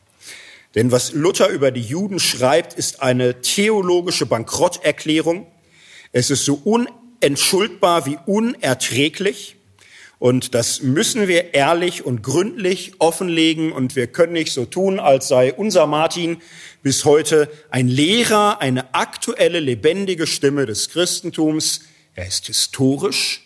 Denn 0.75 0.91
was 0.91 1.13
Luther 1.13 1.47
über 1.47 1.71
die 1.71 1.81
Juden 1.81 2.19
schreibt, 2.19 2.73
ist 2.73 3.01
eine 3.01 3.41
theologische 3.41 4.25
Bankrotterklärung. 4.25 5.47
Es 6.11 6.29
ist 6.29 6.43
so 6.43 6.61
unentschuldbar 6.63 8.05
wie 8.05 8.17
unerträglich. 8.25 9.54
Und 10.17 10.55
das 10.55 10.81
müssen 10.81 11.27
wir 11.27 11.53
ehrlich 11.53 12.05
und 12.05 12.23
gründlich 12.23 12.93
offenlegen. 12.99 13.71
Und 13.71 13.95
wir 13.95 14.07
können 14.07 14.33
nicht 14.33 14.53
so 14.53 14.65
tun, 14.65 14.99
als 14.99 15.27
sei 15.27 15.53
unser 15.53 15.87
Martin 15.87 16.37
bis 16.83 17.03
heute 17.05 17.49
ein 17.69 17.87
Lehrer, 17.87 18.61
eine 18.61 18.93
aktuelle, 18.93 19.59
lebendige 19.59 20.27
Stimme 20.27 20.65
des 20.65 20.89
Christentums. 20.89 21.81
Er 22.13 22.27
ist 22.27 22.47
historisch. 22.47 23.41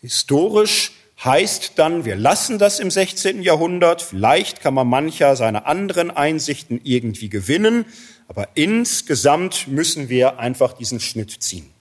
Historisch 0.00 0.92
heißt 1.24 1.72
dann, 1.76 2.04
wir 2.04 2.16
lassen 2.16 2.58
das 2.58 2.80
im 2.80 2.90
16. 2.90 3.42
Jahrhundert. 3.42 4.02
Vielleicht 4.02 4.60
kann 4.60 4.74
man 4.74 4.86
mancher 4.86 5.36
seiner 5.36 5.66
anderen 5.66 6.10
Einsichten 6.10 6.80
irgendwie 6.84 7.30
gewinnen. 7.30 7.86
Aber 8.28 8.48
insgesamt 8.54 9.68
müssen 9.68 10.08
wir 10.08 10.38
einfach 10.38 10.74
diesen 10.74 11.00
Schnitt 11.00 11.30
ziehen. 11.42 11.73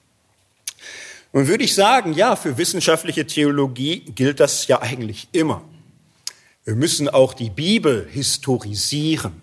Und 1.34 1.48
würde 1.48 1.64
ich 1.64 1.74
sagen, 1.74 2.14
ja, 2.14 2.36
für 2.36 2.60
wissenschaftliche 2.60 3.26
Theologie 3.26 4.02
gilt 4.02 4.40
das 4.40 4.68
ja 4.68 4.82
eigentlich 4.84 5.28
immer. 5.32 5.64
Wir 6.64 6.76
müssen 6.76 7.10
auch 7.10 7.34
die 7.34 7.50
Bibel 7.50 8.08
historisieren. 8.10 9.34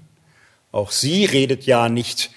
Auch 0.70 0.92
sie 0.92 1.24
redet 1.24 1.66
ja 1.66 1.88
nicht 1.88 2.30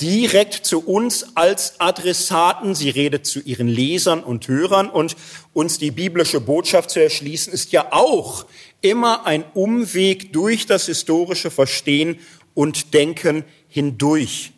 direkt 0.00 0.54
zu 0.66 0.80
uns 0.84 1.36
als 1.36 1.78
Adressaten, 1.78 2.74
sie 2.74 2.90
redet 2.90 3.26
zu 3.26 3.38
ihren 3.38 3.68
Lesern 3.68 4.24
und 4.24 4.48
Hörern 4.48 4.90
und 4.90 5.14
uns 5.52 5.78
die 5.78 5.92
biblische 5.92 6.40
Botschaft 6.40 6.90
zu 6.90 7.00
erschließen, 7.00 7.52
ist 7.52 7.70
ja 7.70 7.92
auch 7.92 8.44
immer 8.80 9.24
ein 9.24 9.44
Umweg 9.54 10.32
durch 10.32 10.66
das 10.66 10.86
historische 10.86 11.52
Verstehen 11.52 12.18
und 12.54 12.92
Denken 12.92 13.44
hindurch. 13.68 14.52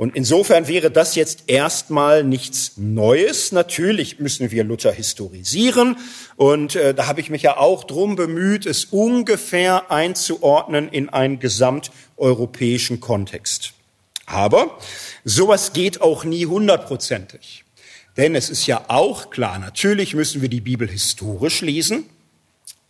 Und 0.00 0.16
insofern 0.16 0.66
wäre 0.66 0.90
das 0.90 1.14
jetzt 1.14 1.42
erstmal 1.46 2.24
nichts 2.24 2.78
Neues. 2.78 3.52
Natürlich 3.52 4.18
müssen 4.18 4.50
wir 4.50 4.64
Luther 4.64 4.92
historisieren. 4.92 5.98
Und 6.36 6.74
äh, 6.74 6.94
da 6.94 7.06
habe 7.06 7.20
ich 7.20 7.28
mich 7.28 7.42
ja 7.42 7.58
auch 7.58 7.84
drum 7.84 8.16
bemüht, 8.16 8.64
es 8.64 8.86
ungefähr 8.86 9.90
einzuordnen 9.90 10.88
in 10.88 11.10
einen 11.10 11.38
gesamteuropäischen 11.38 13.00
Kontext. 13.00 13.74
Aber 14.24 14.78
sowas 15.26 15.74
geht 15.74 16.00
auch 16.00 16.24
nie 16.24 16.46
hundertprozentig. 16.46 17.66
Denn 18.16 18.34
es 18.34 18.48
ist 18.48 18.66
ja 18.66 18.86
auch 18.88 19.28
klar, 19.28 19.58
natürlich 19.58 20.14
müssen 20.14 20.40
wir 20.40 20.48
die 20.48 20.62
Bibel 20.62 20.88
historisch 20.88 21.60
lesen, 21.60 22.06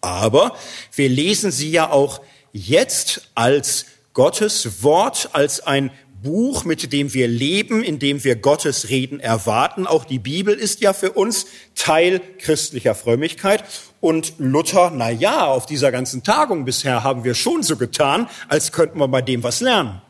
aber 0.00 0.56
wir 0.94 1.08
lesen 1.08 1.50
sie 1.50 1.72
ja 1.72 1.90
auch 1.90 2.20
jetzt 2.52 3.30
als 3.34 3.86
Gottes 4.12 4.84
Wort, 4.84 5.30
als 5.32 5.60
ein 5.66 5.90
Buch, 6.22 6.64
mit 6.64 6.92
dem 6.92 7.14
wir 7.14 7.28
leben, 7.28 7.82
in 7.82 7.98
dem 7.98 8.24
wir 8.24 8.36
Gottes 8.36 8.88
Reden 8.88 9.20
erwarten. 9.20 9.86
Auch 9.86 10.04
die 10.04 10.18
Bibel 10.18 10.54
ist 10.54 10.80
ja 10.80 10.92
für 10.92 11.12
uns 11.12 11.46
Teil 11.74 12.20
christlicher 12.38 12.94
Frömmigkeit. 12.94 13.64
Und 14.00 14.34
Luther, 14.38 14.92
na 14.94 15.10
ja, 15.10 15.46
auf 15.46 15.66
dieser 15.66 15.92
ganzen 15.92 16.22
Tagung 16.22 16.64
bisher 16.64 17.04
haben 17.04 17.24
wir 17.24 17.34
schon 17.34 17.62
so 17.62 17.76
getan, 17.76 18.28
als 18.48 18.72
könnten 18.72 18.98
wir 18.98 19.08
bei 19.08 19.22
dem 19.22 19.42
was 19.42 19.60
lernen. 19.60 20.02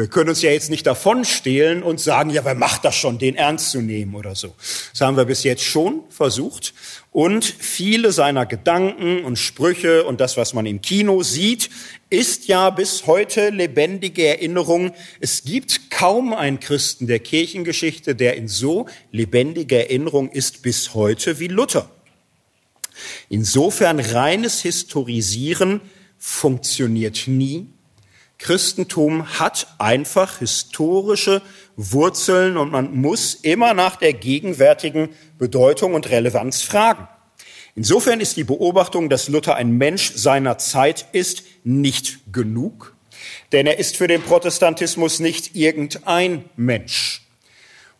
Wir 0.00 0.08
können 0.08 0.30
uns 0.30 0.40
ja 0.40 0.50
jetzt 0.50 0.70
nicht 0.70 0.86
davon 0.86 1.26
stehlen 1.26 1.82
und 1.82 2.00
sagen, 2.00 2.30
ja, 2.30 2.42
wer 2.42 2.54
macht 2.54 2.86
das 2.86 2.96
schon, 2.96 3.18
den 3.18 3.36
ernst 3.36 3.70
zu 3.70 3.82
nehmen 3.82 4.14
oder 4.14 4.34
so. 4.34 4.54
Das 4.92 5.02
haben 5.02 5.18
wir 5.18 5.26
bis 5.26 5.44
jetzt 5.44 5.62
schon 5.62 6.04
versucht. 6.08 6.72
Und 7.12 7.44
viele 7.44 8.10
seiner 8.10 8.46
Gedanken 8.46 9.22
und 9.26 9.36
Sprüche 9.36 10.04
und 10.04 10.18
das, 10.18 10.38
was 10.38 10.54
man 10.54 10.64
im 10.64 10.80
Kino 10.80 11.22
sieht, 11.22 11.68
ist 12.08 12.48
ja 12.48 12.70
bis 12.70 13.06
heute 13.06 13.50
lebendige 13.50 14.26
Erinnerung. 14.26 14.92
Es 15.20 15.44
gibt 15.44 15.90
kaum 15.90 16.32
einen 16.32 16.60
Christen 16.60 17.06
der 17.06 17.18
Kirchengeschichte, 17.18 18.14
der 18.14 18.36
in 18.36 18.48
so 18.48 18.86
lebendiger 19.12 19.80
Erinnerung 19.80 20.30
ist 20.30 20.62
bis 20.62 20.94
heute 20.94 21.38
wie 21.40 21.48
Luther. 21.48 21.90
Insofern 23.28 24.00
reines 24.00 24.62
Historisieren 24.62 25.82
funktioniert 26.16 27.24
nie 27.26 27.66
Christentum 28.40 29.38
hat 29.38 29.66
einfach 29.78 30.38
historische 30.38 31.42
Wurzeln 31.76 32.56
und 32.56 32.72
man 32.72 32.96
muss 32.96 33.34
immer 33.34 33.74
nach 33.74 33.96
der 33.96 34.14
gegenwärtigen 34.14 35.10
Bedeutung 35.38 35.92
und 35.92 36.08
Relevanz 36.10 36.62
fragen. 36.62 37.06
Insofern 37.76 38.18
ist 38.18 38.38
die 38.38 38.44
Beobachtung, 38.44 39.10
dass 39.10 39.28
Luther 39.28 39.56
ein 39.56 39.72
Mensch 39.72 40.14
seiner 40.14 40.56
Zeit 40.56 41.06
ist, 41.12 41.44
nicht 41.64 42.32
genug, 42.32 42.96
denn 43.52 43.66
er 43.66 43.78
ist 43.78 43.98
für 43.98 44.08
den 44.08 44.22
Protestantismus 44.22 45.20
nicht 45.20 45.54
irgendein 45.54 46.46
Mensch. 46.56 47.26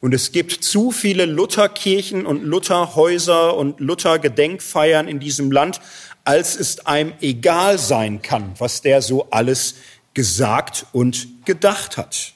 Und 0.01 0.15
es 0.15 0.33
gibt 0.33 0.65
zu 0.65 0.91
viele 0.91 1.27
Lutherkirchen 1.27 2.25
und 2.25 2.43
Lutherhäuser 2.43 3.55
und 3.55 3.79
Luthergedenkfeiern 3.81 5.07
in 5.07 5.21
diesem 5.21 5.53
Land, 5.53 5.83
als 6.25 6.59
es 6.59 6.87
einem 6.87 7.13
egal 7.21 7.79
sein 7.79 8.23
kann, 8.23 8.55
was 8.59 8.81
der 8.81 9.03
so 9.03 9.29
alles 9.31 9.75
gesagt 10.15 10.87
und 10.93 11.45
gedacht 11.45 11.97
hat. 11.97 12.35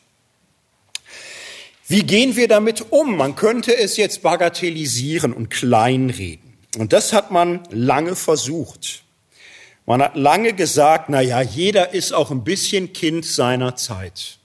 Wie 1.86 2.02
gehen 2.02 2.34
wir 2.36 2.48
damit 2.48 2.92
um? 2.92 3.16
Man 3.16 3.36
könnte 3.36 3.76
es 3.76 3.96
jetzt 3.96 4.22
bagatellisieren 4.22 5.32
und 5.32 5.50
kleinreden. 5.50 6.54
Und 6.78 6.92
das 6.92 7.12
hat 7.12 7.30
man 7.30 7.60
lange 7.70 8.16
versucht. 8.16 9.04
Man 9.86 10.00
hat 10.02 10.16
lange 10.16 10.54
gesagt, 10.54 11.10
na 11.10 11.20
ja, 11.20 11.42
jeder 11.42 11.92
ist 11.92 12.12
auch 12.12 12.30
ein 12.30 12.42
bisschen 12.42 12.94
Kind 12.94 13.26
seiner 13.26 13.76
Zeit. 13.76 14.38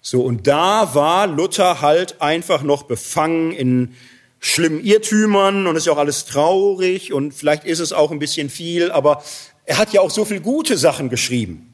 So, 0.00 0.22
und 0.22 0.46
da 0.46 0.94
war 0.94 1.26
Luther 1.26 1.82
halt 1.82 2.22
einfach 2.22 2.62
noch 2.62 2.84
befangen 2.84 3.52
in 3.52 3.94
schlimmen 4.38 4.82
Irrtümern 4.82 5.66
und 5.66 5.76
ist 5.76 5.86
ja 5.86 5.92
auch 5.92 5.98
alles 5.98 6.24
traurig 6.24 7.12
und 7.12 7.34
vielleicht 7.34 7.64
ist 7.64 7.80
es 7.80 7.92
auch 7.92 8.10
ein 8.10 8.18
bisschen 8.18 8.48
viel, 8.48 8.90
aber 8.90 9.22
er 9.66 9.76
hat 9.76 9.92
ja 9.92 10.00
auch 10.00 10.10
so 10.10 10.24
viel 10.24 10.40
gute 10.40 10.78
Sachen 10.78 11.10
geschrieben. 11.10 11.69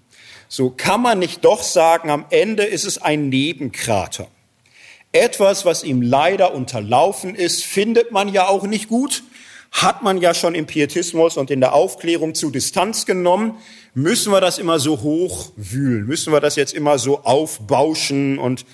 So 0.49 0.70
kann 0.70 1.03
man 1.03 1.18
nicht 1.18 1.44
doch 1.44 1.62
sagen, 1.62 2.11
am 2.11 2.26
Ende 2.30 2.64
ist 2.64 2.84
es 2.84 2.99
ein 2.99 3.28
Nebenkrater. 3.28 4.28
Etwas, 5.12 5.64
was 5.64 5.82
ihm 5.82 6.03
leider 6.03 6.55
unterlaufen 6.55 7.34
ist, 7.34 7.64
findet 7.64 8.12
man 8.12 8.28
ja 8.28 8.49
auch 8.49 8.64
nicht 8.64 8.88
gut, 8.88 9.24
hat 9.72 10.03
man 10.03 10.20
ja 10.20 10.34
schon 10.34 10.55
im 10.55 10.66
Pietismus 10.66 11.36
und 11.36 11.51
in 11.51 11.61
der 11.61 11.72
Aufklärung 11.72 12.34
zu 12.34 12.51
Distanz 12.51 13.07
genommen. 13.07 13.57
Müssen 13.94 14.30
wir 14.30 14.40
das 14.40 14.59
immer 14.59 14.78
so 14.78 15.01
hochwühlen? 15.01 16.07
Müssen 16.07 16.32
wir 16.32 16.40
das 16.40 16.57
jetzt 16.57 16.74
immer 16.74 16.99
so 16.99 17.24
aufbauschen 17.24 18.38
und 18.38 18.64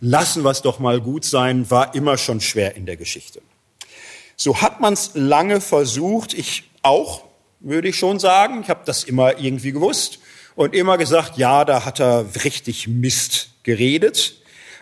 lassen 0.00 0.42
wir 0.42 0.50
es 0.50 0.62
doch 0.62 0.78
mal 0.78 1.00
gut 1.00 1.24
sein? 1.24 1.70
War 1.70 1.94
immer 1.94 2.18
schon 2.18 2.40
schwer 2.40 2.76
in 2.76 2.86
der 2.86 2.96
Geschichte. 2.96 3.40
So 4.36 4.60
hat 4.60 4.80
man 4.80 4.94
es 4.94 5.12
lange 5.14 5.60
versucht. 5.60 6.34
Ich 6.34 6.64
auch, 6.82 7.22
würde 7.60 7.88
ich 7.88 7.96
schon 7.96 8.18
sagen. 8.18 8.60
Ich 8.62 8.68
habe 8.68 8.82
das 8.84 9.04
immer 9.04 9.38
irgendwie 9.38 9.72
gewusst 9.72 10.18
und 10.56 10.74
immer 10.74 10.98
gesagt, 10.98 11.36
ja, 11.36 11.64
da 11.64 11.84
hat 11.84 12.00
er 12.00 12.26
richtig 12.44 12.88
Mist 12.88 13.50
geredet, 13.62 14.36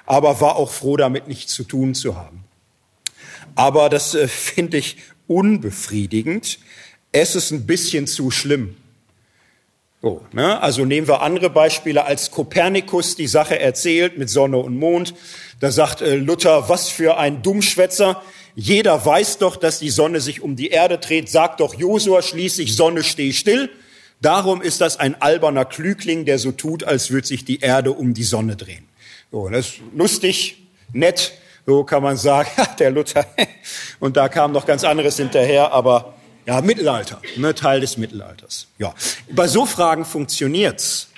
aber 0.06 0.40
war 0.40 0.56
auch 0.56 0.70
froh, 0.70 0.96
damit 0.96 1.28
nichts 1.28 1.54
zu 1.54 1.64
tun 1.64 1.94
zu 1.94 2.16
haben. 2.16 2.44
Aber 3.54 3.88
das 3.88 4.14
äh, 4.14 4.28
finde 4.28 4.78
ich 4.78 4.96
unbefriedigend. 5.26 6.58
Es 7.12 7.34
ist 7.34 7.50
ein 7.50 7.66
bisschen 7.66 8.06
zu 8.06 8.30
schlimm. 8.30 8.76
So, 10.00 10.26
ne? 10.32 10.60
Also 10.60 10.84
nehmen 10.84 11.06
wir 11.06 11.22
andere 11.22 11.48
Beispiele, 11.48 12.04
als 12.04 12.30
Kopernikus 12.30 13.14
die 13.14 13.28
Sache 13.28 13.60
erzählt 13.60 14.18
mit 14.18 14.30
Sonne 14.30 14.56
und 14.56 14.76
Mond. 14.76 15.14
Da 15.60 15.70
sagt 15.70 16.00
äh, 16.00 16.16
Luther, 16.16 16.68
was 16.68 16.88
für 16.88 17.18
ein 17.18 17.42
Dummschwätzer. 17.42 18.20
Jeder 18.54 19.04
weiß 19.04 19.38
doch, 19.38 19.56
dass 19.56 19.78
die 19.78 19.90
Sonne 19.90 20.20
sich 20.20 20.42
um 20.42 20.56
die 20.56 20.68
Erde 20.68 20.98
dreht. 20.98 21.28
Sagt 21.28 21.60
doch 21.60 21.74
Josua 21.74 22.20
schließlich, 22.20 22.74
Sonne 22.74 23.02
steh 23.04 23.32
still. 23.32 23.70
Darum 24.22 24.62
ist 24.62 24.80
das 24.80 24.98
ein 25.00 25.20
alberner 25.20 25.64
Klügling, 25.64 26.24
der 26.24 26.38
so 26.38 26.52
tut, 26.52 26.84
als 26.84 27.10
würde 27.10 27.26
sich 27.26 27.44
die 27.44 27.58
Erde 27.58 27.90
um 27.90 28.14
die 28.14 28.22
Sonne 28.22 28.54
drehen. 28.54 28.88
So, 29.32 29.48
das 29.48 29.66
ist 29.66 29.80
lustig, 29.96 30.62
nett, 30.92 31.32
so 31.66 31.82
kann 31.82 32.04
man 32.04 32.16
sagen, 32.16 32.48
der 32.78 32.92
Luther. 32.92 33.26
Und 34.00 34.16
da 34.16 34.28
kam 34.28 34.52
noch 34.52 34.64
ganz 34.64 34.84
anderes 34.84 35.16
hinterher, 35.16 35.72
aber 35.72 36.14
ja, 36.46 36.60
Mittelalter, 36.60 37.20
ne, 37.36 37.52
Teil 37.52 37.80
des 37.80 37.96
Mittelalters. 37.96 38.68
Ja, 38.78 38.94
bei 39.30 39.48
so 39.48 39.66
Fragen 39.66 40.04
funktioniert's. 40.04 41.08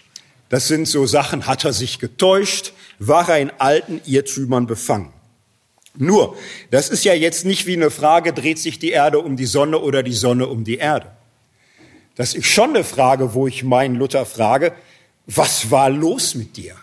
Das 0.48 0.68
sind 0.68 0.88
so 0.88 1.06
Sachen, 1.06 1.46
hat 1.46 1.64
er 1.64 1.72
sich 1.72 1.98
getäuscht, 1.98 2.72
war 2.98 3.28
er 3.28 3.38
in 3.38 3.50
alten 3.58 4.00
Irrtümern 4.06 4.66
befangen. 4.66 5.12
Nur, 5.96 6.36
das 6.70 6.88
ist 6.88 7.04
ja 7.04 7.12
jetzt 7.12 7.44
nicht 7.44 7.66
wie 7.66 7.74
eine 7.74 7.90
Frage, 7.90 8.32
dreht 8.32 8.58
sich 8.58 8.78
die 8.78 8.90
Erde 8.90 9.18
um 9.18 9.36
die 9.36 9.46
Sonne 9.46 9.78
oder 9.78 10.02
die 10.02 10.12
Sonne 10.12 10.46
um 10.46 10.64
die 10.64 10.76
Erde. 10.76 11.13
Das 12.14 12.34
ist 12.34 12.46
schon 12.46 12.70
eine 12.70 12.84
Frage, 12.84 13.34
wo 13.34 13.46
ich 13.46 13.64
meinen 13.64 13.96
Luther 13.96 14.24
frage, 14.24 14.72
was 15.26 15.70
war 15.70 15.90
los 15.90 16.34
mit 16.34 16.56
dir? 16.56 16.76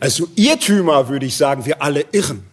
Also 0.00 0.28
Irrtümer 0.34 1.08
würde 1.08 1.26
ich 1.26 1.36
sagen, 1.36 1.64
wir 1.66 1.82
alle 1.82 2.06
irren. 2.12 2.44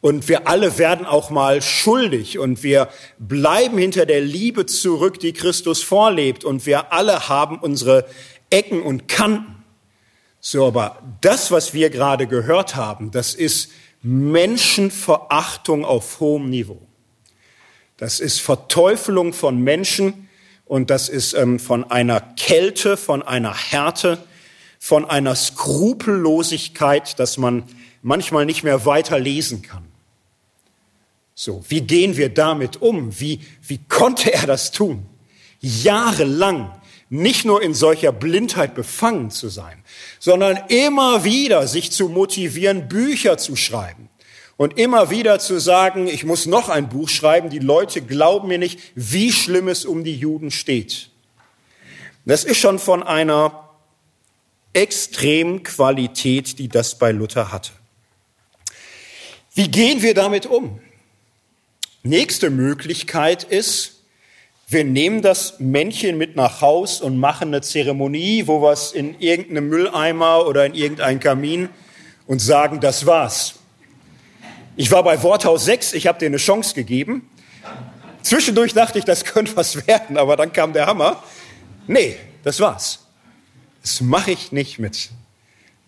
Und 0.00 0.28
wir 0.28 0.48
alle 0.48 0.76
werden 0.76 1.06
auch 1.06 1.30
mal 1.30 1.62
schuldig 1.62 2.38
und 2.38 2.62
wir 2.62 2.90
bleiben 3.18 3.78
hinter 3.78 4.04
der 4.04 4.20
Liebe 4.20 4.66
zurück, 4.66 5.18
die 5.18 5.32
Christus 5.32 5.82
vorlebt. 5.82 6.44
Und 6.44 6.66
wir 6.66 6.92
alle 6.92 7.28
haben 7.28 7.58
unsere 7.58 8.06
Ecken 8.50 8.82
und 8.82 9.08
Kanten. 9.08 9.64
So, 10.40 10.66
aber 10.66 11.00
das, 11.22 11.50
was 11.50 11.72
wir 11.72 11.88
gerade 11.88 12.26
gehört 12.26 12.76
haben, 12.76 13.12
das 13.12 13.34
ist 13.34 13.70
Menschenverachtung 14.02 15.86
auf 15.86 16.20
hohem 16.20 16.50
Niveau. 16.50 16.82
Das 17.96 18.20
ist 18.20 18.40
Verteufelung 18.42 19.32
von 19.32 19.58
Menschen, 19.62 20.23
und 20.64 20.90
das 20.90 21.08
ist 21.08 21.34
ähm, 21.34 21.58
von 21.58 21.90
einer 21.90 22.20
Kälte, 22.20 22.96
von 22.96 23.22
einer 23.22 23.54
Härte, 23.54 24.18
von 24.78 25.04
einer 25.04 25.34
Skrupellosigkeit, 25.34 27.18
dass 27.18 27.38
man 27.38 27.64
manchmal 28.02 28.46
nicht 28.46 28.64
mehr 28.64 28.84
weiter 28.86 29.18
lesen 29.18 29.62
kann. 29.62 29.84
So, 31.34 31.64
wie 31.68 31.80
gehen 31.80 32.16
wir 32.16 32.28
damit 32.28 32.80
um? 32.80 33.18
Wie, 33.18 33.40
wie 33.62 33.80
konnte 33.88 34.32
er 34.32 34.46
das 34.46 34.70
tun? 34.70 35.06
Jahrelang 35.60 36.70
nicht 37.10 37.44
nur 37.44 37.62
in 37.62 37.74
solcher 37.74 38.12
Blindheit 38.12 38.74
befangen 38.74 39.30
zu 39.30 39.48
sein, 39.48 39.82
sondern 40.18 40.58
immer 40.68 41.24
wieder 41.24 41.66
sich 41.66 41.90
zu 41.90 42.08
motivieren, 42.08 42.88
Bücher 42.88 43.38
zu 43.38 43.56
schreiben, 43.56 44.08
und 44.56 44.78
immer 44.78 45.10
wieder 45.10 45.38
zu 45.38 45.58
sagen, 45.58 46.06
ich 46.06 46.24
muss 46.24 46.46
noch 46.46 46.68
ein 46.68 46.88
Buch 46.88 47.08
schreiben, 47.08 47.50
die 47.50 47.58
Leute 47.58 48.02
glauben 48.02 48.48
mir 48.48 48.58
nicht, 48.58 48.78
wie 48.94 49.32
schlimm 49.32 49.68
es 49.68 49.84
um 49.84 50.04
die 50.04 50.16
Juden 50.16 50.50
steht. 50.50 51.10
Das 52.24 52.44
ist 52.44 52.58
schon 52.58 52.78
von 52.78 53.02
einer 53.02 53.68
extremen 54.72 55.62
Qualität, 55.62 56.58
die 56.58 56.68
das 56.68 56.98
bei 56.98 57.12
Luther 57.12 57.52
hatte. 57.52 57.72
Wie 59.54 59.68
gehen 59.68 60.02
wir 60.02 60.14
damit 60.14 60.46
um? 60.46 60.80
Nächste 62.02 62.50
Möglichkeit 62.50 63.44
ist, 63.44 63.94
Wir 64.66 64.82
nehmen 64.82 65.20
das 65.20 65.60
Männchen 65.60 66.16
mit 66.16 66.36
nach 66.36 66.62
Haus 66.62 67.02
und 67.02 67.18
machen 67.18 67.48
eine 67.48 67.60
Zeremonie, 67.60 68.46
wo 68.46 68.62
wir 68.62 68.72
es 68.72 68.92
in 68.92 69.20
irgendeinem 69.20 69.68
Mülleimer 69.68 70.46
oder 70.46 70.64
in 70.64 70.74
irgendein 70.74 71.20
Kamin 71.20 71.68
und 72.26 72.40
sagen, 72.40 72.80
das 72.80 73.04
war's. 73.04 73.56
Ich 74.76 74.90
war 74.90 75.04
bei 75.04 75.22
Worthaus 75.22 75.66
6, 75.66 75.92
ich 75.92 76.08
habe 76.08 76.18
dir 76.18 76.26
eine 76.26 76.38
Chance 76.38 76.74
gegeben. 76.74 77.30
Zwischendurch 78.22 78.74
dachte 78.74 78.98
ich, 78.98 79.04
das 79.04 79.24
könnte 79.24 79.56
was 79.56 79.86
werden, 79.86 80.16
aber 80.16 80.36
dann 80.36 80.52
kam 80.52 80.72
der 80.72 80.86
Hammer. 80.86 81.22
Nee, 81.86 82.16
das 82.42 82.58
war's. 82.58 83.06
Das 83.82 84.00
mache 84.00 84.32
ich 84.32 84.50
nicht 84.50 84.80
mit. 84.80 85.10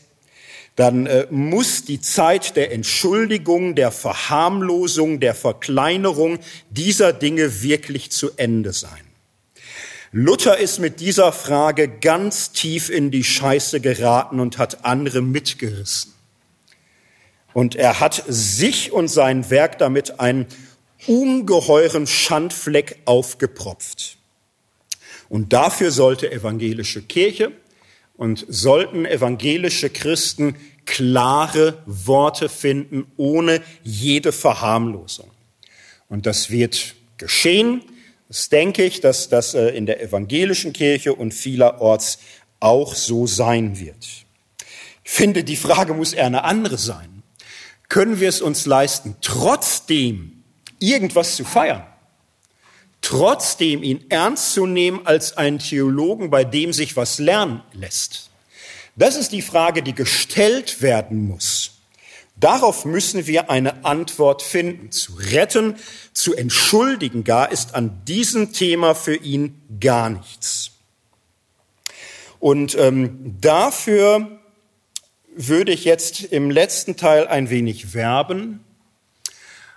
dann 0.74 1.06
äh, 1.06 1.28
muss 1.30 1.84
die 1.84 2.00
Zeit 2.00 2.56
der 2.56 2.72
Entschuldigung, 2.72 3.76
der 3.76 3.92
Verharmlosung, 3.92 5.20
der 5.20 5.36
Verkleinerung 5.36 6.40
dieser 6.68 7.12
Dinge 7.12 7.62
wirklich 7.62 8.10
zu 8.10 8.32
Ende 8.38 8.72
sein. 8.72 9.07
Luther 10.10 10.58
ist 10.58 10.78
mit 10.78 11.00
dieser 11.00 11.32
Frage 11.32 11.88
ganz 11.88 12.52
tief 12.52 12.88
in 12.88 13.10
die 13.10 13.24
Scheiße 13.24 13.80
geraten 13.80 14.40
und 14.40 14.58
hat 14.58 14.84
andere 14.84 15.20
mitgerissen. 15.20 16.14
Und 17.52 17.74
er 17.74 18.00
hat 18.00 18.24
sich 18.26 18.92
und 18.92 19.08
sein 19.08 19.50
Werk 19.50 19.78
damit 19.78 20.20
einen 20.20 20.46
ungeheuren 21.06 22.06
Schandfleck 22.06 22.98
aufgepropft. 23.04 24.16
Und 25.28 25.52
dafür 25.52 25.90
sollte 25.90 26.30
evangelische 26.30 27.02
Kirche 27.02 27.52
und 28.16 28.46
sollten 28.48 29.04
evangelische 29.04 29.90
Christen 29.90 30.56
klare 30.86 31.82
Worte 31.84 32.48
finden, 32.48 33.06
ohne 33.16 33.62
jede 33.84 34.32
Verharmlosung. 34.32 35.30
Und 36.08 36.24
das 36.24 36.50
wird 36.50 36.94
geschehen. 37.18 37.82
Das 38.28 38.48
denke 38.50 38.84
ich, 38.84 39.00
dass 39.00 39.28
das 39.28 39.54
äh, 39.54 39.68
in 39.68 39.86
der 39.86 40.02
evangelischen 40.02 40.72
Kirche 40.72 41.14
und 41.14 41.32
vielerorts 41.32 42.18
auch 42.60 42.94
so 42.94 43.26
sein 43.26 43.78
wird. 43.78 44.06
Ich 45.04 45.10
finde, 45.10 45.44
die 45.44 45.56
Frage 45.56 45.94
muss 45.94 46.12
eher 46.12 46.26
eine 46.26 46.44
andere 46.44 46.76
sein. 46.76 47.22
Können 47.88 48.20
wir 48.20 48.28
es 48.28 48.42
uns 48.42 48.66
leisten, 48.66 49.16
trotzdem 49.22 50.44
irgendwas 50.78 51.36
zu 51.36 51.44
feiern? 51.44 51.86
Trotzdem 53.00 53.82
ihn 53.82 54.04
ernst 54.10 54.52
zu 54.52 54.66
nehmen 54.66 55.06
als 55.06 55.36
einen 55.36 55.58
Theologen, 55.60 56.30
bei 56.30 56.44
dem 56.44 56.74
sich 56.74 56.96
was 56.96 57.18
lernen 57.18 57.62
lässt? 57.72 58.28
Das 58.96 59.16
ist 59.16 59.32
die 59.32 59.42
Frage, 59.42 59.82
die 59.82 59.94
gestellt 59.94 60.82
werden 60.82 61.26
muss. 61.28 61.57
Darauf 62.40 62.84
müssen 62.84 63.26
wir 63.26 63.50
eine 63.50 63.84
Antwort 63.84 64.42
finden. 64.42 64.92
Zu 64.92 65.14
retten, 65.14 65.76
zu 66.12 66.34
entschuldigen 66.34 67.24
gar 67.24 67.50
ist 67.50 67.74
an 67.74 68.04
diesem 68.06 68.52
Thema 68.52 68.94
für 68.94 69.16
ihn 69.16 69.60
gar 69.80 70.08
nichts. 70.08 70.72
Und 72.38 72.76
ähm, 72.78 73.36
dafür 73.40 74.38
würde 75.34 75.72
ich 75.72 75.84
jetzt 75.84 76.22
im 76.22 76.50
letzten 76.50 76.96
Teil 76.96 77.26
ein 77.26 77.50
wenig 77.50 77.94
werben, 77.94 78.60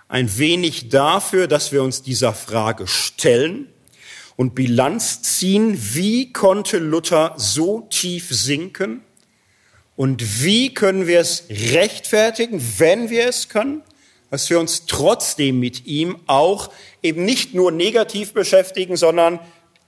ein 0.08 0.38
wenig 0.38 0.88
dafür, 0.88 1.48
dass 1.48 1.72
wir 1.72 1.82
uns 1.82 2.02
dieser 2.02 2.32
Frage 2.32 2.86
stellen 2.86 3.68
und 4.36 4.54
Bilanz 4.54 5.22
ziehen, 5.22 5.76
wie 5.94 6.32
konnte 6.32 6.78
Luther 6.78 7.34
so 7.36 7.82
tief 7.90 8.28
sinken 8.30 9.02
und 9.96 10.42
wie 10.42 10.72
können 10.72 11.06
wir 11.06 11.20
es 11.20 11.44
rechtfertigen, 11.50 12.62
wenn 12.78 13.10
wir 13.10 13.28
es 13.28 13.48
können, 13.48 13.82
dass 14.30 14.48
wir 14.48 14.58
uns 14.58 14.86
trotzdem 14.86 15.60
mit 15.60 15.86
ihm 15.86 16.16
auch 16.26 16.70
eben 17.02 17.24
nicht 17.24 17.54
nur 17.54 17.70
negativ 17.70 18.32
beschäftigen, 18.32 18.96
sondern 18.96 19.38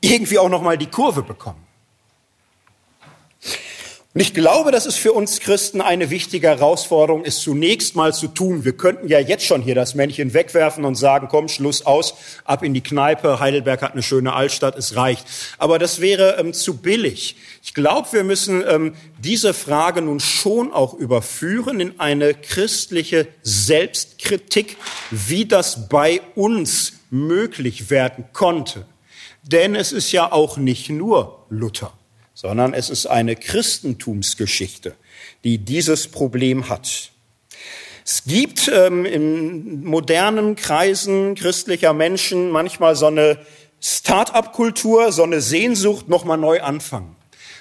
irgendwie 0.02 0.38
auch 0.38 0.50
noch 0.50 0.61
mal 0.61 0.76
die 0.76 0.86
Kurve 0.86 1.22
bekommen. 1.22 1.63
Und 4.14 4.20
ich 4.20 4.32
glaube, 4.32 4.70
dass 4.70 4.86
es 4.86 4.94
für 4.94 5.12
uns 5.12 5.40
Christen 5.40 5.80
eine 5.80 6.08
wichtige 6.08 6.46
Herausforderung 6.46 7.24
ist, 7.24 7.42
zunächst 7.42 7.96
mal 7.96 8.14
zu 8.14 8.28
tun. 8.28 8.64
Wir 8.64 8.76
könnten 8.76 9.08
ja 9.08 9.18
jetzt 9.18 9.44
schon 9.44 9.60
hier 9.60 9.74
das 9.74 9.96
Männchen 9.96 10.34
wegwerfen 10.34 10.84
und 10.84 10.94
sagen, 10.94 11.26
komm, 11.28 11.48
Schluss 11.48 11.84
aus, 11.84 12.14
ab 12.44 12.62
in 12.62 12.74
die 12.74 12.80
Kneipe. 12.80 13.40
Heidelberg 13.40 13.82
hat 13.82 13.94
eine 13.94 14.04
schöne 14.04 14.32
Altstadt, 14.32 14.78
es 14.78 14.94
reicht. 14.94 15.26
Aber 15.58 15.80
das 15.80 16.00
wäre 16.00 16.36
ähm, 16.38 16.52
zu 16.52 16.76
billig. 16.76 17.34
Ich 17.64 17.74
glaube, 17.74 18.06
wir 18.12 18.22
müssen 18.22 18.62
ähm, 18.68 18.94
diese 19.18 19.52
Frage 19.52 20.00
nun 20.00 20.20
schon 20.20 20.72
auch 20.72 20.94
überführen 20.94 21.80
in 21.80 21.98
eine 21.98 22.34
christliche 22.34 23.26
Selbstkritik, 23.42 24.76
wie 25.10 25.44
das 25.44 25.88
bei 25.88 26.20
uns 26.36 26.92
möglich 27.10 27.90
werden 27.90 28.26
konnte. 28.32 28.86
Denn 29.42 29.74
es 29.74 29.90
ist 29.90 30.12
ja 30.12 30.30
auch 30.30 30.56
nicht 30.56 30.88
nur 30.88 31.46
Luther 31.50 31.92
sondern 32.35 32.74
es 32.74 32.91
ist 32.91 33.07
eine 33.07 33.37
Christentumsgeschichte, 33.37 34.95
die 35.45 35.59
dieses 35.59 36.09
Problem 36.09 36.68
hat. 36.68 37.11
Es 38.05 38.24
gibt 38.26 38.68
ähm, 38.68 39.07
in 39.07 39.85
modernen 39.85 40.57
Kreisen 40.57 41.35
christlicher 41.37 41.95
Menschen 41.95 42.51
manchmal 42.51 42.97
so 42.97 43.07
eine 43.07 43.39
Start-up-Kultur, 43.80 45.12
so 45.12 45.22
eine 45.22 45.41
Sehnsucht, 45.41 46.09
nochmal 46.09 46.37
neu 46.37 46.61
anfangen, 46.61 47.16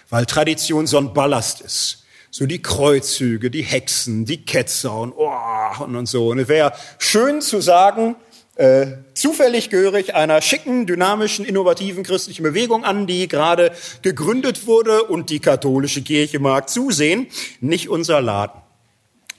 weil 0.10 0.26
Tradition 0.26 0.88
so 0.88 0.98
ein 0.98 1.14
Ballast 1.14 1.62
ist. 1.62 2.06
So 2.30 2.46
die 2.46 2.62
Kreuzzüge, 2.62 3.52
die 3.52 3.62
Hexen, 3.62 4.26
die 4.26 4.44
Ketzer 4.44 4.98
und, 4.98 5.14
oh, 5.16 5.84
und, 5.84 5.96
und 5.96 6.08
so. 6.08 6.30
Und 6.30 6.40
es 6.40 6.48
wäre 6.48 6.74
schön 6.98 7.42
zu 7.42 7.62
sagen, 7.62 8.16
äh, 8.56 8.88
Zufällig 9.16 9.70
gehöre 9.70 9.96
ich 9.96 10.16
einer 10.16 10.42
schicken, 10.42 10.86
dynamischen, 10.86 11.46
innovativen 11.46 12.04
christlichen 12.04 12.44
Bewegung 12.44 12.84
an, 12.84 13.08
die 13.08 13.28
gerade 13.28 13.72
gegründet 14.02 14.68
wurde 14.68 15.04
und 15.04 15.30
die 15.30 15.40
katholische 15.40 16.02
Kirche 16.02 16.40
mag 16.40 16.70
zusehen, 16.70 17.28
nicht 17.62 17.90
unser 17.90 18.22
Laden. 18.22 18.62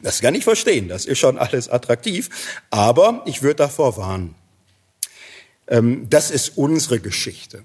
Das 0.02 0.20
kann 0.20 0.34
ich 0.34 0.44
verstehen, 0.44 0.88
das 0.88 1.06
ist 1.06 1.18
schon 1.18 1.38
alles 1.38 1.68
attraktiv, 1.68 2.28
aber 2.70 3.22
ich 3.26 3.42
würde 3.42 3.56
davor 3.56 3.96
warnen. 3.96 4.34
Ähm, 5.68 6.08
das 6.10 6.30
ist 6.30 6.56
unsere 6.56 7.00
Geschichte. 7.00 7.62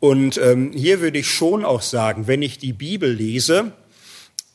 Und 0.00 0.36
ähm, 0.38 0.72
hier 0.72 1.00
würde 1.00 1.18
ich 1.18 1.28
schon 1.28 1.64
auch 1.64 1.82
sagen, 1.82 2.26
wenn 2.26 2.42
ich 2.42 2.58
die 2.58 2.72
Bibel 2.72 3.10
lese, 3.10 3.72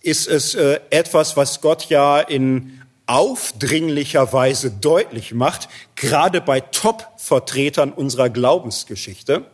ist 0.01 0.28
es 0.28 0.55
äh, 0.55 0.80
etwas, 0.89 1.38
was 1.38 1.61
Gott 1.61 1.89
ja 1.89 2.19
in 2.19 2.82
aufdringlicher 3.08 4.32
Weise 4.34 4.70
deutlich 4.70 5.34
macht, 5.34 5.70
gerade 5.95 6.41
bei 6.41 6.60
Top-Vertretern 6.60 7.91
unserer 7.91 8.30
Glaubensgeschichte, 8.30 9.45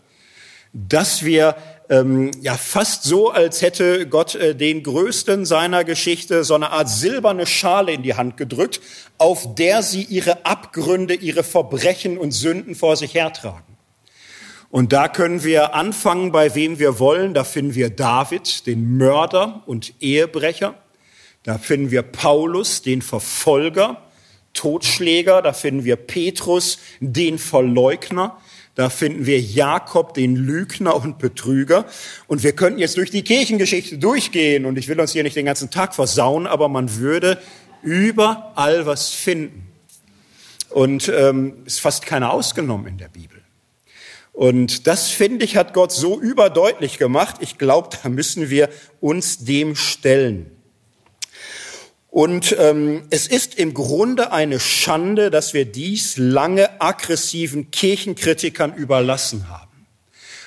dass 0.74 1.24
wir 1.24 1.56
ähm, 1.90 2.32
ja 2.42 2.56
fast 2.56 3.04
so, 3.04 3.30
als 3.30 3.62
hätte 3.62 4.08
Gott 4.08 4.36
äh, 4.36 4.56
den 4.56 4.82
Größten 4.84 5.46
seiner 5.46 5.84
Geschichte 5.84 6.44
so 6.44 6.56
eine 6.56 6.72
Art 6.72 6.90
silberne 6.90 7.46
Schale 7.46 7.92
in 7.92 8.02
die 8.02 8.16
Hand 8.16 8.38
gedrückt, 8.38 8.82
auf 9.18 9.56
der 9.56 9.84
sie 9.84 10.04
ihre 10.04 10.46
Abgründe, 10.46 11.14
ihre 11.14 11.44
Verbrechen 11.44 12.18
und 12.18 12.32
Sünden 12.32 12.74
vor 12.76 12.96
sich 12.96 13.14
hertragen. 13.14 13.78
Und 14.72 14.92
da 14.92 15.08
können 15.08 15.44
wir 15.44 15.76
anfangen, 15.76 16.32
bei 16.32 16.56
wem 16.56 16.80
wir 16.80 16.98
wollen. 16.98 17.36
Da 17.36 17.44
finden 17.44 17.76
wir 17.76 17.92
David, 17.92 18.66
den 18.66 18.98
Mörder 18.98 19.62
und 19.68 19.94
Ehebrecher. 20.00 20.74
Da 21.44 21.58
finden 21.58 21.92
wir 21.92 22.02
Paulus, 22.02 22.82
den 22.82 23.02
Verfolger, 23.02 24.02
Totschläger. 24.54 25.42
Da 25.42 25.54
finden 25.54 25.84
wir 25.84 25.98
Petrus, 25.98 26.80
den 27.00 27.38
Verleugner. 27.38 28.38
Da 28.76 28.90
finden 28.90 29.26
wir 29.26 29.40
Jakob, 29.40 30.14
den 30.14 30.36
Lügner 30.36 30.96
und 30.96 31.20
Betrüger. 31.20 31.86
Und 32.28 32.44
wir 32.44 32.54
könnten 32.54 32.80
jetzt 32.80 32.98
durch 32.98 33.12
die 33.12 33.24
Kirchengeschichte 33.24 33.98
durchgehen. 33.98 34.66
Und 34.66 34.78
ich 34.78 34.88
will 34.88 35.00
uns 35.00 35.12
hier 35.12 35.24
nicht 35.24 35.36
den 35.36 35.46
ganzen 35.46 35.70
Tag 35.70 35.94
versauen, 35.94 36.48
aber 36.48 36.70
man 36.70 36.96
würde 36.96 37.40
überall 37.84 38.86
was 38.86 39.10
finden. 39.10 39.68
Und 40.70 41.12
ähm, 41.16 41.58
ist 41.66 41.82
fast 41.82 42.06
keiner 42.06 42.34
ausgenommen 42.34 42.88
in 42.88 42.98
der 42.98 43.10
Bibel. 43.10 43.44
Und 44.32 44.88
das, 44.88 45.10
finde 45.10 45.46
ich, 45.46 45.56
hat 45.56 45.74
Gott 45.74 45.92
so 45.92 46.20
überdeutlich 46.20 46.98
gemacht. 46.98 47.36
Ich 47.42 47.60
glaube, 47.60 47.90
da 48.02 48.10
müssen 48.10 48.50
wir 48.50 48.70
uns 49.00 49.46
dem 49.46 49.76
stellen. 49.76 50.50
Und 52.14 52.56
ähm, 52.60 53.08
es 53.10 53.26
ist 53.26 53.56
im 53.56 53.74
Grunde 53.74 54.32
eine 54.32 54.60
Schande, 54.60 55.32
dass 55.32 55.56
wir 55.56 55.66
dies 55.66 56.16
lange 56.16 56.80
aggressiven 56.80 57.72
Kirchenkritikern 57.72 58.72
überlassen 58.76 59.50
haben. 59.50 59.88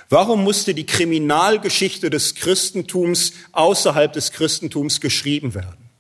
Warum 0.09 0.45
musste 0.45 0.75
die 0.75 0.87
Kriminalgeschichte 0.87 2.09
des 2.09 2.37
Christentums 2.37 3.33
außerhalb 3.51 4.13
des 4.13 4.31
Christentums 4.31 5.01
geschrieben 5.01 5.57
werden? 5.57 5.91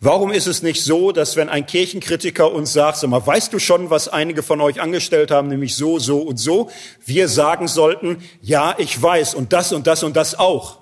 Warum 0.00 0.30
ist 0.30 0.46
es 0.46 0.62
nicht 0.62 0.84
so, 0.84 1.12
dass 1.12 1.36
wenn 1.36 1.48
ein 1.48 1.64
Kirchenkritiker 1.64 2.52
uns 2.52 2.74
sagt, 2.74 2.98
sag 2.98 3.08
mal, 3.08 3.26
weißt 3.26 3.54
du 3.54 3.58
schon, 3.58 3.88
was 3.88 4.08
einige 4.08 4.42
von 4.42 4.60
euch 4.60 4.82
angestellt 4.82 5.30
haben, 5.30 5.48
nämlich 5.48 5.76
so, 5.76 5.98
so 5.98 6.20
und 6.20 6.36
so, 6.36 6.70
wir 7.06 7.30
sagen 7.30 7.68
sollten, 7.68 8.22
ja, 8.42 8.74
ich 8.76 9.00
weiß 9.00 9.34
und 9.34 9.54
das 9.54 9.72
und 9.72 9.86
das 9.86 10.02
und 10.02 10.14
das 10.14 10.38
auch. 10.38 10.80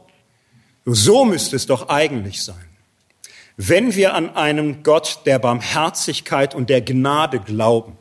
So 0.87 1.25
müsste 1.25 1.55
es 1.55 1.66
doch 1.66 1.89
eigentlich 1.89 2.43
sein. 2.43 2.70
Wenn 3.63 3.95
wir 3.95 4.15
an 4.15 4.37
einen 4.37 4.83
Gott 4.83 5.21
der 5.27 5.39
Barmherzigkeit 5.39 6.55
und 6.55 6.71
der 6.71 6.81
Gnade 6.81 7.41
glauben, 7.41 7.99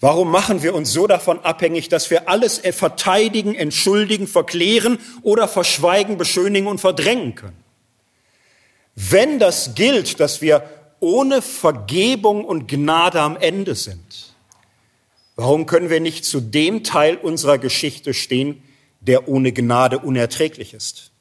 warum 0.00 0.30
machen 0.30 0.62
wir 0.62 0.74
uns 0.74 0.92
so 0.92 1.06
davon 1.06 1.40
abhängig, 1.40 1.88
dass 1.88 2.10
wir 2.10 2.28
alles 2.28 2.58
verteidigen, 2.58 3.54
entschuldigen, 3.54 4.26
verklären 4.26 4.98
oder 5.22 5.48
verschweigen, 5.48 6.18
beschönigen 6.18 6.66
und 6.66 6.78
verdrängen 6.78 7.36
können? 7.36 7.56
Wenn 8.94 9.38
das 9.38 9.74
gilt, 9.74 10.20
dass 10.20 10.42
wir 10.42 10.62
ohne 11.00 11.40
Vergebung 11.40 12.44
und 12.44 12.68
Gnade 12.68 13.22
am 13.22 13.38
Ende 13.38 13.74
sind, 13.74 14.34
warum 15.36 15.64
können 15.64 15.88
wir 15.88 16.00
nicht 16.00 16.26
zu 16.26 16.42
dem 16.42 16.84
Teil 16.84 17.16
unserer 17.16 17.56
Geschichte 17.56 18.12
stehen, 18.12 18.62
der 19.00 19.26
ohne 19.26 19.52
Gnade 19.52 20.00
unerträglich 20.00 20.74
ist? 20.74 21.12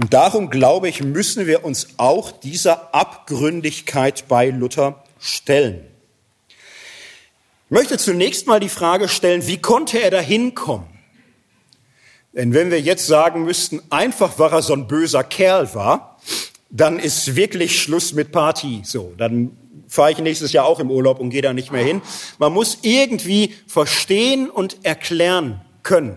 Und 0.00 0.14
darum, 0.14 0.48
glaube 0.48 0.88
ich, 0.88 1.02
müssen 1.02 1.46
wir 1.46 1.62
uns 1.62 1.88
auch 1.98 2.32
dieser 2.32 2.94
Abgründigkeit 2.94 4.28
bei 4.28 4.48
Luther 4.48 5.04
stellen. 5.18 5.84
Ich 6.48 7.70
möchte 7.70 7.98
zunächst 7.98 8.46
mal 8.46 8.60
die 8.60 8.70
Frage 8.70 9.10
stellen, 9.10 9.46
wie 9.46 9.58
konnte 9.58 10.00
er 10.00 10.10
da 10.10 10.20
hinkommen? 10.20 10.86
Denn 12.32 12.54
wenn 12.54 12.70
wir 12.70 12.80
jetzt 12.80 13.06
sagen 13.08 13.44
müssten, 13.44 13.82
einfach 13.90 14.38
weil 14.38 14.50
er 14.52 14.62
so 14.62 14.72
ein 14.72 14.86
böser 14.86 15.22
Kerl 15.22 15.74
war, 15.74 16.18
dann 16.70 16.98
ist 16.98 17.36
wirklich 17.36 17.82
Schluss 17.82 18.14
mit 18.14 18.32
Party. 18.32 18.80
So, 18.84 19.12
dann 19.18 19.54
fahre 19.86 20.12
ich 20.12 20.18
nächstes 20.18 20.54
Jahr 20.54 20.64
auch 20.64 20.80
im 20.80 20.90
Urlaub 20.90 21.20
und 21.20 21.28
gehe 21.28 21.42
da 21.42 21.52
nicht 21.52 21.72
mehr 21.72 21.84
hin. 21.84 22.00
Man 22.38 22.54
muss 22.54 22.78
irgendwie 22.80 23.54
verstehen 23.66 24.48
und 24.48 24.82
erklären 24.82 25.60
können, 25.82 26.16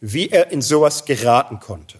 wie 0.00 0.30
er 0.30 0.50
in 0.50 0.62
sowas 0.62 1.04
geraten 1.04 1.60
konnte. 1.60 1.98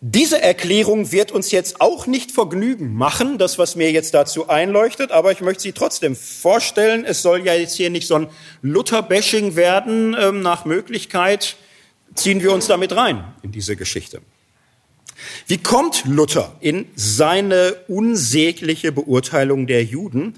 Diese 0.00 0.40
Erklärung 0.40 1.10
wird 1.10 1.32
uns 1.32 1.50
jetzt 1.50 1.80
auch 1.80 2.06
nicht 2.06 2.30
Vergnügen 2.30 2.94
machen, 2.94 3.36
das, 3.36 3.58
was 3.58 3.74
mir 3.74 3.90
jetzt 3.90 4.14
dazu 4.14 4.48
einleuchtet, 4.48 5.10
aber 5.10 5.32
ich 5.32 5.40
möchte 5.40 5.64
sie 5.64 5.72
trotzdem 5.72 6.14
vorstellen. 6.14 7.04
Es 7.04 7.22
soll 7.22 7.44
ja 7.44 7.54
jetzt 7.54 7.76
hier 7.76 7.90
nicht 7.90 8.06
so 8.06 8.14
ein 8.14 8.28
Luther-Bashing 8.62 9.56
werden, 9.56 10.16
ähm, 10.18 10.40
nach 10.40 10.64
Möglichkeit 10.64 11.56
ziehen 12.14 12.42
wir 12.42 12.52
uns 12.52 12.68
damit 12.68 12.94
rein 12.94 13.24
in 13.42 13.50
diese 13.50 13.74
Geschichte. 13.74 14.20
Wie 15.48 15.58
kommt 15.58 16.04
Luther 16.04 16.54
in 16.60 16.86
seine 16.94 17.74
unsägliche 17.88 18.92
Beurteilung 18.92 19.66
der 19.66 19.82
Juden? 19.82 20.34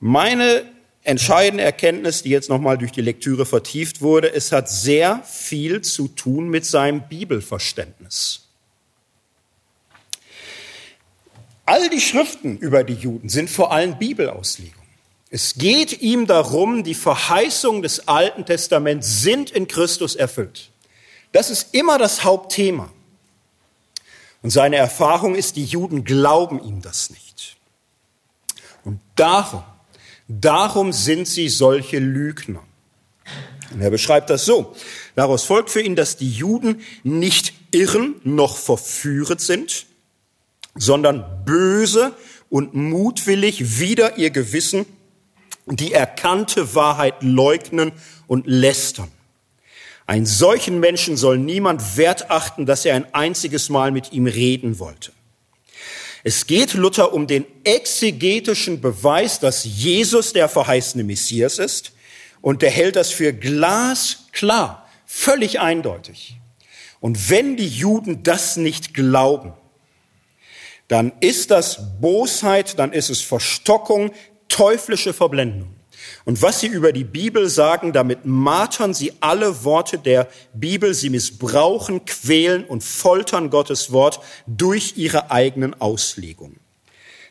Meine 0.00 0.64
entscheidende 1.04 1.62
Erkenntnis, 1.62 2.24
die 2.24 2.30
jetzt 2.30 2.48
nochmal 2.48 2.78
durch 2.78 2.90
die 2.90 3.00
Lektüre 3.00 3.46
vertieft 3.46 4.00
wurde, 4.00 4.32
es 4.32 4.50
hat 4.50 4.68
sehr 4.68 5.22
viel 5.24 5.82
zu 5.82 6.08
tun 6.08 6.48
mit 6.48 6.66
seinem 6.66 7.08
Bibelverständnis. 7.08 8.47
All 11.68 11.90
die 11.90 12.00
Schriften 12.00 12.56
über 12.56 12.82
die 12.82 12.94
Juden 12.94 13.28
sind 13.28 13.50
vor 13.50 13.72
allem 13.72 13.98
Bibelauslegungen. 13.98 14.88
Es 15.28 15.56
geht 15.56 16.00
ihm 16.00 16.26
darum, 16.26 16.82
die 16.82 16.94
Verheißungen 16.94 17.82
des 17.82 18.08
Alten 18.08 18.46
Testaments 18.46 19.20
sind 19.20 19.50
in 19.50 19.68
Christus 19.68 20.16
erfüllt. 20.16 20.70
Das 21.32 21.50
ist 21.50 21.74
immer 21.74 21.98
das 21.98 22.24
Hauptthema. 22.24 22.90
Und 24.42 24.48
seine 24.48 24.76
Erfahrung 24.76 25.34
ist, 25.34 25.56
die 25.56 25.66
Juden 25.66 26.04
glauben 26.04 26.58
ihm 26.64 26.80
das 26.80 27.10
nicht. 27.10 27.58
Und 28.82 28.98
darum, 29.14 29.62
darum 30.26 30.94
sind 30.94 31.28
sie 31.28 31.50
solche 31.50 31.98
Lügner. 31.98 32.62
Und 33.74 33.82
er 33.82 33.90
beschreibt 33.90 34.30
das 34.30 34.46
so. 34.46 34.74
Daraus 35.16 35.44
folgt 35.44 35.68
für 35.68 35.82
ihn, 35.82 35.96
dass 35.96 36.16
die 36.16 36.32
Juden 36.32 36.80
nicht 37.02 37.52
irren 37.72 38.14
noch 38.24 38.56
verführet 38.56 39.42
sind, 39.42 39.84
sondern 40.78 41.44
böse 41.44 42.14
und 42.48 42.74
mutwillig 42.74 43.78
wider 43.78 44.16
ihr 44.16 44.30
Gewissen 44.30 44.86
die 45.66 45.92
erkannte 45.92 46.74
Wahrheit 46.74 47.22
leugnen 47.22 47.92
und 48.26 48.46
lästern. 48.46 49.10
Ein 50.06 50.24
solchen 50.24 50.80
Menschen 50.80 51.18
soll 51.18 51.36
niemand 51.36 51.98
wert 51.98 52.30
achten, 52.30 52.64
dass 52.64 52.86
er 52.86 52.94
ein 52.94 53.12
einziges 53.12 53.68
Mal 53.68 53.90
mit 53.90 54.12
ihm 54.12 54.26
reden 54.26 54.78
wollte. 54.78 55.12
Es 56.24 56.46
geht 56.46 56.74
Luther 56.74 57.12
um 57.12 57.26
den 57.26 57.44
exegetischen 57.64 58.80
Beweis, 58.80 59.38
dass 59.38 59.64
Jesus 59.64 60.32
der 60.32 60.48
verheißene 60.48 61.04
Messias 61.04 61.58
ist 61.58 61.92
und 62.40 62.62
er 62.62 62.70
hält 62.70 62.96
das 62.96 63.10
für 63.10 63.32
glasklar, 63.32 64.88
völlig 65.06 65.60
eindeutig. 65.60 66.36
Und 67.00 67.30
wenn 67.30 67.56
die 67.56 67.68
Juden 67.68 68.22
das 68.22 68.56
nicht 68.56 68.94
glauben, 68.94 69.52
dann 70.88 71.12
ist 71.20 71.50
das 71.50 72.00
Bosheit, 72.00 72.78
dann 72.78 72.92
ist 72.92 73.10
es 73.10 73.20
Verstockung, 73.20 74.10
teuflische 74.48 75.12
Verblendung. 75.12 75.74
Und 76.24 76.42
was 76.42 76.60
sie 76.60 76.66
über 76.66 76.92
die 76.92 77.04
Bibel 77.04 77.48
sagen, 77.48 77.92
damit 77.92 78.24
martern 78.24 78.94
sie 78.94 79.12
alle 79.20 79.64
Worte 79.64 79.98
der 79.98 80.28
Bibel. 80.54 80.94
Sie 80.94 81.10
missbrauchen, 81.10 82.04
quälen 82.04 82.64
und 82.64 82.82
foltern 82.82 83.50
Gottes 83.50 83.92
Wort 83.92 84.20
durch 84.46 84.94
ihre 84.96 85.30
eigenen 85.30 85.78
Auslegungen. 85.80 86.60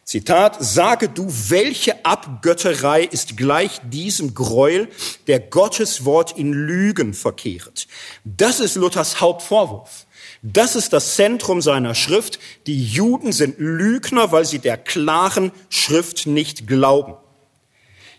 Zitat, 0.04 0.58
sage 0.60 1.10
du, 1.10 1.28
welche 1.28 2.06
Abgötterei 2.06 3.04
ist 3.04 3.36
gleich 3.36 3.82
diesem 3.84 4.34
Gräuel, 4.34 4.88
der 5.28 5.42
Gottes 5.42 6.06
Wort 6.06 6.38
in 6.38 6.54
Lügen 6.54 7.14
verkehrt. 7.14 7.88
Das 8.24 8.62
ist 8.62 8.76
Luthers 8.76 9.20
Hauptvorwurf. 9.20 10.07
Das 10.54 10.78
ist 10.78 10.94
das 10.94 11.16
Zentrum 11.16 11.62
seiner 11.62 11.94
Schrift. 11.94 12.40
Die 12.68 12.82
Juden 12.82 13.34
sind 13.34 13.56
Lügner, 13.60 14.32
weil 14.32 14.46
sie 14.46 14.60
der 14.60 14.78
klaren 14.78 15.52
Schrift 15.68 16.26
nicht 16.26 16.68
glauben. 16.68 17.16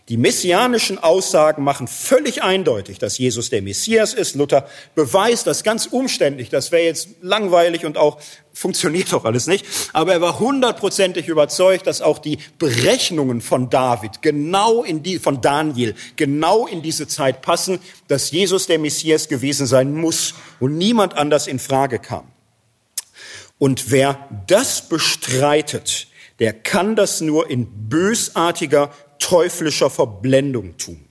Die 0.09 0.17
messianischen 0.17 0.97
Aussagen 0.97 1.63
machen 1.63 1.87
völlig 1.87 2.41
eindeutig, 2.41 2.97
dass 2.97 3.19
Jesus 3.19 3.51
der 3.51 3.61
Messias 3.61 4.15
ist. 4.15 4.35
Luther 4.35 4.67
beweist 4.95 5.45
das 5.45 5.63
ganz 5.63 5.85
umständlich. 5.85 6.49
Das 6.49 6.71
wäre 6.71 6.83
jetzt 6.83 7.09
langweilig 7.21 7.85
und 7.85 7.95
auch 7.95 8.19
funktioniert 8.51 9.13
doch 9.13 9.23
alles 9.23 9.45
nicht. 9.45 9.67
Aber 9.93 10.13
er 10.13 10.21
war 10.21 10.39
hundertprozentig 10.39 11.27
überzeugt, 11.27 11.85
dass 11.85 12.01
auch 12.01 12.17
die 12.17 12.39
Berechnungen 12.57 13.39
von 13.39 13.69
David 13.69 14.23
genau 14.23 14.83
in 14.83 15.03
die, 15.03 15.19
von 15.19 15.41
Daniel 15.41 15.93
genau 16.15 16.65
in 16.65 16.81
diese 16.81 17.07
Zeit 17.07 17.43
passen, 17.43 17.77
dass 18.07 18.31
Jesus 18.31 18.65
der 18.65 18.79
Messias 18.79 19.27
gewesen 19.27 19.67
sein 19.67 19.93
muss 19.93 20.33
und 20.59 20.75
niemand 20.75 21.15
anders 21.17 21.45
in 21.45 21.59
Frage 21.59 21.99
kam. 21.99 22.27
Und 23.59 23.91
wer 23.91 24.27
das 24.47 24.89
bestreitet, 24.89 26.07
der 26.39 26.53
kann 26.53 26.95
das 26.95 27.21
nur 27.21 27.49
in 27.49 27.67
bösartiger 27.89 28.91
teuflischer 29.19 29.89
Verblendung 29.89 30.77
tun. 30.77 31.05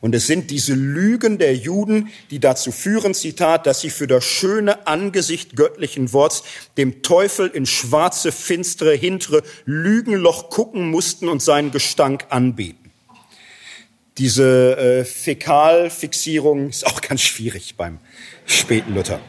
Und 0.00 0.14
es 0.14 0.26
sind 0.26 0.50
diese 0.50 0.74
Lügen 0.74 1.38
der 1.38 1.56
Juden, 1.56 2.08
die 2.30 2.38
dazu 2.38 2.72
führen, 2.72 3.14
Zitat, 3.14 3.66
dass 3.66 3.80
sie 3.80 3.90
für 3.90 4.06
das 4.06 4.24
schöne 4.24 4.86
Angesicht 4.86 5.56
göttlichen 5.56 6.12
Worts 6.12 6.42
dem 6.76 7.02
Teufel 7.02 7.48
in 7.48 7.64
schwarze, 7.64 8.30
finstere, 8.30 8.94
hintere 8.94 9.42
Lügenloch 9.64 10.50
gucken 10.50 10.90
mussten 10.90 11.28
und 11.28 11.42
seinen 11.42 11.70
Gestank 11.70 12.26
anbeten. 12.28 12.90
Diese 14.18 14.76
äh, 14.76 15.04
Fäkalfixierung 15.04 16.68
ist 16.68 16.86
auch 16.86 17.00
ganz 17.00 17.22
schwierig 17.22 17.74
beim 17.76 17.98
späten 18.46 18.94
Luther. 18.94 19.20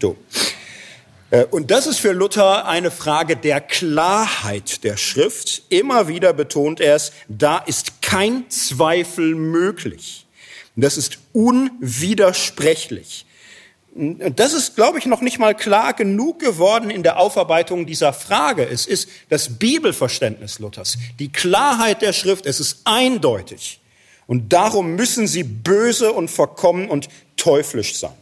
So. 0.00 0.16
Äh, 1.30 1.44
und 1.44 1.70
das 1.70 1.86
ist 1.86 2.00
für 2.00 2.12
Luther 2.12 2.66
eine 2.66 2.90
Frage 2.90 3.36
der 3.36 3.60
Klarheit 3.60 4.82
der 4.84 4.96
Schrift. 4.96 5.62
Immer 5.68 6.08
wieder 6.08 6.32
betont 6.32 6.80
er 6.80 6.96
es, 6.96 7.12
da 7.28 7.58
ist 7.58 8.02
kein 8.02 8.48
Zweifel 8.50 9.34
möglich. 9.34 10.26
Das 10.76 10.96
ist 10.96 11.18
unwidersprechlich. 11.32 13.26
Das 13.94 14.52
ist, 14.52 14.76
glaube 14.76 14.98
ich, 15.00 15.06
noch 15.06 15.22
nicht 15.22 15.40
mal 15.40 15.56
klar 15.56 15.92
genug 15.92 16.38
geworden 16.38 16.88
in 16.88 17.02
der 17.02 17.18
Aufarbeitung 17.18 17.84
dieser 17.84 18.12
Frage. 18.12 18.64
Es 18.64 18.86
ist 18.86 19.08
das 19.28 19.58
Bibelverständnis 19.58 20.60
Luthers, 20.60 20.98
die 21.18 21.32
Klarheit 21.32 22.00
der 22.00 22.12
Schrift. 22.12 22.46
Es 22.46 22.60
ist 22.60 22.82
eindeutig. 22.84 23.80
Und 24.28 24.52
darum 24.52 24.94
müssen 24.94 25.26
sie 25.26 25.42
böse 25.42 26.12
und 26.12 26.30
verkommen 26.30 26.88
und 26.88 27.08
teuflisch 27.36 27.96
sein. 27.96 28.14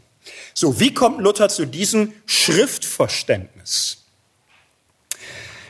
So, 0.54 0.80
wie 0.80 0.94
kommt 0.94 1.20
Luther 1.20 1.48
zu 1.48 1.66
diesem 1.66 2.12
Schriftverständnis? 2.26 4.04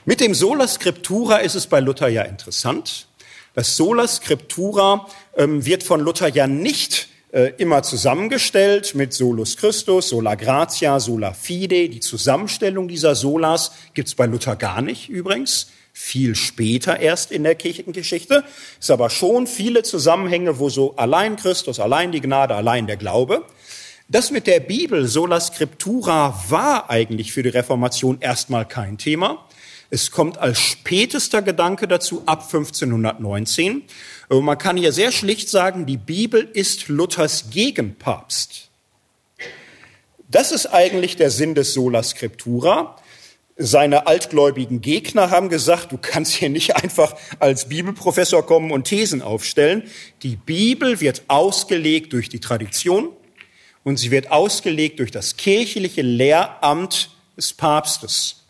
Mit 0.05 0.21
dem 0.21 0.35
Sola 0.35 0.69
Scriptura 0.69 1.39
ist 1.39 1.57
es 1.57 1.67
bei 1.67 1.81
Luther 1.81 2.09
ja 2.09 2.23
interessant. 2.23 3.09
Das 3.55 3.77
Sola 3.77 4.07
Scriptura 4.07 5.09
ähm, 5.37 5.65
wird 5.65 5.83
von 5.83 6.01
Luther 6.01 6.29
ja 6.29 6.47
nicht 6.47 7.09
äh, 7.33 7.53
immer 7.59 7.83
zusammengestellt 7.83 8.95
mit 8.95 9.13
Solus 9.13 9.57
Christus, 9.57 10.11
Sola 10.11 10.37
Gratia, 10.37 11.01
Sola 11.01 11.33
Fide. 11.33 11.89
Die 11.89 12.01
Zusammenstellung 12.01 12.87
dieser 12.87 13.15
Solas 13.15 13.73
gibt's 13.95 14.15
bei 14.15 14.27
Luther 14.27 14.57
gar 14.57 14.81
nicht 14.81 15.09
übrigens. 15.09 15.71
Viel 15.93 16.35
später 16.35 17.01
erst 17.01 17.33
in 17.33 17.43
der 17.43 17.55
Kirchengeschichte. 17.55 18.45
Ist 18.79 18.91
aber 18.91 19.11
schon 19.11 19.47
viele 19.47 19.83
Zusammenhänge, 19.83 20.59
wo 20.59 20.69
so 20.69 20.95
allein 20.97 21.37
Christus, 21.37 21.81
allein 21.81 22.13
die 22.13 22.21
Gnade, 22.21 22.55
allein 22.55 22.87
der 22.87 22.97
Glaube. 22.97 23.45
Das 24.09 24.31
mit 24.31 24.47
der 24.47 24.61
Bibel, 24.61 25.09
sola 25.09 25.41
scriptura, 25.41 26.41
war 26.49 26.89
eigentlich 26.91 27.33
für 27.33 27.43
die 27.43 27.49
Reformation 27.49 28.19
erstmal 28.21 28.65
kein 28.65 28.99
Thema. 28.99 29.45
Es 29.91 30.13
kommt 30.13 30.39
als 30.39 30.61
spätester 30.61 31.43
Gedanke 31.43 31.89
dazu 31.89 32.23
ab 32.25 32.43
1519. 32.45 33.83
Und 34.29 34.45
man 34.45 34.59
kann 34.59 34.77
hier 34.77 34.93
sehr 34.93 35.11
schlicht 35.11 35.49
sagen, 35.49 35.87
die 35.87 35.97
Bibel 35.97 36.49
ist 36.53 36.87
Luthers 36.87 37.51
Gegenpapst. 37.51 38.69
Das 40.31 40.53
ist 40.53 40.67
eigentlich 40.67 41.17
der 41.17 41.33
Sinn 41.33 41.57
des 41.57 41.75
Sola 41.75 42.05
Scriptura. 42.05 42.97
Seine 43.57 44.07
altgläubigen 44.07 44.83
Gegner 44.83 45.31
haben 45.31 45.49
gesagt, 45.49 45.91
du 45.91 45.99
kannst 45.99 46.35
hier 46.35 46.51
nicht 46.51 46.77
einfach 46.77 47.17
als 47.41 47.69
Bibelprofessor 47.69 48.47
kommen 48.47 48.71
und 48.71 48.85
Thesen 48.85 49.21
aufstellen. 49.21 49.83
Die 50.23 50.37
Bibel 50.37 51.01
wird 51.01 51.25
ausgelegt 51.27 52.13
durch 52.13 52.29
die 52.29 52.41
Tradition 52.41 53.09
und 53.87 53.99
sie 53.99 54.11
wird 54.11 54.33
ausgelegt 54.33 54.99
durch 54.99 55.13
das 55.13 55.37
kirchliche 55.37 56.03
Lehramt 56.03 57.09
des 57.37 57.53
Papstes. 57.53 58.43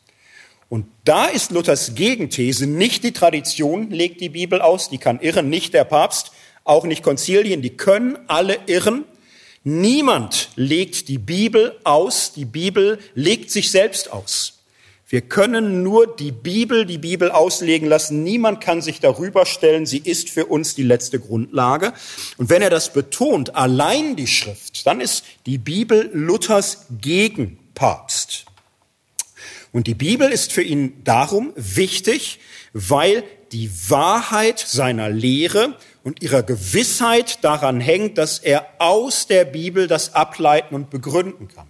Und 0.71 0.87
da 1.05 1.27
ist 1.27 1.51
Luthers 1.51 1.95
Gegenthese, 1.95 2.67
nicht 2.67 3.05
die 3.05 3.13
Tradition 3.13 3.91
legt 3.91 4.23
die 4.23 4.31
Bibel 4.31 4.63
aus, 4.63 4.89
die 4.89 4.97
kann 4.97 5.21
irren, 5.21 5.51
nicht 5.51 5.75
der 5.75 5.85
Papst, 5.85 6.33
auch 6.65 6.85
nicht 6.85 7.03
Konzilien, 7.03 7.61
die 7.61 7.77
können 7.77 8.19
alle 8.29 8.61
irren. 8.65 9.05
Niemand 9.63 10.49
legt 10.57 11.07
die 11.09 11.19
Bibel 11.19 11.79
aus, 11.85 12.33
die 12.33 12.47
Bibel 12.47 12.99
legt 13.15 13.51
sich 13.51 13.71
selbst 13.71 14.11
aus. 14.11 14.56
Wir 15.09 15.21
können 15.21 15.85
nur 15.85 16.17
die 16.17 16.33
Bibel, 16.33 16.85
die 16.85 16.99
Bibel 16.99 17.31
auslegen 17.31 17.89
lassen. 17.89 18.25
Niemand 18.25 18.61
kann 18.61 18.83
sich 18.83 18.99
darüber 18.99 19.47
stellen. 19.47 19.87
Sie 19.87 19.99
ist 19.99 20.31
für 20.31 20.47
uns 20.47 20.75
die 20.75 20.83
letzte 20.83 21.21
Grundlage. 21.21 21.93
Und 22.39 22.51
wenn 22.51 22.61
er 22.61 22.71
das 22.71 22.93
betont, 22.93 23.55
allein 23.55 24.17
die 24.17 24.27
Schrift, 24.27 24.85
dann 24.85 25.01
ist 25.01 25.25
die 25.47 25.59
Bibel 25.59 26.11
Luthers 26.13 26.87
Gegenpapst. 27.01 28.47
Und 29.71 29.87
die 29.87 29.95
Bibel 29.95 30.29
ist 30.29 30.53
für 30.53 30.63
ihn 30.63 31.05
darum 31.05 31.53
wichtig, 31.55 32.41
weil 32.73 33.23
die 33.53 33.71
Wahrheit 33.89 34.59
seiner 34.59 35.09
Lehre 35.09 35.77
und 36.03 36.21
ihrer 36.21 36.43
Gewissheit 36.43 37.45
daran 37.45 37.81
hängt, 37.81 38.19
dass 38.19 38.41
er 38.41 38.67
aus 38.79 39.29
der 39.29 39.45
Bibel 39.45 39.87
das 39.87 40.15
ableiten 40.15 40.75
und 40.75 40.91
begründen 40.91 41.47
kann. 41.47 41.69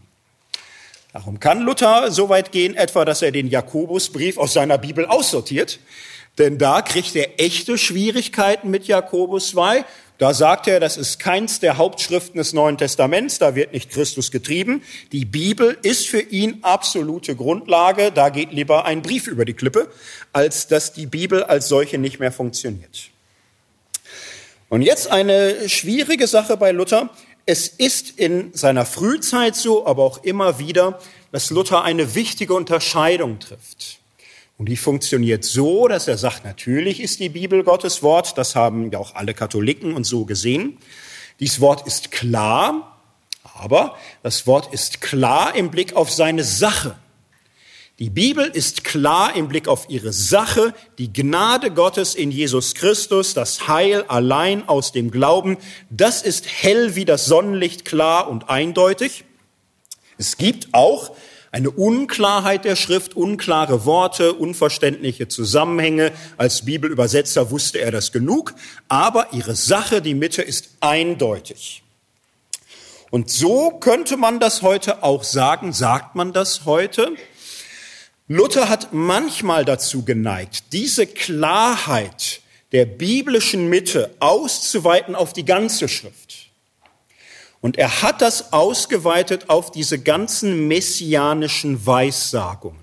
Darum 1.16 1.40
kann 1.40 1.62
Luther 1.62 2.10
so 2.10 2.28
weit 2.28 2.52
gehen, 2.52 2.74
etwa, 2.74 3.06
dass 3.06 3.22
er 3.22 3.32
den 3.32 3.48
Jakobusbrief 3.48 4.36
aus 4.36 4.52
seiner 4.52 4.76
Bibel 4.76 5.06
aussortiert. 5.06 5.78
Denn 6.36 6.58
da 6.58 6.82
kriegt 6.82 7.16
er 7.16 7.40
echte 7.40 7.78
Schwierigkeiten 7.78 8.68
mit 8.68 8.86
Jakobus 8.86 9.48
2. 9.48 9.86
Da 10.18 10.34
sagt 10.34 10.68
er, 10.68 10.78
das 10.78 10.98
ist 10.98 11.18
keins 11.18 11.58
der 11.58 11.78
Hauptschriften 11.78 12.36
des 12.36 12.52
Neuen 12.52 12.76
Testaments, 12.76 13.38
da 13.38 13.54
wird 13.54 13.72
nicht 13.72 13.92
Christus 13.92 14.30
getrieben. 14.30 14.82
Die 15.10 15.24
Bibel 15.24 15.78
ist 15.80 16.06
für 16.06 16.20
ihn 16.20 16.58
absolute 16.60 17.34
Grundlage, 17.34 18.12
da 18.12 18.28
geht 18.28 18.52
lieber 18.52 18.84
ein 18.84 19.00
Brief 19.00 19.26
über 19.26 19.46
die 19.46 19.54
Klippe, 19.54 19.88
als 20.34 20.68
dass 20.68 20.92
die 20.92 21.06
Bibel 21.06 21.42
als 21.42 21.68
solche 21.68 21.96
nicht 21.96 22.20
mehr 22.20 22.30
funktioniert. 22.30 23.08
Und 24.68 24.82
jetzt 24.82 25.10
eine 25.10 25.66
schwierige 25.70 26.26
Sache 26.26 26.58
bei 26.58 26.72
Luther. 26.72 27.08
Es 27.48 27.68
ist 27.68 28.10
in 28.18 28.52
seiner 28.54 28.84
Frühzeit 28.84 29.54
so, 29.54 29.86
aber 29.86 30.02
auch 30.02 30.24
immer 30.24 30.58
wieder, 30.58 30.98
dass 31.30 31.50
Luther 31.50 31.84
eine 31.84 32.16
wichtige 32.16 32.54
Unterscheidung 32.54 33.38
trifft. 33.38 34.00
Und 34.58 34.68
die 34.68 34.76
funktioniert 34.76 35.44
so, 35.44 35.86
dass 35.86 36.08
er 36.08 36.18
sagt, 36.18 36.44
natürlich 36.44 37.00
ist 37.00 37.20
die 37.20 37.28
Bibel 37.28 37.62
Gottes 37.62 38.02
Wort, 38.02 38.36
das 38.36 38.56
haben 38.56 38.90
ja 38.90 38.98
auch 38.98 39.14
alle 39.14 39.32
Katholiken 39.32 39.94
und 39.94 40.02
so 40.02 40.24
gesehen. 40.24 40.78
Dies 41.38 41.60
Wort 41.60 41.86
ist 41.86 42.10
klar, 42.10 42.98
aber 43.54 43.96
das 44.24 44.48
Wort 44.48 44.72
ist 44.74 45.00
klar 45.00 45.54
im 45.54 45.70
Blick 45.70 45.94
auf 45.94 46.10
seine 46.10 46.42
Sache. 46.42 46.96
Die 47.98 48.10
Bibel 48.10 48.44
ist 48.44 48.84
klar 48.84 49.34
im 49.36 49.48
Blick 49.48 49.68
auf 49.68 49.86
ihre 49.88 50.12
Sache, 50.12 50.74
die 50.98 51.14
Gnade 51.14 51.70
Gottes 51.70 52.14
in 52.14 52.30
Jesus 52.30 52.74
Christus, 52.74 53.32
das 53.32 53.68
Heil 53.68 54.04
allein 54.08 54.68
aus 54.68 54.92
dem 54.92 55.10
Glauben. 55.10 55.56
Das 55.88 56.20
ist 56.20 56.46
hell 56.46 56.94
wie 56.94 57.06
das 57.06 57.24
Sonnenlicht 57.24 57.86
klar 57.86 58.28
und 58.28 58.50
eindeutig. 58.50 59.24
Es 60.18 60.36
gibt 60.36 60.68
auch 60.72 61.16
eine 61.52 61.70
Unklarheit 61.70 62.66
der 62.66 62.76
Schrift, 62.76 63.16
unklare 63.16 63.86
Worte, 63.86 64.34
unverständliche 64.34 65.28
Zusammenhänge. 65.28 66.12
Als 66.36 66.66
Bibelübersetzer 66.66 67.50
wusste 67.50 67.78
er 67.78 67.92
das 67.92 68.12
genug, 68.12 68.54
aber 68.88 69.28
ihre 69.32 69.54
Sache, 69.54 70.02
die 70.02 70.14
Mitte, 70.14 70.42
ist 70.42 70.68
eindeutig. 70.80 71.82
Und 73.10 73.30
so 73.30 73.70
könnte 73.70 74.18
man 74.18 74.38
das 74.38 74.60
heute 74.60 75.02
auch 75.02 75.24
sagen, 75.24 75.72
sagt 75.72 76.14
man 76.14 76.34
das 76.34 76.66
heute? 76.66 77.12
Luther 78.28 78.68
hat 78.68 78.92
manchmal 78.92 79.64
dazu 79.64 80.04
geneigt, 80.04 80.72
diese 80.72 81.06
Klarheit 81.06 82.40
der 82.72 82.84
biblischen 82.84 83.68
Mitte 83.68 84.14
auszuweiten 84.18 85.14
auf 85.14 85.32
die 85.32 85.44
ganze 85.44 85.88
Schrift. 85.88 86.50
Und 87.60 87.78
er 87.78 88.02
hat 88.02 88.22
das 88.22 88.52
ausgeweitet 88.52 89.48
auf 89.48 89.70
diese 89.70 90.00
ganzen 90.00 90.66
messianischen 90.66 91.86
Weissagungen. 91.86 92.80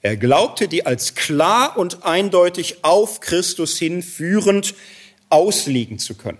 Er 0.00 0.16
glaubte, 0.16 0.68
die 0.68 0.84
als 0.84 1.14
klar 1.14 1.76
und 1.76 2.04
eindeutig 2.04 2.84
auf 2.84 3.20
Christus 3.20 3.78
hinführend 3.78 4.74
auslegen 5.30 5.98
zu 5.98 6.14
können. 6.14 6.38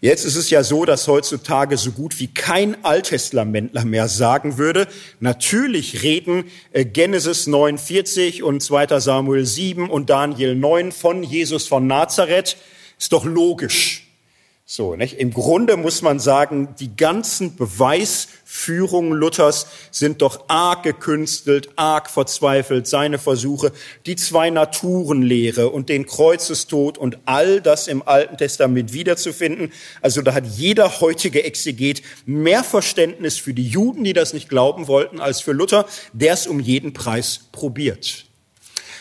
Jetzt 0.00 0.24
ist 0.24 0.36
es 0.36 0.50
ja 0.50 0.62
so, 0.62 0.84
dass 0.84 1.08
heutzutage 1.08 1.78
so 1.78 1.90
gut 1.90 2.20
wie 2.20 2.26
kein 2.26 2.84
Alttestamentler 2.84 3.84
mehr 3.84 4.08
sagen 4.08 4.58
würde, 4.58 4.88
natürlich 5.20 6.02
reden 6.02 6.44
äh, 6.72 6.84
Genesis 6.84 7.46
49 7.46 8.42
und 8.42 8.62
2 8.62 9.00
Samuel 9.00 9.46
7 9.46 9.88
und 9.88 10.10
Daniel 10.10 10.54
9 10.54 10.92
von 10.92 11.22
Jesus 11.22 11.66
von 11.66 11.86
Nazareth. 11.86 12.56
Ist 12.98 13.12
doch 13.12 13.24
logisch. 13.24 14.05
So, 14.68 14.96
nicht? 14.96 15.20
Im 15.20 15.32
Grunde 15.32 15.76
muss 15.76 16.02
man 16.02 16.18
sagen, 16.18 16.74
die 16.80 16.96
ganzen 16.96 17.54
Beweisführungen 17.54 19.12
Luthers 19.12 19.68
sind 19.92 20.22
doch 20.22 20.48
arg 20.48 20.82
gekünstelt, 20.82 21.68
arg 21.76 22.10
verzweifelt, 22.10 22.88
seine 22.88 23.20
Versuche, 23.20 23.70
die 24.06 24.16
Zwei-Naturen-Lehre 24.16 25.70
und 25.70 25.88
den 25.88 26.04
Kreuzestod 26.04 26.98
und 26.98 27.18
all 27.26 27.60
das 27.60 27.86
im 27.86 28.02
Alten 28.02 28.38
Testament 28.38 28.92
wiederzufinden. 28.92 29.72
Also 30.02 30.20
da 30.20 30.34
hat 30.34 30.46
jeder 30.46 31.00
heutige 31.00 31.44
Exeget 31.44 32.02
mehr 32.24 32.64
Verständnis 32.64 33.38
für 33.38 33.54
die 33.54 33.68
Juden, 33.68 34.02
die 34.02 34.14
das 34.14 34.32
nicht 34.32 34.48
glauben 34.48 34.88
wollten, 34.88 35.20
als 35.20 35.40
für 35.40 35.52
Luther, 35.52 35.86
der 36.12 36.32
es 36.32 36.48
um 36.48 36.58
jeden 36.58 36.92
Preis 36.92 37.38
probiert. 37.52 38.25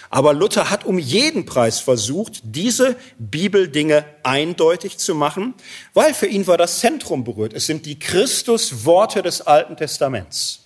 Aber 0.09 0.33
Luther 0.33 0.69
hat 0.69 0.85
um 0.85 0.99
jeden 0.99 1.45
Preis 1.45 1.79
versucht, 1.79 2.41
diese 2.43 2.95
Bibeldinge 3.17 4.05
eindeutig 4.23 4.97
zu 4.97 5.15
machen, 5.15 5.53
weil 5.93 6.13
für 6.13 6.27
ihn 6.27 6.47
war 6.47 6.57
das 6.57 6.79
Zentrum 6.79 7.23
berührt. 7.23 7.53
Es 7.53 7.65
sind 7.65 7.85
die 7.85 7.99
Christusworte 7.99 9.21
des 9.21 9.41
Alten 9.41 9.77
Testaments. 9.77 10.61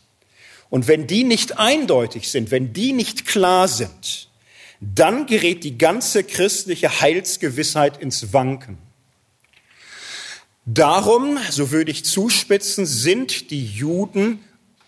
Und 0.69 0.87
wenn 0.87 1.07
die 1.07 1.23
nicht 1.23 1.57
eindeutig 1.57 2.29
sind, 2.29 2.51
wenn 2.51 2.73
die 2.73 2.93
nicht 2.93 3.25
klar 3.25 3.67
sind, 3.67 4.29
dann 4.79 5.25
gerät 5.25 5.63
die 5.63 5.77
ganze 5.77 6.23
christliche 6.23 7.01
Heilsgewissheit 7.01 7.97
ins 7.97 8.33
Wanken. 8.33 8.77
Darum, 10.65 11.39
so 11.49 11.71
würde 11.71 11.91
ich 11.91 12.05
zuspitzen, 12.05 12.85
sind 12.85 13.49
die 13.51 13.65
Juden 13.65 14.39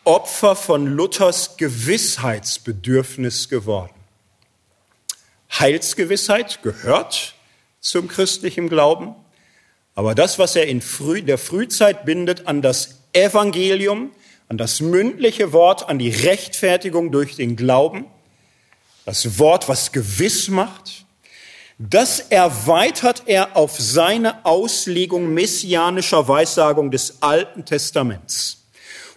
Opfer 0.03 0.55
von 0.55 0.87
Luthers 0.87 1.57
Gewissheitsbedürfnis 1.57 3.49
geworden. 3.49 4.00
Heilsgewissheit 5.59 6.61
gehört 6.63 7.35
zum 7.79 8.07
christlichen 8.07 8.69
Glauben. 8.69 9.15
Aber 9.95 10.15
das, 10.15 10.39
was 10.39 10.55
er 10.55 10.67
in 10.67 10.81
der 11.25 11.37
Frühzeit 11.37 12.05
bindet 12.05 12.47
an 12.47 12.61
das 12.61 13.01
Evangelium, 13.13 14.11
an 14.47 14.57
das 14.57 14.81
mündliche 14.81 15.53
Wort, 15.53 15.89
an 15.89 15.99
die 15.99 16.09
Rechtfertigung 16.09 17.11
durch 17.11 17.35
den 17.35 17.55
Glauben, 17.55 18.05
das 19.05 19.39
Wort, 19.39 19.67
was 19.67 19.91
gewiss 19.91 20.47
macht, 20.47 21.05
das 21.77 22.19
erweitert 22.19 23.23
er 23.25 23.57
auf 23.57 23.79
seine 23.79 24.45
Auslegung 24.45 25.33
messianischer 25.33 26.27
Weissagung 26.27 26.91
des 26.91 27.21
Alten 27.21 27.65
Testaments. 27.65 28.65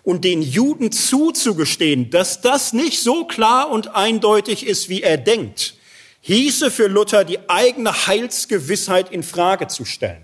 Und 0.02 0.24
den 0.24 0.42
Juden 0.42 0.90
zuzugestehen, 0.90 2.10
dass 2.10 2.40
das 2.40 2.72
nicht 2.72 3.02
so 3.02 3.26
klar 3.26 3.70
und 3.70 3.94
eindeutig 3.94 4.66
ist, 4.66 4.88
wie 4.88 5.02
er 5.02 5.16
denkt, 5.18 5.74
hieße 6.24 6.70
für 6.70 6.88
Luther, 6.88 7.24
die 7.24 7.48
eigene 7.48 8.06
Heilsgewissheit 8.06 9.10
in 9.10 9.22
Frage 9.22 9.68
zu 9.68 9.84
stellen. 9.84 10.22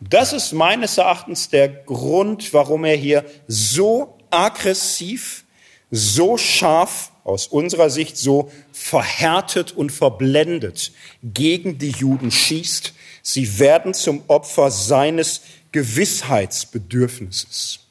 Das 0.00 0.32
ist 0.32 0.52
meines 0.52 0.98
Erachtens 0.98 1.48
der 1.48 1.68
Grund, 1.68 2.52
warum 2.52 2.84
er 2.84 2.96
hier 2.96 3.24
so 3.46 4.18
aggressiv, 4.30 5.44
so 5.90 6.36
scharf, 6.36 7.12
aus 7.22 7.46
unserer 7.46 7.88
Sicht 7.88 8.18
so 8.18 8.50
verhärtet 8.72 9.72
und 9.72 9.92
verblendet 9.92 10.92
gegen 11.22 11.78
die 11.78 11.92
Juden 11.92 12.30
schießt. 12.30 12.92
Sie 13.22 13.58
werden 13.58 13.94
zum 13.94 14.24
Opfer 14.28 14.70
seines 14.70 15.40
Gewissheitsbedürfnisses. 15.72 17.83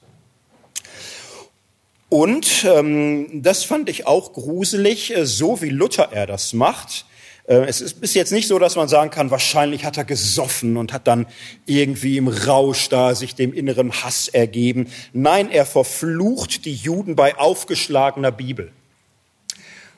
Und 2.13 2.63
ähm, 2.65 3.41
das 3.41 3.63
fand 3.63 3.89
ich 3.89 4.05
auch 4.05 4.33
gruselig, 4.33 5.17
äh, 5.17 5.25
so 5.25 5.63
wie 5.63 5.69
Luther 5.69 6.09
er 6.11 6.27
das 6.27 6.53
macht. 6.53 7.07
Äh, 7.47 7.65
es 7.65 7.81
ist 7.81 8.01
bis 8.01 8.13
jetzt 8.13 8.31
nicht 8.31 8.47
so, 8.47 8.59
dass 8.59 8.75
man 8.75 8.87
sagen 8.87 9.09
kann, 9.09 9.31
wahrscheinlich 9.31 9.83
hat 9.83 9.97
er 9.97 10.03
gesoffen 10.03 10.77
und 10.77 10.93
hat 10.93 11.07
dann 11.07 11.25
irgendwie 11.65 12.17
im 12.17 12.27
Rausch 12.27 12.87
da 12.89 13.15
sich 13.15 13.33
dem 13.33 13.51
inneren 13.51 13.91
Hass 13.91 14.27
ergeben. 14.27 14.89
Nein, 15.11 15.49
er 15.49 15.65
verflucht 15.65 16.65
die 16.65 16.75
Juden 16.75 17.15
bei 17.15 17.35
aufgeschlagener 17.35 18.31
Bibel. 18.31 18.71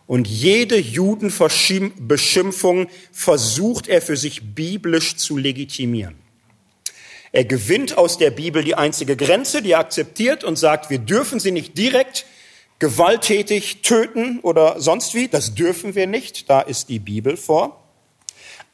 Und 0.07 0.25
jede 0.25 0.77
Judenbeschimpfung 0.77 2.87
versucht 3.11 3.89
er 3.89 4.01
für 4.01 4.15
sich 4.15 4.55
biblisch 4.55 5.17
zu 5.17 5.35
legitimieren. 5.35 6.15
Er 7.35 7.43
gewinnt 7.43 7.97
aus 7.97 8.17
der 8.17 8.31
Bibel 8.31 8.63
die 8.63 8.75
einzige 8.75 9.17
Grenze, 9.17 9.61
die 9.61 9.71
er 9.71 9.79
akzeptiert 9.79 10.45
und 10.45 10.55
sagt, 10.55 10.89
wir 10.89 10.99
dürfen 10.99 11.41
sie 11.41 11.51
nicht 11.51 11.77
direkt 11.77 12.25
gewalttätig 12.79 13.81
töten 13.81 14.39
oder 14.39 14.79
sonst 14.79 15.13
wie. 15.15 15.27
Das 15.27 15.53
dürfen 15.53 15.95
wir 15.95 16.07
nicht. 16.07 16.49
Da 16.49 16.61
ist 16.61 16.87
die 16.87 16.99
Bibel 16.99 17.35
vor. 17.35 17.83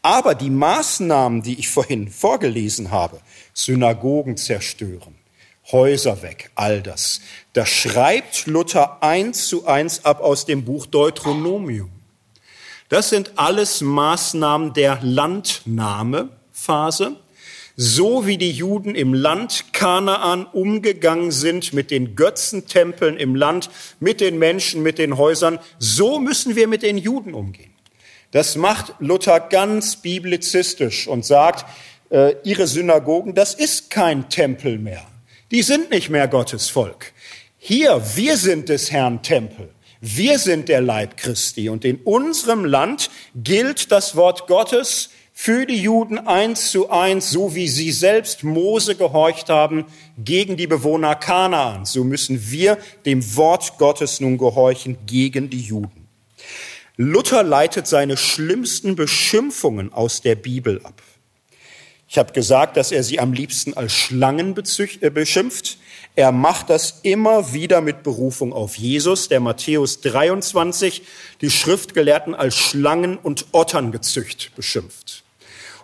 Aber 0.03 0.35
die 0.35 0.51
Maßnahmen, 0.51 1.41
die 1.41 1.57
ich 1.57 1.69
vorhin 1.69 2.07
vorgelesen 2.07 2.91
habe, 2.91 3.19
Synagogen 3.55 4.37
zerstören, 4.37 5.15
Häuser 5.71 6.21
weg, 6.21 6.51
all 6.53 6.83
das, 6.83 7.21
da 7.53 7.65
schreibt 7.65 8.45
Luther 8.45 9.01
eins 9.01 9.47
zu 9.47 9.65
eins 9.65 10.05
ab 10.05 10.21
aus 10.21 10.45
dem 10.45 10.65
Buch 10.65 10.85
Deuteronomium. 10.85 11.89
Das 12.89 13.09
sind 13.09 13.31
alles 13.37 13.81
Maßnahmen 13.81 14.73
der 14.73 14.99
Landnahmephase 15.01 17.20
so 17.83 18.27
wie 18.27 18.37
die 18.37 18.51
Juden 18.51 18.93
im 18.93 19.15
Land 19.15 19.73
Kanaan 19.73 20.45
umgegangen 20.45 21.31
sind 21.31 21.73
mit 21.73 21.89
den 21.89 22.15
Götzentempeln 22.15 23.17
im 23.17 23.33
Land, 23.33 23.71
mit 23.99 24.21
den 24.21 24.37
Menschen, 24.37 24.83
mit 24.83 24.99
den 24.99 25.17
Häusern, 25.17 25.57
so 25.79 26.19
müssen 26.19 26.55
wir 26.55 26.67
mit 26.67 26.83
den 26.83 26.99
Juden 26.99 27.33
umgehen. 27.33 27.73
Das 28.29 28.55
macht 28.55 28.93
Luther 28.99 29.39
ganz 29.39 29.95
biblizistisch 29.95 31.07
und 31.07 31.25
sagt, 31.25 31.65
äh, 32.11 32.35
ihre 32.43 32.67
Synagogen, 32.67 33.33
das 33.33 33.55
ist 33.55 33.89
kein 33.89 34.29
Tempel 34.29 34.77
mehr. 34.77 35.07
Die 35.49 35.63
sind 35.63 35.89
nicht 35.89 36.11
mehr 36.11 36.27
Gottes 36.27 36.69
Volk. 36.69 37.13
Hier, 37.57 37.99
wir 38.15 38.37
sind 38.37 38.69
des 38.69 38.91
Herrn 38.91 39.23
Tempel. 39.23 39.69
Wir 40.01 40.37
sind 40.37 40.69
der 40.69 40.81
Leib 40.81 41.17
Christi. 41.17 41.67
Und 41.67 41.83
in 41.83 41.97
unserem 42.03 42.63
Land 42.63 43.09
gilt 43.33 43.91
das 43.91 44.15
Wort 44.15 44.45
Gottes 44.45 45.09
für 45.33 45.65
die 45.65 45.81
Juden 45.81 46.19
eins 46.19 46.71
zu 46.71 46.89
eins, 46.89 47.31
so 47.31 47.55
wie 47.55 47.67
sie 47.67 47.91
selbst 47.91 48.43
Mose 48.43 48.95
gehorcht 48.95 49.49
haben 49.49 49.85
gegen 50.17 50.57
die 50.57 50.67
Bewohner 50.67 51.15
Kanaans. 51.15 51.93
So 51.93 52.03
müssen 52.03 52.51
wir 52.51 52.77
dem 53.05 53.35
Wort 53.35 53.77
Gottes 53.77 54.19
nun 54.19 54.37
gehorchen 54.37 54.97
gegen 55.05 55.49
die 55.49 55.61
Juden. 55.61 56.07
Luther 56.97 57.43
leitet 57.43 57.87
seine 57.87 58.17
schlimmsten 58.17 58.95
Beschimpfungen 58.95 59.91
aus 59.91 60.21
der 60.21 60.35
Bibel 60.35 60.81
ab. 60.83 61.01
Ich 62.11 62.17
habe 62.17 62.33
gesagt, 62.33 62.75
dass 62.75 62.91
er 62.91 63.05
sie 63.05 63.21
am 63.21 63.31
liebsten 63.31 63.73
als 63.77 63.93
Schlangen 63.93 64.53
äh, 64.53 65.09
beschimpft. 65.09 65.77
Er 66.13 66.33
macht 66.33 66.69
das 66.69 66.99
immer 67.03 67.53
wieder 67.53 67.79
mit 67.79 68.03
Berufung 68.03 68.51
auf 68.51 68.75
Jesus, 68.75 69.29
der 69.29 69.39
Matthäus 69.39 70.01
23 70.01 71.03
die 71.39 71.49
Schriftgelehrten 71.49 72.35
als 72.35 72.57
Schlangen 72.57 73.17
und 73.17 73.45
Otterngezücht 73.53 74.53
beschimpft. 74.57 75.23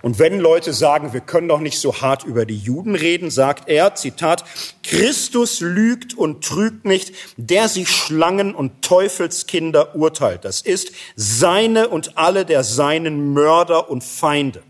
Und 0.02 0.20
wenn 0.20 0.42
Leute 0.42 0.74
sagen, 0.74 1.14
wir 1.14 1.22
können 1.22 1.48
doch 1.48 1.62
nicht 1.62 1.80
so 1.80 2.02
hart 2.02 2.26
über 2.26 2.46
die 2.46 2.58
Juden 2.58 2.96
reden, 2.96 3.32
sagt 3.32 3.70
er, 3.70 3.96
Zitat, 3.96 4.44
Christus 4.84 5.62
lügt 5.62 6.14
und 6.14 6.44
trügt 6.44 6.84
nicht, 6.84 7.14
der 7.38 7.70
sich 7.70 7.88
Schlangen 7.88 8.54
und 8.54 8.82
Teufelskinder 8.82 9.96
urteilt. 9.96 10.44
Das 10.44 10.60
ist 10.60 10.92
seine 11.16 11.88
und 11.88 12.18
alle 12.18 12.44
der 12.44 12.66
seinen 12.66 13.32
Mörder 13.32 13.90
und 13.90 14.04
Feinde. 14.04 14.62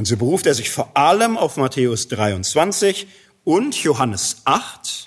Und 0.00 0.06
so 0.06 0.16
beruft 0.16 0.46
er 0.46 0.54
sich 0.54 0.70
vor 0.70 0.96
allem 0.96 1.36
auf 1.36 1.58
Matthäus 1.58 2.08
23 2.08 3.06
und 3.44 3.74
Johannes 3.82 4.38
8, 4.46 5.06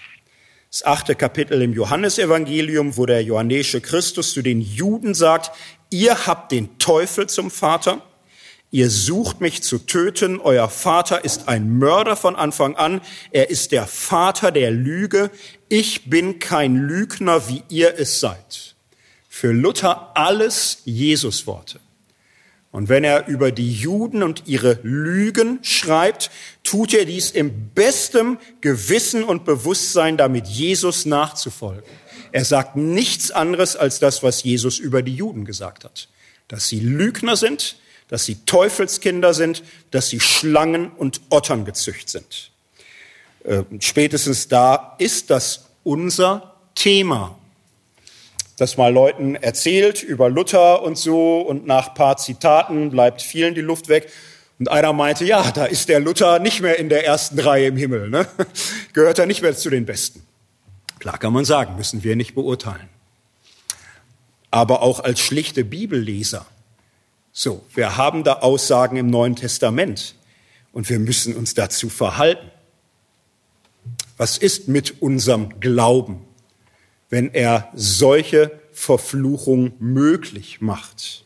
das 0.70 0.86
achte 0.86 1.16
Kapitel 1.16 1.64
im 1.64 1.74
Johannesevangelium, 1.74 2.96
wo 2.96 3.08
der 3.08 3.24
johannäische 3.24 3.82
Christus 3.82 4.34
zu 4.34 4.44
den 4.44 4.62
Juden 4.62 5.16
sagt, 5.16 5.50
ihr 5.90 6.28
habt 6.28 6.52
den 6.52 6.78
Teufel 6.78 7.26
zum 7.26 7.50
Vater 7.50 8.04
Ihr 8.70 8.92
sucht 8.92 9.42
mich 9.42 9.64
zu 9.64 9.80
töten. 9.80 10.40
Euer 10.40 10.70
Vater 10.70 11.26
ist 11.26 11.48
ein 11.48 11.78
Mörder 11.78 12.16
von 12.16 12.36
Anfang 12.36 12.76
an. 12.76 13.02
Er 13.32 13.50
ist 13.50 13.72
der 13.72 13.88
Vater 13.88 14.52
der 14.52 14.70
Lüge. 14.70 15.32
Ich 15.70 16.08
bin 16.10 16.38
kein 16.38 16.76
Lügner, 16.76 17.48
wie 17.48 17.64
ihr 17.70 17.98
es 17.98 18.20
seid. 18.20 18.76
Für 19.28 19.52
Luther 19.52 20.12
alles 20.16 20.82
Jesusworte. 20.86 21.80
Und 22.74 22.90
wenn 22.90 23.04
er 23.04 23.28
über 23.28 23.52
die 23.52 23.72
Juden 23.72 24.24
und 24.24 24.48
ihre 24.48 24.80
Lügen 24.82 25.60
schreibt, 25.62 26.32
tut 26.64 26.96
er 26.96 27.06
dies 27.06 27.30
im 27.30 27.70
bestem 27.70 28.40
Gewissen 28.62 29.24
und 29.24 29.46
Bewusstsein, 29.46 30.18
damit 30.18 30.48
Jesus 30.48 31.06
nachzufolgen. 31.06 31.84
Er 32.32 32.44
sagt 32.44 32.76
nichts 32.76 33.30
anderes 33.30 33.76
als 33.76 34.00
das, 34.00 34.24
was 34.24 34.42
Jesus 34.42 34.80
über 34.80 35.04
die 35.04 35.16
Juden 35.16 35.46
gesagt 35.46 35.84
hat. 35.84 36.10
Dass 36.48 36.68
sie 36.68 36.80
Lügner 36.80 37.38
sind, 37.38 37.78
dass 38.08 38.26
sie 38.26 38.44
Teufelskinder 38.48 39.36
sind, 39.36 39.62
dass 39.92 40.10
sie 40.10 40.20
Schlangen 40.20 40.90
und 40.90 41.22
Ottern 41.30 41.66
gezücht 41.66 42.10
sind. 42.10 42.50
Äh, 43.44 43.66
spätestens 43.82 44.48
da 44.48 44.96
ist 44.98 45.30
das 45.30 45.68
unser 45.84 46.56
Thema. 46.74 47.38
Das 48.64 48.78
mal 48.78 48.94
Leuten 48.94 49.36
erzählt 49.36 50.04
über 50.04 50.30
Luther 50.30 50.84
und 50.84 50.98
so 50.98 51.42
und 51.42 51.68
nach 51.68 51.94
paar 51.94 52.16
Zitaten 52.16 52.92
bleibt 52.92 53.22
vielen 53.22 53.56
die 53.56 53.60
Luft 53.60 53.90
weg. 53.90 54.10
Und 54.58 54.72
einer 54.72 54.94
meinte, 54.94 55.26
ja, 55.26 55.52
da 55.52 55.66
ist 55.66 55.90
der 55.90 56.00
Luther 56.00 56.40
nicht 56.40 56.62
mehr 56.62 56.80
in 56.80 56.88
der 56.88 57.06
ersten 57.06 57.38
Reihe 57.40 57.68
im 57.68 57.76
Himmel, 57.76 58.10
ne? 58.10 58.26
gehört 58.94 59.20
er 59.20 59.26
nicht 59.26 59.42
mehr 59.42 59.54
zu 59.54 59.70
den 59.70 59.86
Besten. 59.86 60.26
Klar 61.00 61.18
kann 61.18 61.34
man 61.34 61.44
sagen, 61.44 61.76
müssen 61.76 62.06
wir 62.06 62.16
nicht 62.16 62.36
beurteilen. 62.36 62.88
Aber 64.50 64.82
auch 64.82 65.02
als 65.02 65.20
schlichte 65.20 65.66
Bibelleser 65.66 66.46
so, 67.34 67.66
wir 67.74 67.98
haben 67.98 68.24
da 68.24 68.36
Aussagen 68.36 68.96
im 68.96 69.08
Neuen 69.08 69.36
Testament 69.36 70.16
und 70.72 70.90
wir 70.90 71.00
müssen 71.00 71.36
uns 71.36 71.54
dazu 71.54 71.90
verhalten. 71.90 72.50
Was 74.16 74.38
ist 74.38 74.70
mit 74.70 75.02
unserem 75.02 75.60
Glauben, 75.60 76.22
wenn 77.14 77.32
er 77.32 77.70
solche 77.76 78.60
Verfluchung 78.72 79.74
möglich 79.78 80.62
macht? 80.62 81.26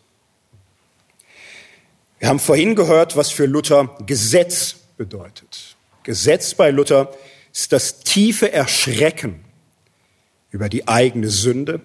Wir 2.20 2.28
haben 2.28 2.40
vorhin 2.40 2.76
gehört, 2.76 3.16
was 3.16 3.32
für 3.32 3.46
Luther 3.46 3.96
Gesetz 4.06 4.76
bedeutet. 4.98 5.78
Gesetz 6.04 6.56
bei 6.56 6.72
Luther 6.72 7.16
ist 7.54 7.72
das 7.72 8.02
tiefe 8.02 8.52
Erschrecken 8.52 9.46
über 10.52 10.68
die 10.68 10.90
eigene 10.90 11.30
Sünde, 11.30 11.80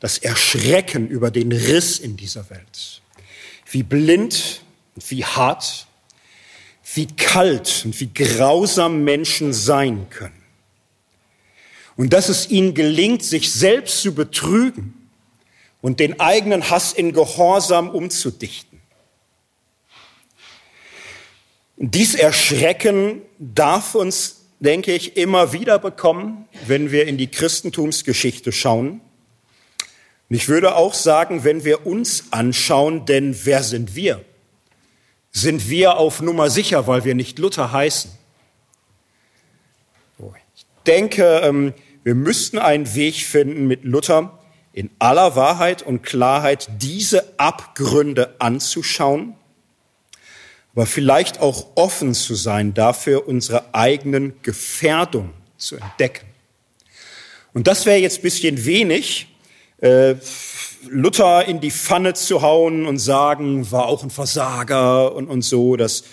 das 0.00 0.18
Erschrecken 0.18 1.06
über 1.06 1.30
den 1.30 1.52
Riss 1.52 2.00
in 2.00 2.16
dieser 2.16 2.50
Welt 2.50 3.00
wie 3.70 3.84
blind 3.84 4.62
und 4.96 5.08
wie 5.08 5.24
hart, 5.24 5.86
wie 6.94 7.06
kalt 7.06 7.82
und 7.84 8.00
wie 8.00 8.12
grausam 8.12 9.04
Menschen 9.04 9.52
sein 9.52 10.10
können. 10.10 10.39
Und 12.00 12.14
dass 12.14 12.30
es 12.30 12.48
ihnen 12.48 12.72
gelingt, 12.72 13.22
sich 13.22 13.52
selbst 13.52 14.00
zu 14.00 14.14
betrügen 14.14 14.94
und 15.82 16.00
den 16.00 16.18
eigenen 16.18 16.70
Hass 16.70 16.94
in 16.94 17.12
Gehorsam 17.12 17.90
umzudichten. 17.90 18.80
Dies 21.76 22.14
Erschrecken 22.14 23.20
darf 23.38 23.94
uns, 23.94 24.46
denke 24.60 24.94
ich, 24.94 25.18
immer 25.18 25.52
wieder 25.52 25.78
bekommen, 25.78 26.48
wenn 26.66 26.90
wir 26.90 27.06
in 27.06 27.18
die 27.18 27.26
Christentumsgeschichte 27.26 28.50
schauen. 28.50 29.02
Und 30.30 30.36
ich 30.36 30.48
würde 30.48 30.76
auch 30.76 30.94
sagen, 30.94 31.44
wenn 31.44 31.64
wir 31.64 31.86
uns 31.86 32.24
anschauen, 32.30 33.04
denn 33.04 33.38
wer 33.44 33.62
sind 33.62 33.94
wir? 33.94 34.24
Sind 35.32 35.68
wir 35.68 35.98
auf 35.98 36.22
Nummer 36.22 36.48
sicher, 36.48 36.86
weil 36.86 37.04
wir 37.04 37.14
nicht 37.14 37.38
Luther 37.38 37.72
heißen? 37.72 38.10
Ich 40.56 40.64
denke, 40.86 41.42
ähm, 41.44 41.74
wir 42.02 42.14
müssten 42.14 42.58
einen 42.58 42.94
Weg 42.94 43.16
finden, 43.16 43.66
mit 43.66 43.84
Luther 43.84 44.38
in 44.72 44.90
aller 44.98 45.36
Wahrheit 45.36 45.82
und 45.82 46.02
Klarheit 46.02 46.68
diese 46.78 47.38
Abgründe 47.38 48.36
anzuschauen, 48.38 49.34
aber 50.74 50.86
vielleicht 50.86 51.40
auch 51.40 51.66
offen 51.74 52.14
zu 52.14 52.34
sein, 52.34 52.74
dafür 52.74 53.26
unsere 53.26 53.74
eigenen 53.74 54.34
Gefährdungen 54.42 55.32
zu 55.56 55.76
entdecken. 55.76 56.26
Und 57.52 57.66
das 57.66 57.84
wäre 57.84 57.98
jetzt 57.98 58.22
bisschen 58.22 58.64
wenig, 58.64 59.26
äh, 59.78 60.14
Luther 60.88 61.46
in 61.46 61.60
die 61.60 61.70
Pfanne 61.70 62.14
zu 62.14 62.40
hauen 62.40 62.86
und 62.86 62.98
sagen, 62.98 63.70
war 63.70 63.86
auch 63.86 64.02
ein 64.02 64.10
Versager 64.10 65.14
und, 65.14 65.28
und 65.28 65.42
so. 65.42 65.76
Das 65.76 66.04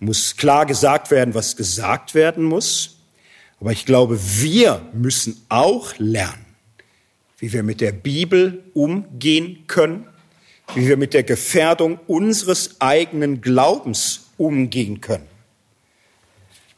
muss 0.00 0.36
klar 0.36 0.66
gesagt 0.66 1.10
werden, 1.10 1.34
was 1.34 1.56
gesagt 1.56 2.14
werden 2.14 2.42
muss. 2.42 2.95
Aber 3.66 3.72
ich 3.72 3.84
glaube, 3.84 4.16
wir 4.20 4.80
müssen 4.92 5.44
auch 5.48 5.92
lernen, 5.98 6.46
wie 7.38 7.52
wir 7.52 7.64
mit 7.64 7.80
der 7.80 7.90
Bibel 7.90 8.62
umgehen 8.74 9.64
können, 9.66 10.06
wie 10.76 10.86
wir 10.86 10.96
mit 10.96 11.14
der 11.14 11.24
Gefährdung 11.24 11.98
unseres 12.06 12.80
eigenen 12.80 13.40
Glaubens 13.40 14.26
umgehen 14.36 15.00
können. 15.00 15.26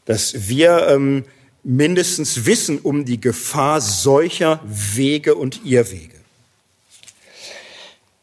Dass 0.05 0.49
wir 0.49 0.87
ähm, 0.87 1.25
mindestens 1.63 2.47
wissen 2.47 2.79
um 2.79 3.05
die 3.05 3.21
Gefahr 3.21 3.81
solcher 3.81 4.59
Wege 4.65 5.35
und 5.35 5.63
Irrwege. 5.63 6.17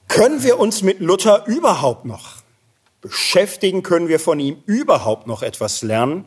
Können 0.08 0.42
wir 0.42 0.58
uns 0.58 0.82
mit 0.82 0.98
Luther 0.98 1.46
überhaupt 1.46 2.04
noch 2.04 2.42
beschäftigen? 3.00 3.84
Können 3.84 4.08
wir 4.08 4.18
von 4.18 4.40
ihm 4.40 4.56
überhaupt 4.66 5.28
noch 5.28 5.44
etwas 5.44 5.82
lernen? 5.82 6.24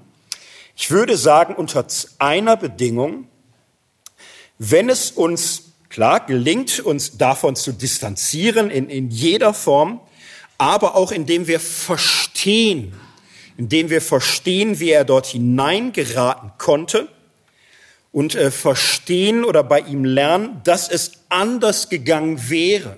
Ich 0.81 0.91
würde 0.91 1.17
sagen, 1.17 1.55
unter 1.55 1.85
einer 2.19 2.55
Bedingung, 2.55 3.27
wenn 4.59 4.89
es 4.89 5.11
uns, 5.11 5.73
klar, 5.89 6.25
gelingt, 6.25 6.79
uns 6.79 7.17
davon 7.17 7.57
zu 7.57 7.73
distanzieren 7.73 8.71
in, 8.71 8.89
in 8.89 9.09
jeder 9.09 9.53
Form, 9.53 9.99
aber 10.57 10.95
auch 10.95 11.11
indem 11.11 11.47
wir 11.47 11.59
verstehen, 11.59 12.93
indem 13.57 13.89
wir 13.89 14.01
verstehen, 14.01 14.79
wie 14.79 14.91
er 14.91 15.03
dort 15.03 15.25
hineingeraten 15.25 16.53
konnte 16.57 17.09
und 18.13 18.35
äh, 18.35 18.49
verstehen 18.49 19.43
oder 19.43 19.65
bei 19.65 19.81
ihm 19.81 20.05
lernen, 20.05 20.61
dass 20.63 20.87
es 20.87 21.11
anders 21.27 21.89
gegangen 21.89 22.49
wäre. 22.49 22.97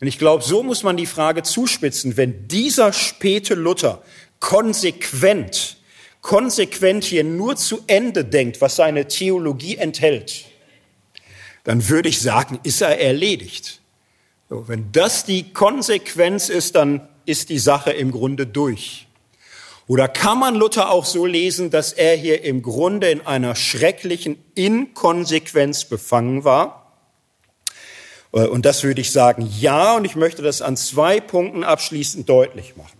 Und 0.00 0.08
ich 0.08 0.18
glaube, 0.18 0.42
so 0.42 0.64
muss 0.64 0.82
man 0.82 0.96
die 0.96 1.06
Frage 1.06 1.44
zuspitzen, 1.44 2.16
wenn 2.16 2.48
dieser 2.48 2.92
späte 2.92 3.54
Luther 3.54 4.02
konsequent, 4.40 5.77
konsequent 6.20 7.04
hier 7.04 7.24
nur 7.24 7.56
zu 7.56 7.80
Ende 7.86 8.24
denkt, 8.24 8.60
was 8.60 8.76
seine 8.76 9.08
Theologie 9.08 9.76
enthält, 9.76 10.44
dann 11.64 11.88
würde 11.88 12.08
ich 12.08 12.20
sagen, 12.20 12.58
ist 12.62 12.80
er 12.80 13.00
erledigt. 13.00 13.80
So, 14.48 14.68
wenn 14.68 14.90
das 14.92 15.24
die 15.24 15.52
Konsequenz 15.52 16.48
ist, 16.48 16.74
dann 16.74 17.06
ist 17.26 17.50
die 17.50 17.58
Sache 17.58 17.92
im 17.92 18.10
Grunde 18.10 18.46
durch. 18.46 19.06
Oder 19.86 20.06
kann 20.06 20.38
man 20.38 20.54
Luther 20.54 20.90
auch 20.90 21.04
so 21.04 21.24
lesen, 21.24 21.70
dass 21.70 21.92
er 21.92 22.14
hier 22.14 22.44
im 22.44 22.62
Grunde 22.62 23.10
in 23.10 23.26
einer 23.26 23.54
schrecklichen 23.54 24.38
Inkonsequenz 24.54 25.86
befangen 25.86 26.44
war? 26.44 26.92
Äh, 28.32 28.46
und 28.46 28.66
das 28.66 28.82
würde 28.82 29.00
ich 29.00 29.12
sagen, 29.12 29.50
ja, 29.58 29.96
und 29.96 30.04
ich 30.04 30.16
möchte 30.16 30.42
das 30.42 30.62
an 30.62 30.76
zwei 30.76 31.20
Punkten 31.20 31.64
abschließend 31.64 32.28
deutlich 32.28 32.76
machen. 32.76 32.97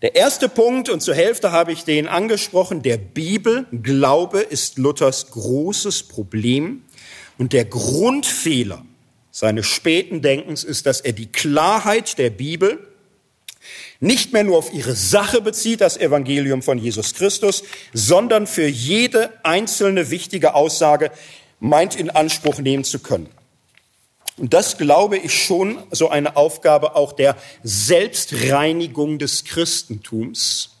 Der 0.00 0.14
erste 0.14 0.48
Punkt, 0.48 0.88
und 0.90 1.00
zur 1.00 1.16
Hälfte 1.16 1.50
habe 1.50 1.72
ich 1.72 1.82
den 1.82 2.06
angesprochen, 2.06 2.82
der 2.82 2.98
Bibel, 2.98 3.66
Glaube 3.82 4.40
ist 4.40 4.78
Luthers 4.78 5.30
großes 5.32 6.04
Problem. 6.04 6.84
Und 7.36 7.52
der 7.52 7.64
Grundfehler 7.64 8.84
seines 9.32 9.66
späten 9.66 10.22
Denkens 10.22 10.62
ist, 10.62 10.86
dass 10.86 11.00
er 11.00 11.12
die 11.12 11.26
Klarheit 11.26 12.16
der 12.18 12.30
Bibel 12.30 12.78
nicht 13.98 14.32
mehr 14.32 14.44
nur 14.44 14.58
auf 14.58 14.72
ihre 14.72 14.94
Sache 14.94 15.40
bezieht, 15.40 15.80
das 15.80 15.96
Evangelium 15.96 16.62
von 16.62 16.78
Jesus 16.78 17.14
Christus, 17.14 17.64
sondern 17.92 18.46
für 18.46 18.68
jede 18.68 19.32
einzelne 19.44 20.10
wichtige 20.10 20.54
Aussage 20.54 21.10
meint 21.58 21.96
in 21.96 22.08
Anspruch 22.10 22.60
nehmen 22.60 22.84
zu 22.84 23.00
können. 23.00 23.28
Und 24.38 24.54
das 24.54 24.78
glaube 24.78 25.18
ich 25.18 25.34
schon 25.34 25.78
so 25.90 26.08
eine 26.08 26.36
Aufgabe 26.36 26.94
auch 26.94 27.12
der 27.12 27.36
Selbstreinigung 27.62 29.18
des 29.18 29.44
Christentums. 29.44 30.76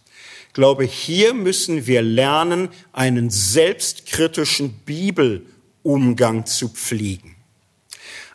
Ich 0.46 0.54
glaube, 0.54 0.84
hier 0.84 1.34
müssen 1.34 1.86
wir 1.86 2.02
lernen, 2.02 2.68
einen 2.92 3.30
selbstkritischen 3.30 4.74
Bibelumgang 4.84 6.46
zu 6.46 6.68
pflegen. 6.68 7.34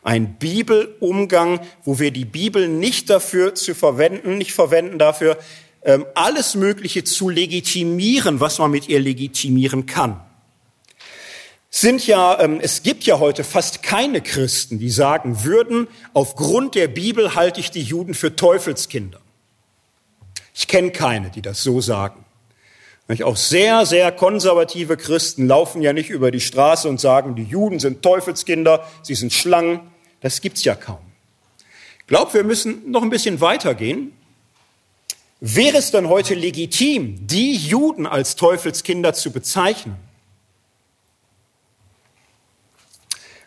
Ein 0.04 0.36
Bibelumgang, 0.36 1.62
wo 1.86 2.00
wir 2.00 2.12
die 2.12 2.26
Bibel 2.26 2.68
nicht 2.68 3.10
dafür 3.10 3.56
zu 3.56 3.74
verwenden, 3.74 4.38
nicht 4.38 4.52
verwenden 4.52 5.00
dafür, 5.00 5.38
ähm, 5.84 6.06
alles 6.16 6.56
Mögliche 6.56 7.06
zu 7.06 7.30
legitimieren, 7.30 8.42
was 8.42 8.60
man 8.60 8.72
mit 8.72 8.90
ihr 8.90 9.00
legitimieren 9.00 9.86
kann 9.86 10.20
sind 11.76 12.06
ja, 12.06 12.40
ähm, 12.40 12.60
es 12.62 12.84
gibt 12.84 13.04
ja 13.06 13.18
heute 13.18 13.44
fast 13.44 13.82
keine 13.82 14.22
Christen, 14.22 14.78
die 14.78 14.92
sagen 14.92 15.44
würden, 15.44 15.88
aufgrund 16.14 16.76
der 16.76 16.88
Bibel 16.88 17.34
halte 17.34 17.60
ich 17.60 17.72
die 17.72 17.82
Juden 17.82 18.14
für 18.14 18.36
Teufelskinder. 18.36 19.20
Ich 20.54 20.68
kenne 20.68 20.92
keine, 20.92 21.32
die 21.32 21.42
das 21.42 21.64
so 21.64 21.82
sagen. 21.82 22.26
Auch 23.24 23.38
sehr, 23.38 23.88
sehr 23.88 24.12
konservative 24.12 24.98
Christen 24.98 25.48
laufen 25.48 25.82
ja 25.82 25.94
nicht 25.94 26.12
über 26.12 26.30
die 26.30 26.42
Straße 26.42 26.88
und 26.88 27.00
sagen, 27.00 27.36
die 27.36 27.44
Juden 27.44 27.80
sind 27.80 28.04
Teufelskinder, 28.04 28.88
sie 29.02 29.16
sind 29.16 29.34
Schlangen. 29.34 29.80
Das 30.22 30.42
gibt's 30.42 30.64
ja 30.64 30.76
kaum. 30.76 31.02
Ich 32.02 32.08
glaube, 32.08 32.36
wir 32.36 32.44
müssen 32.44 32.92
noch 32.92 33.02
ein 33.02 33.10
bisschen 33.10 33.42
weitergehen. 33.42 34.14
Wäre 35.40 35.78
es 35.78 35.90
dann 35.90 36.08
heute 36.08 36.36
legitim, 36.36 37.26
die 37.26 37.56
Juden 37.56 38.06
als 38.06 38.36
Teufelskinder 38.36 39.16
zu 39.16 39.32
bezeichnen? 39.32 40.13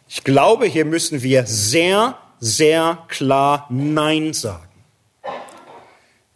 Ich 0.08 0.22
glaube, 0.22 0.66
hier 0.66 0.84
müssen 0.84 1.22
wir 1.22 1.46
sehr, 1.46 2.16
sehr 2.38 3.04
klar 3.08 3.66
Nein 3.70 4.32
sagen. 4.32 4.68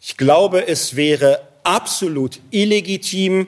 Ich 0.01 0.17
glaube, 0.17 0.67
es 0.67 0.97
wäre 0.97 1.47
absolut 1.63 2.41
illegitim, 2.51 3.47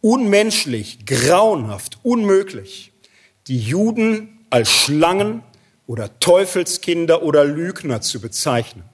unmenschlich, 0.00 1.04
grauenhaft, 1.04 1.98
unmöglich, 2.02 2.92
die 3.46 3.58
Juden 3.58 4.38
als 4.48 4.70
Schlangen 4.70 5.42
oder 5.86 6.18
Teufelskinder 6.20 7.22
oder 7.22 7.44
Lügner 7.44 8.00
zu 8.00 8.20
bezeichnen. 8.20 8.84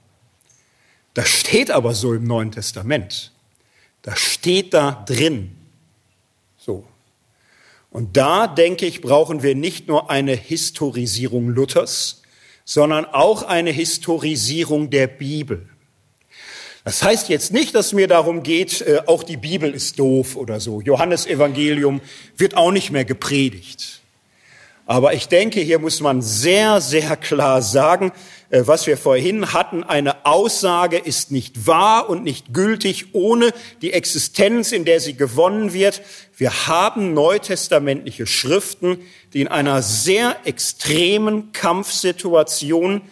Das 1.13 1.29
steht 1.29 1.71
aber 1.71 1.95
so 1.95 2.15
im 2.15 2.25
Neuen 2.25 2.51
Testament. 2.51 3.33
Das 4.03 4.19
steht 4.19 4.75
da 4.75 5.05
drin. 5.07 5.57
So. 6.57 6.85
Und 7.95 8.17
da, 8.17 8.49
denke 8.49 8.87
ich, 8.87 9.03
brauchen 9.03 9.45
wir 9.45 9.55
nicht 9.55 9.87
nur 9.87 10.11
eine 10.11 10.35
Historisierung 10.35 11.51
Luthers, 11.51 12.23
sondern 12.65 13.05
auch 13.05 13.45
eine 13.45 13.71
Historisierung 13.71 14.91
der 14.91 15.07
Bibel. 15.07 15.69
Das 16.83 17.05
heißt 17.05 17.29
jetzt 17.29 17.53
nicht, 17.53 17.73
dass 17.73 17.93
mir 17.93 18.09
darum 18.09 18.43
geht, 18.43 18.81
äh, 18.81 19.03
auch 19.07 19.23
die 19.23 19.37
Bibel 19.37 19.73
ist 19.73 20.01
doof 20.01 20.35
oder 20.35 20.59
so. 20.59 20.81
Johannes 20.81 21.25
Evangelium 21.25 22.01
wird 22.37 22.57
auch 22.57 22.73
nicht 22.73 22.91
mehr 22.91 23.05
gepredigt. 23.05 24.01
Aber 24.87 25.15
ich 25.15 25.29
denke, 25.29 25.61
hier 25.61 25.79
muss 25.79 26.01
man 26.01 26.21
sehr, 26.21 26.81
sehr 26.81 27.17
klar 27.17 27.63
sagen, 27.63 28.11
was 28.63 28.87
wir 28.87 28.97
vorhin 28.97 29.53
hatten, 29.53 29.83
eine 29.83 30.25
Aussage 30.25 30.97
ist 30.97 31.33
nicht 31.33 31.67
wahr 31.67 32.09
und 32.09 32.23
nicht 32.23 32.55
gültig 32.55 33.07
ohne 33.13 33.53
die 33.83 33.93
Existenz, 33.93 34.71
in 34.71 34.85
der 34.85 35.01
sie 35.01 35.17
gewonnen 35.17 35.73
wird. 35.73 36.03
Wir 36.37 36.69
haben 36.69 37.15
neutestamentliche 37.15 38.27
Schriften, 38.27 38.99
die 39.33 39.41
in 39.41 39.49
einer 39.49 39.83
sehr 39.83 40.37
extremen 40.45 41.51
Kampfsituation 41.53 43.03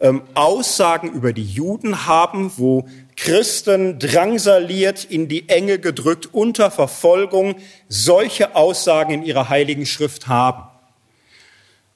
ähm, 0.00 0.22
Aussagen 0.34 1.12
über 1.12 1.32
die 1.32 1.44
Juden 1.44 2.06
haben, 2.06 2.52
wo 2.56 2.88
Christen 3.16 3.98
drangsaliert, 3.98 5.04
in 5.04 5.28
die 5.28 5.48
Enge 5.48 5.78
gedrückt, 5.78 6.28
unter 6.32 6.70
Verfolgung, 6.70 7.56
solche 7.88 8.54
Aussagen 8.54 9.12
in 9.12 9.22
ihrer 9.22 9.48
heiligen 9.48 9.86
Schrift 9.86 10.28
haben. 10.28 10.67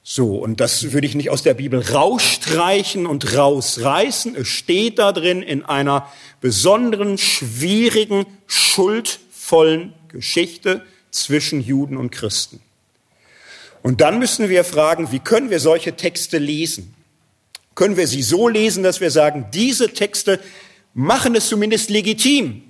So, 0.05 0.37
und 0.37 0.61
das 0.61 0.93
würde 0.93 1.07
ich 1.07 1.15
nicht 1.15 1.31
aus 1.31 1.45
der 1.45 1.55
Bibel 1.55 1.81
rausstreichen 1.81 3.07
und 3.07 3.37
rausreißen. 3.37 4.35
Es 4.35 4.49
steht 4.49 4.99
da 4.99 5.13
drin 5.13 5.43
in 5.43 5.65
einer 5.65 6.09
besonderen, 6.41 7.19
schwierigen, 7.19 8.27
schuldvollen 8.49 9.95
Geschichte 10.09 10.85
zwischen 11.13 11.61
Juden 11.61 11.97
und 11.97 12.11
Christen. 12.11 12.61
Und 13.83 14.01
dann 14.01 14.19
müssen 14.19 14.49
wir 14.49 14.65
fragen, 14.65 15.13
wie 15.13 15.21
können 15.21 15.51
wir 15.51 15.61
solche 15.61 15.95
Texte 15.95 16.39
lesen? 16.39 16.95
Können 17.75 17.97
wir 17.97 18.09
sie 18.09 18.23
so 18.23 18.49
lesen, 18.49 18.83
dass 18.83 19.01
wir 19.01 19.11
sagen, 19.11 19.47
diese 19.53 19.93
Texte 19.93 20.41
machen 20.95 21.35
es 21.37 21.49
zumindest 21.49 21.91
legitim. 21.91 22.63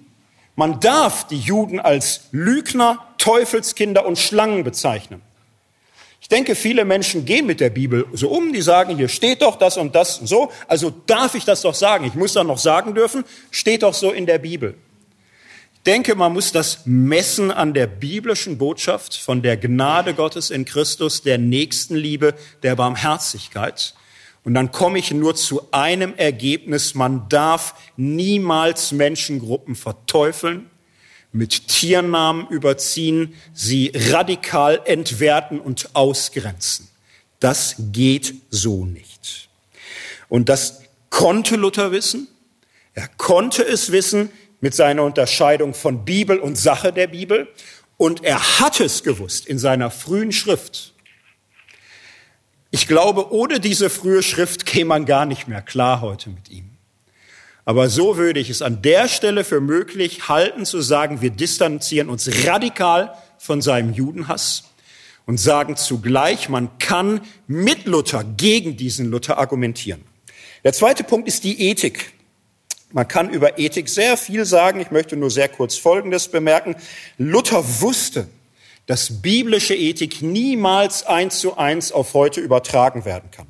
Man 0.54 0.80
darf 0.80 1.26
die 1.26 1.38
Juden 1.38 1.80
als 1.80 2.28
Lügner, 2.30 2.98
Teufelskinder 3.16 4.06
und 4.06 4.18
Schlangen 4.18 4.64
bezeichnen. 4.64 5.22
Ich 6.32 6.34
denke, 6.34 6.54
viele 6.54 6.86
Menschen 6.86 7.26
gehen 7.26 7.44
mit 7.44 7.60
der 7.60 7.68
Bibel 7.68 8.06
so 8.14 8.30
um, 8.30 8.54
die 8.54 8.62
sagen, 8.62 8.96
hier 8.96 9.09
steht 9.09 9.42
doch 9.42 9.56
das 9.56 9.76
und 9.76 9.94
das 9.94 10.16
und 10.16 10.28
so, 10.28 10.50
also 10.66 10.88
darf 10.88 11.34
ich 11.34 11.44
das 11.44 11.60
doch 11.60 11.74
sagen. 11.74 12.06
Ich 12.06 12.14
muss 12.14 12.32
dann 12.32 12.46
noch 12.46 12.56
sagen 12.56 12.94
dürfen, 12.94 13.24
steht 13.50 13.82
doch 13.82 13.92
so 13.92 14.10
in 14.10 14.24
der 14.24 14.38
Bibel. 14.38 14.74
Ich 15.74 15.82
denke, 15.82 16.14
man 16.14 16.32
muss 16.32 16.50
das 16.50 16.86
messen 16.86 17.50
an 17.50 17.74
der 17.74 17.86
biblischen 17.86 18.56
Botschaft 18.56 19.14
von 19.14 19.42
der 19.42 19.59
Gnade 19.59 20.14
Gottes 20.14 20.48
in 20.48 20.64
Christus, 20.64 21.20
der 21.20 21.36
Nächstenliebe, 21.36 22.32
der 22.62 22.76
Barmherzigkeit. 22.76 23.94
Und 24.42 24.54
dann 24.54 24.72
komme 24.72 25.00
ich 25.00 25.12
nur 25.12 25.34
zu 25.34 25.70
einem 25.70 26.14
Ergebnis. 26.16 26.94
Man 26.94 27.28
darf 27.28 27.74
niemals 27.98 28.92
Menschengruppen 28.92 29.74
verteufeln, 29.74 30.70
mit 31.32 31.68
Tiernamen 31.68 32.46
überziehen, 32.48 33.34
sie 33.54 33.90
radikal 33.94 34.80
entwerten 34.84 35.59
und 35.59 35.94
ausgrenzen. 35.94 36.88
Das 37.40 37.76
geht 37.78 38.34
so 38.50 38.84
nicht. 38.84 39.48
Und 40.28 40.48
das 40.48 40.82
konnte 41.10 41.56
Luther 41.56 41.90
wissen. 41.90 42.28
Er 42.94 43.09
konnte 43.09 43.64
es 43.64 43.90
wissen 43.92 44.30
mit 44.60 44.74
seiner 44.74 45.02
Unterscheidung 45.02 45.74
von 45.74 46.04
Bibel 46.04 46.38
und 46.38 46.56
Sache 46.56 46.92
der 46.92 47.06
Bibel. 47.06 47.48
Und 47.96 48.22
er 48.24 48.60
hat 48.60 48.80
es 48.80 49.02
gewusst 49.02 49.46
in 49.46 49.59
seiner 49.59 49.90
frühen 49.90 50.32
Schrift. 50.32 50.92
Ich 52.70 52.86
glaube, 52.86 53.32
ohne 53.32 53.60
diese 53.60 53.90
frühe 53.90 54.22
Schrift 54.22 54.64
käme 54.64 54.86
man 54.86 55.06
gar 55.06 55.26
nicht 55.26 55.48
mehr 55.48 55.62
klar 55.62 56.00
heute 56.00 56.30
mit 56.30 56.50
ihm. 56.50 56.71
Aber 57.64 57.89
so 57.89 58.16
würde 58.16 58.40
ich 58.40 58.51
es 58.51 58.60
an 58.60 58.82
der 58.82 59.09
Stelle 59.09 59.44
für 59.44 59.60
möglich 59.60 60.28
halten, 60.28 60.64
zu 60.64 60.80
sagen, 60.80 61.20
wir 61.20 61.30
distanzieren 61.30 62.09
uns 62.09 62.28
radikal 62.47 63.14
von 63.39 63.62
seinem 63.62 63.93
Judenhass 63.93 64.64
und 65.26 65.39
sagen 65.39 65.76
zugleich, 65.76 66.48
man 66.48 66.76
kann 66.78 67.20
mit 67.47 67.86
Luther 67.86 68.24
gegen 68.24 68.76
diesen 68.76 69.10
Luther 69.10 69.39
argumentieren. 69.39 70.02
Der 70.64 70.72
zweite 70.72 71.05
Punkt 71.05 71.28
ist 71.28 71.44
die 71.44 71.60
Ethik. 71.70 72.12
Man 72.90 73.09
kann 73.09 73.30
über 73.30 73.59
Ethik 73.59 73.89
sehr 73.89 74.16
viel 74.16 74.44
sagen. 74.44 74.80
Ich 74.80 74.90
möchte 74.90 75.16
nur 75.16 75.30
sehr 75.30 75.48
kurz 75.48 75.76
Folgendes 75.76 76.28
bemerken. 76.28 76.76
Luther 77.16 77.64
wusste, 77.80 78.28
dass 78.86 79.22
biblische 79.22 79.74
Ethik 79.74 80.20
niemals 80.20 81.06
eins 81.06 81.39
zu 81.39 81.56
eins 81.56 81.93
auf 81.93 82.14
heute 82.14 82.40
übertragen 82.40 83.05
werden 83.05 83.30
kann. 83.30 83.47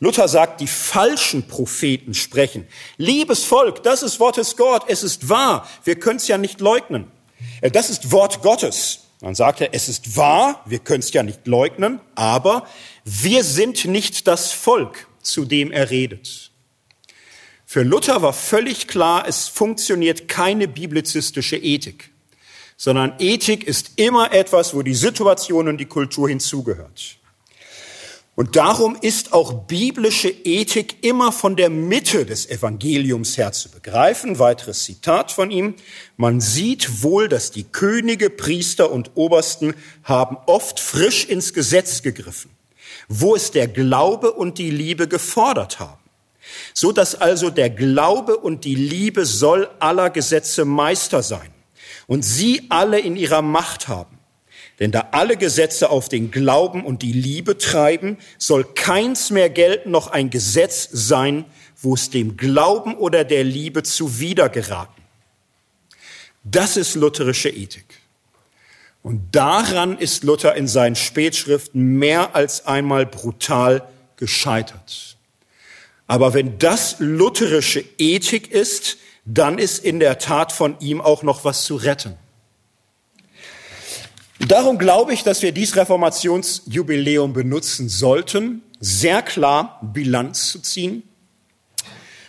Luther 0.00 0.28
sagt, 0.28 0.60
die 0.60 0.66
falschen 0.66 1.46
Propheten 1.46 2.14
sprechen. 2.14 2.66
Liebes 2.96 3.44
Volk, 3.44 3.82
das 3.82 4.02
ist 4.02 4.20
Wortes 4.20 4.56
Gott, 4.56 4.84
es 4.88 5.02
ist 5.02 5.28
wahr, 5.28 5.68
wir 5.84 5.98
können 5.98 6.16
es 6.16 6.28
ja 6.28 6.38
nicht 6.38 6.60
leugnen. 6.60 7.10
Äh, 7.60 7.70
das 7.70 7.90
ist 7.90 8.12
Wort 8.12 8.42
Gottes. 8.42 9.00
Dann 9.20 9.34
sagt 9.34 9.60
er, 9.60 9.72
es 9.72 9.88
ist 9.88 10.16
wahr, 10.16 10.62
wir 10.66 10.80
können 10.80 11.00
es 11.00 11.12
ja 11.12 11.22
nicht 11.22 11.46
leugnen, 11.46 12.00
aber 12.14 12.66
wir 13.04 13.42
sind 13.42 13.84
nicht 13.86 14.26
das 14.26 14.52
Volk, 14.52 15.06
zu 15.22 15.44
dem 15.44 15.72
er 15.72 15.90
redet. 15.90 16.50
Für 17.64 17.82
Luther 17.82 18.20
war 18.20 18.32
völlig 18.32 18.86
klar, 18.86 19.24
es 19.26 19.48
funktioniert 19.48 20.28
keine 20.28 20.68
biblizistische 20.68 21.56
Ethik 21.56 22.10
sondern 22.76 23.14
Ethik 23.18 23.64
ist 23.64 23.92
immer 23.96 24.32
etwas, 24.32 24.74
wo 24.74 24.82
die 24.82 24.94
Situation 24.94 25.68
und 25.68 25.78
die 25.78 25.86
Kultur 25.86 26.28
hinzugehört. 26.28 27.18
Und 28.36 28.56
darum 28.56 28.96
ist 29.00 29.32
auch 29.32 29.52
biblische 29.52 30.28
Ethik 30.28 31.04
immer 31.04 31.30
von 31.30 31.54
der 31.54 31.70
Mitte 31.70 32.26
des 32.26 32.50
Evangeliums 32.50 33.38
her 33.38 33.52
zu 33.52 33.70
begreifen. 33.70 34.40
Weiteres 34.40 34.82
Zitat 34.82 35.30
von 35.30 35.52
ihm. 35.52 35.74
Man 36.16 36.40
sieht 36.40 37.04
wohl, 37.04 37.28
dass 37.28 37.52
die 37.52 37.62
Könige, 37.62 38.30
Priester 38.30 38.90
und 38.90 39.12
Obersten 39.14 39.74
haben 40.02 40.36
oft 40.46 40.80
frisch 40.80 41.24
ins 41.26 41.52
Gesetz 41.52 42.02
gegriffen, 42.02 42.50
wo 43.08 43.36
es 43.36 43.52
der 43.52 43.68
Glaube 43.68 44.32
und 44.32 44.58
die 44.58 44.70
Liebe 44.70 45.06
gefordert 45.06 45.78
haben. 45.78 46.02
So 46.72 46.90
dass 46.90 47.14
also 47.14 47.50
der 47.50 47.70
Glaube 47.70 48.36
und 48.36 48.64
die 48.64 48.74
Liebe 48.74 49.26
soll 49.26 49.70
aller 49.78 50.10
Gesetze 50.10 50.64
Meister 50.64 51.22
sein 51.22 51.54
und 52.08 52.24
sie 52.24 52.66
alle 52.68 52.98
in 52.98 53.14
ihrer 53.14 53.42
Macht 53.42 53.86
haben. 53.86 54.13
Denn 54.84 54.92
da 54.92 55.08
alle 55.12 55.38
Gesetze 55.38 55.88
auf 55.88 56.10
den 56.10 56.30
Glauben 56.30 56.84
und 56.84 57.00
die 57.00 57.14
Liebe 57.14 57.56
treiben, 57.56 58.18
soll 58.36 58.64
keins 58.64 59.30
mehr 59.30 59.48
gelten, 59.48 59.90
noch 59.90 60.08
ein 60.08 60.28
Gesetz 60.28 60.86
sein, 60.92 61.46
wo 61.80 61.94
es 61.94 62.10
dem 62.10 62.36
Glauben 62.36 62.94
oder 62.94 63.24
der 63.24 63.44
Liebe 63.44 63.82
zuwider 63.82 64.50
geraten. 64.50 65.00
Das 66.42 66.76
ist 66.76 66.96
lutherische 66.96 67.48
Ethik. 67.48 67.98
Und 69.02 69.34
daran 69.34 69.96
ist 69.96 70.22
Luther 70.22 70.54
in 70.54 70.68
seinen 70.68 70.96
Spätschriften 70.96 71.98
mehr 71.98 72.36
als 72.36 72.66
einmal 72.66 73.06
brutal 73.06 73.88
gescheitert. 74.16 75.16
Aber 76.06 76.34
wenn 76.34 76.58
das 76.58 76.96
lutherische 76.98 77.82
Ethik 77.96 78.52
ist, 78.52 78.98
dann 79.24 79.56
ist 79.56 79.82
in 79.82 79.98
der 79.98 80.18
Tat 80.18 80.52
von 80.52 80.78
ihm 80.80 81.00
auch 81.00 81.22
noch 81.22 81.42
was 81.42 81.64
zu 81.64 81.76
retten. 81.76 82.18
Darum 84.40 84.78
glaube 84.78 85.14
ich, 85.14 85.22
dass 85.22 85.42
wir 85.42 85.52
dies 85.52 85.76
Reformationsjubiläum 85.76 87.32
benutzen 87.32 87.88
sollten, 87.88 88.62
sehr 88.80 89.22
klar 89.22 89.80
Bilanz 89.82 90.50
zu 90.50 90.60
ziehen. 90.60 91.02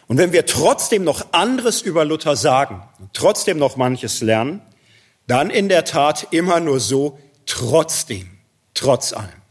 Und 0.07 0.18
wenn 0.18 0.32
wir 0.32 0.45
trotzdem 0.45 1.03
noch 1.03 1.34
anderes 1.34 1.82
über 1.82 2.06
Luther 2.06 2.36
sagen, 2.36 2.84
trotzdem 3.14 3.57
noch 3.57 3.76
manches 3.76 4.22
lernen, 4.22 4.61
dann 5.27 5.49
in 5.49 5.68
der 5.68 5.84
Tat 5.84 6.27
immer 6.32 6.60
nur 6.60 6.80
so, 6.80 7.19
trotzdem, 7.48 8.30
trotz 8.76 9.14
allem. 9.14 9.45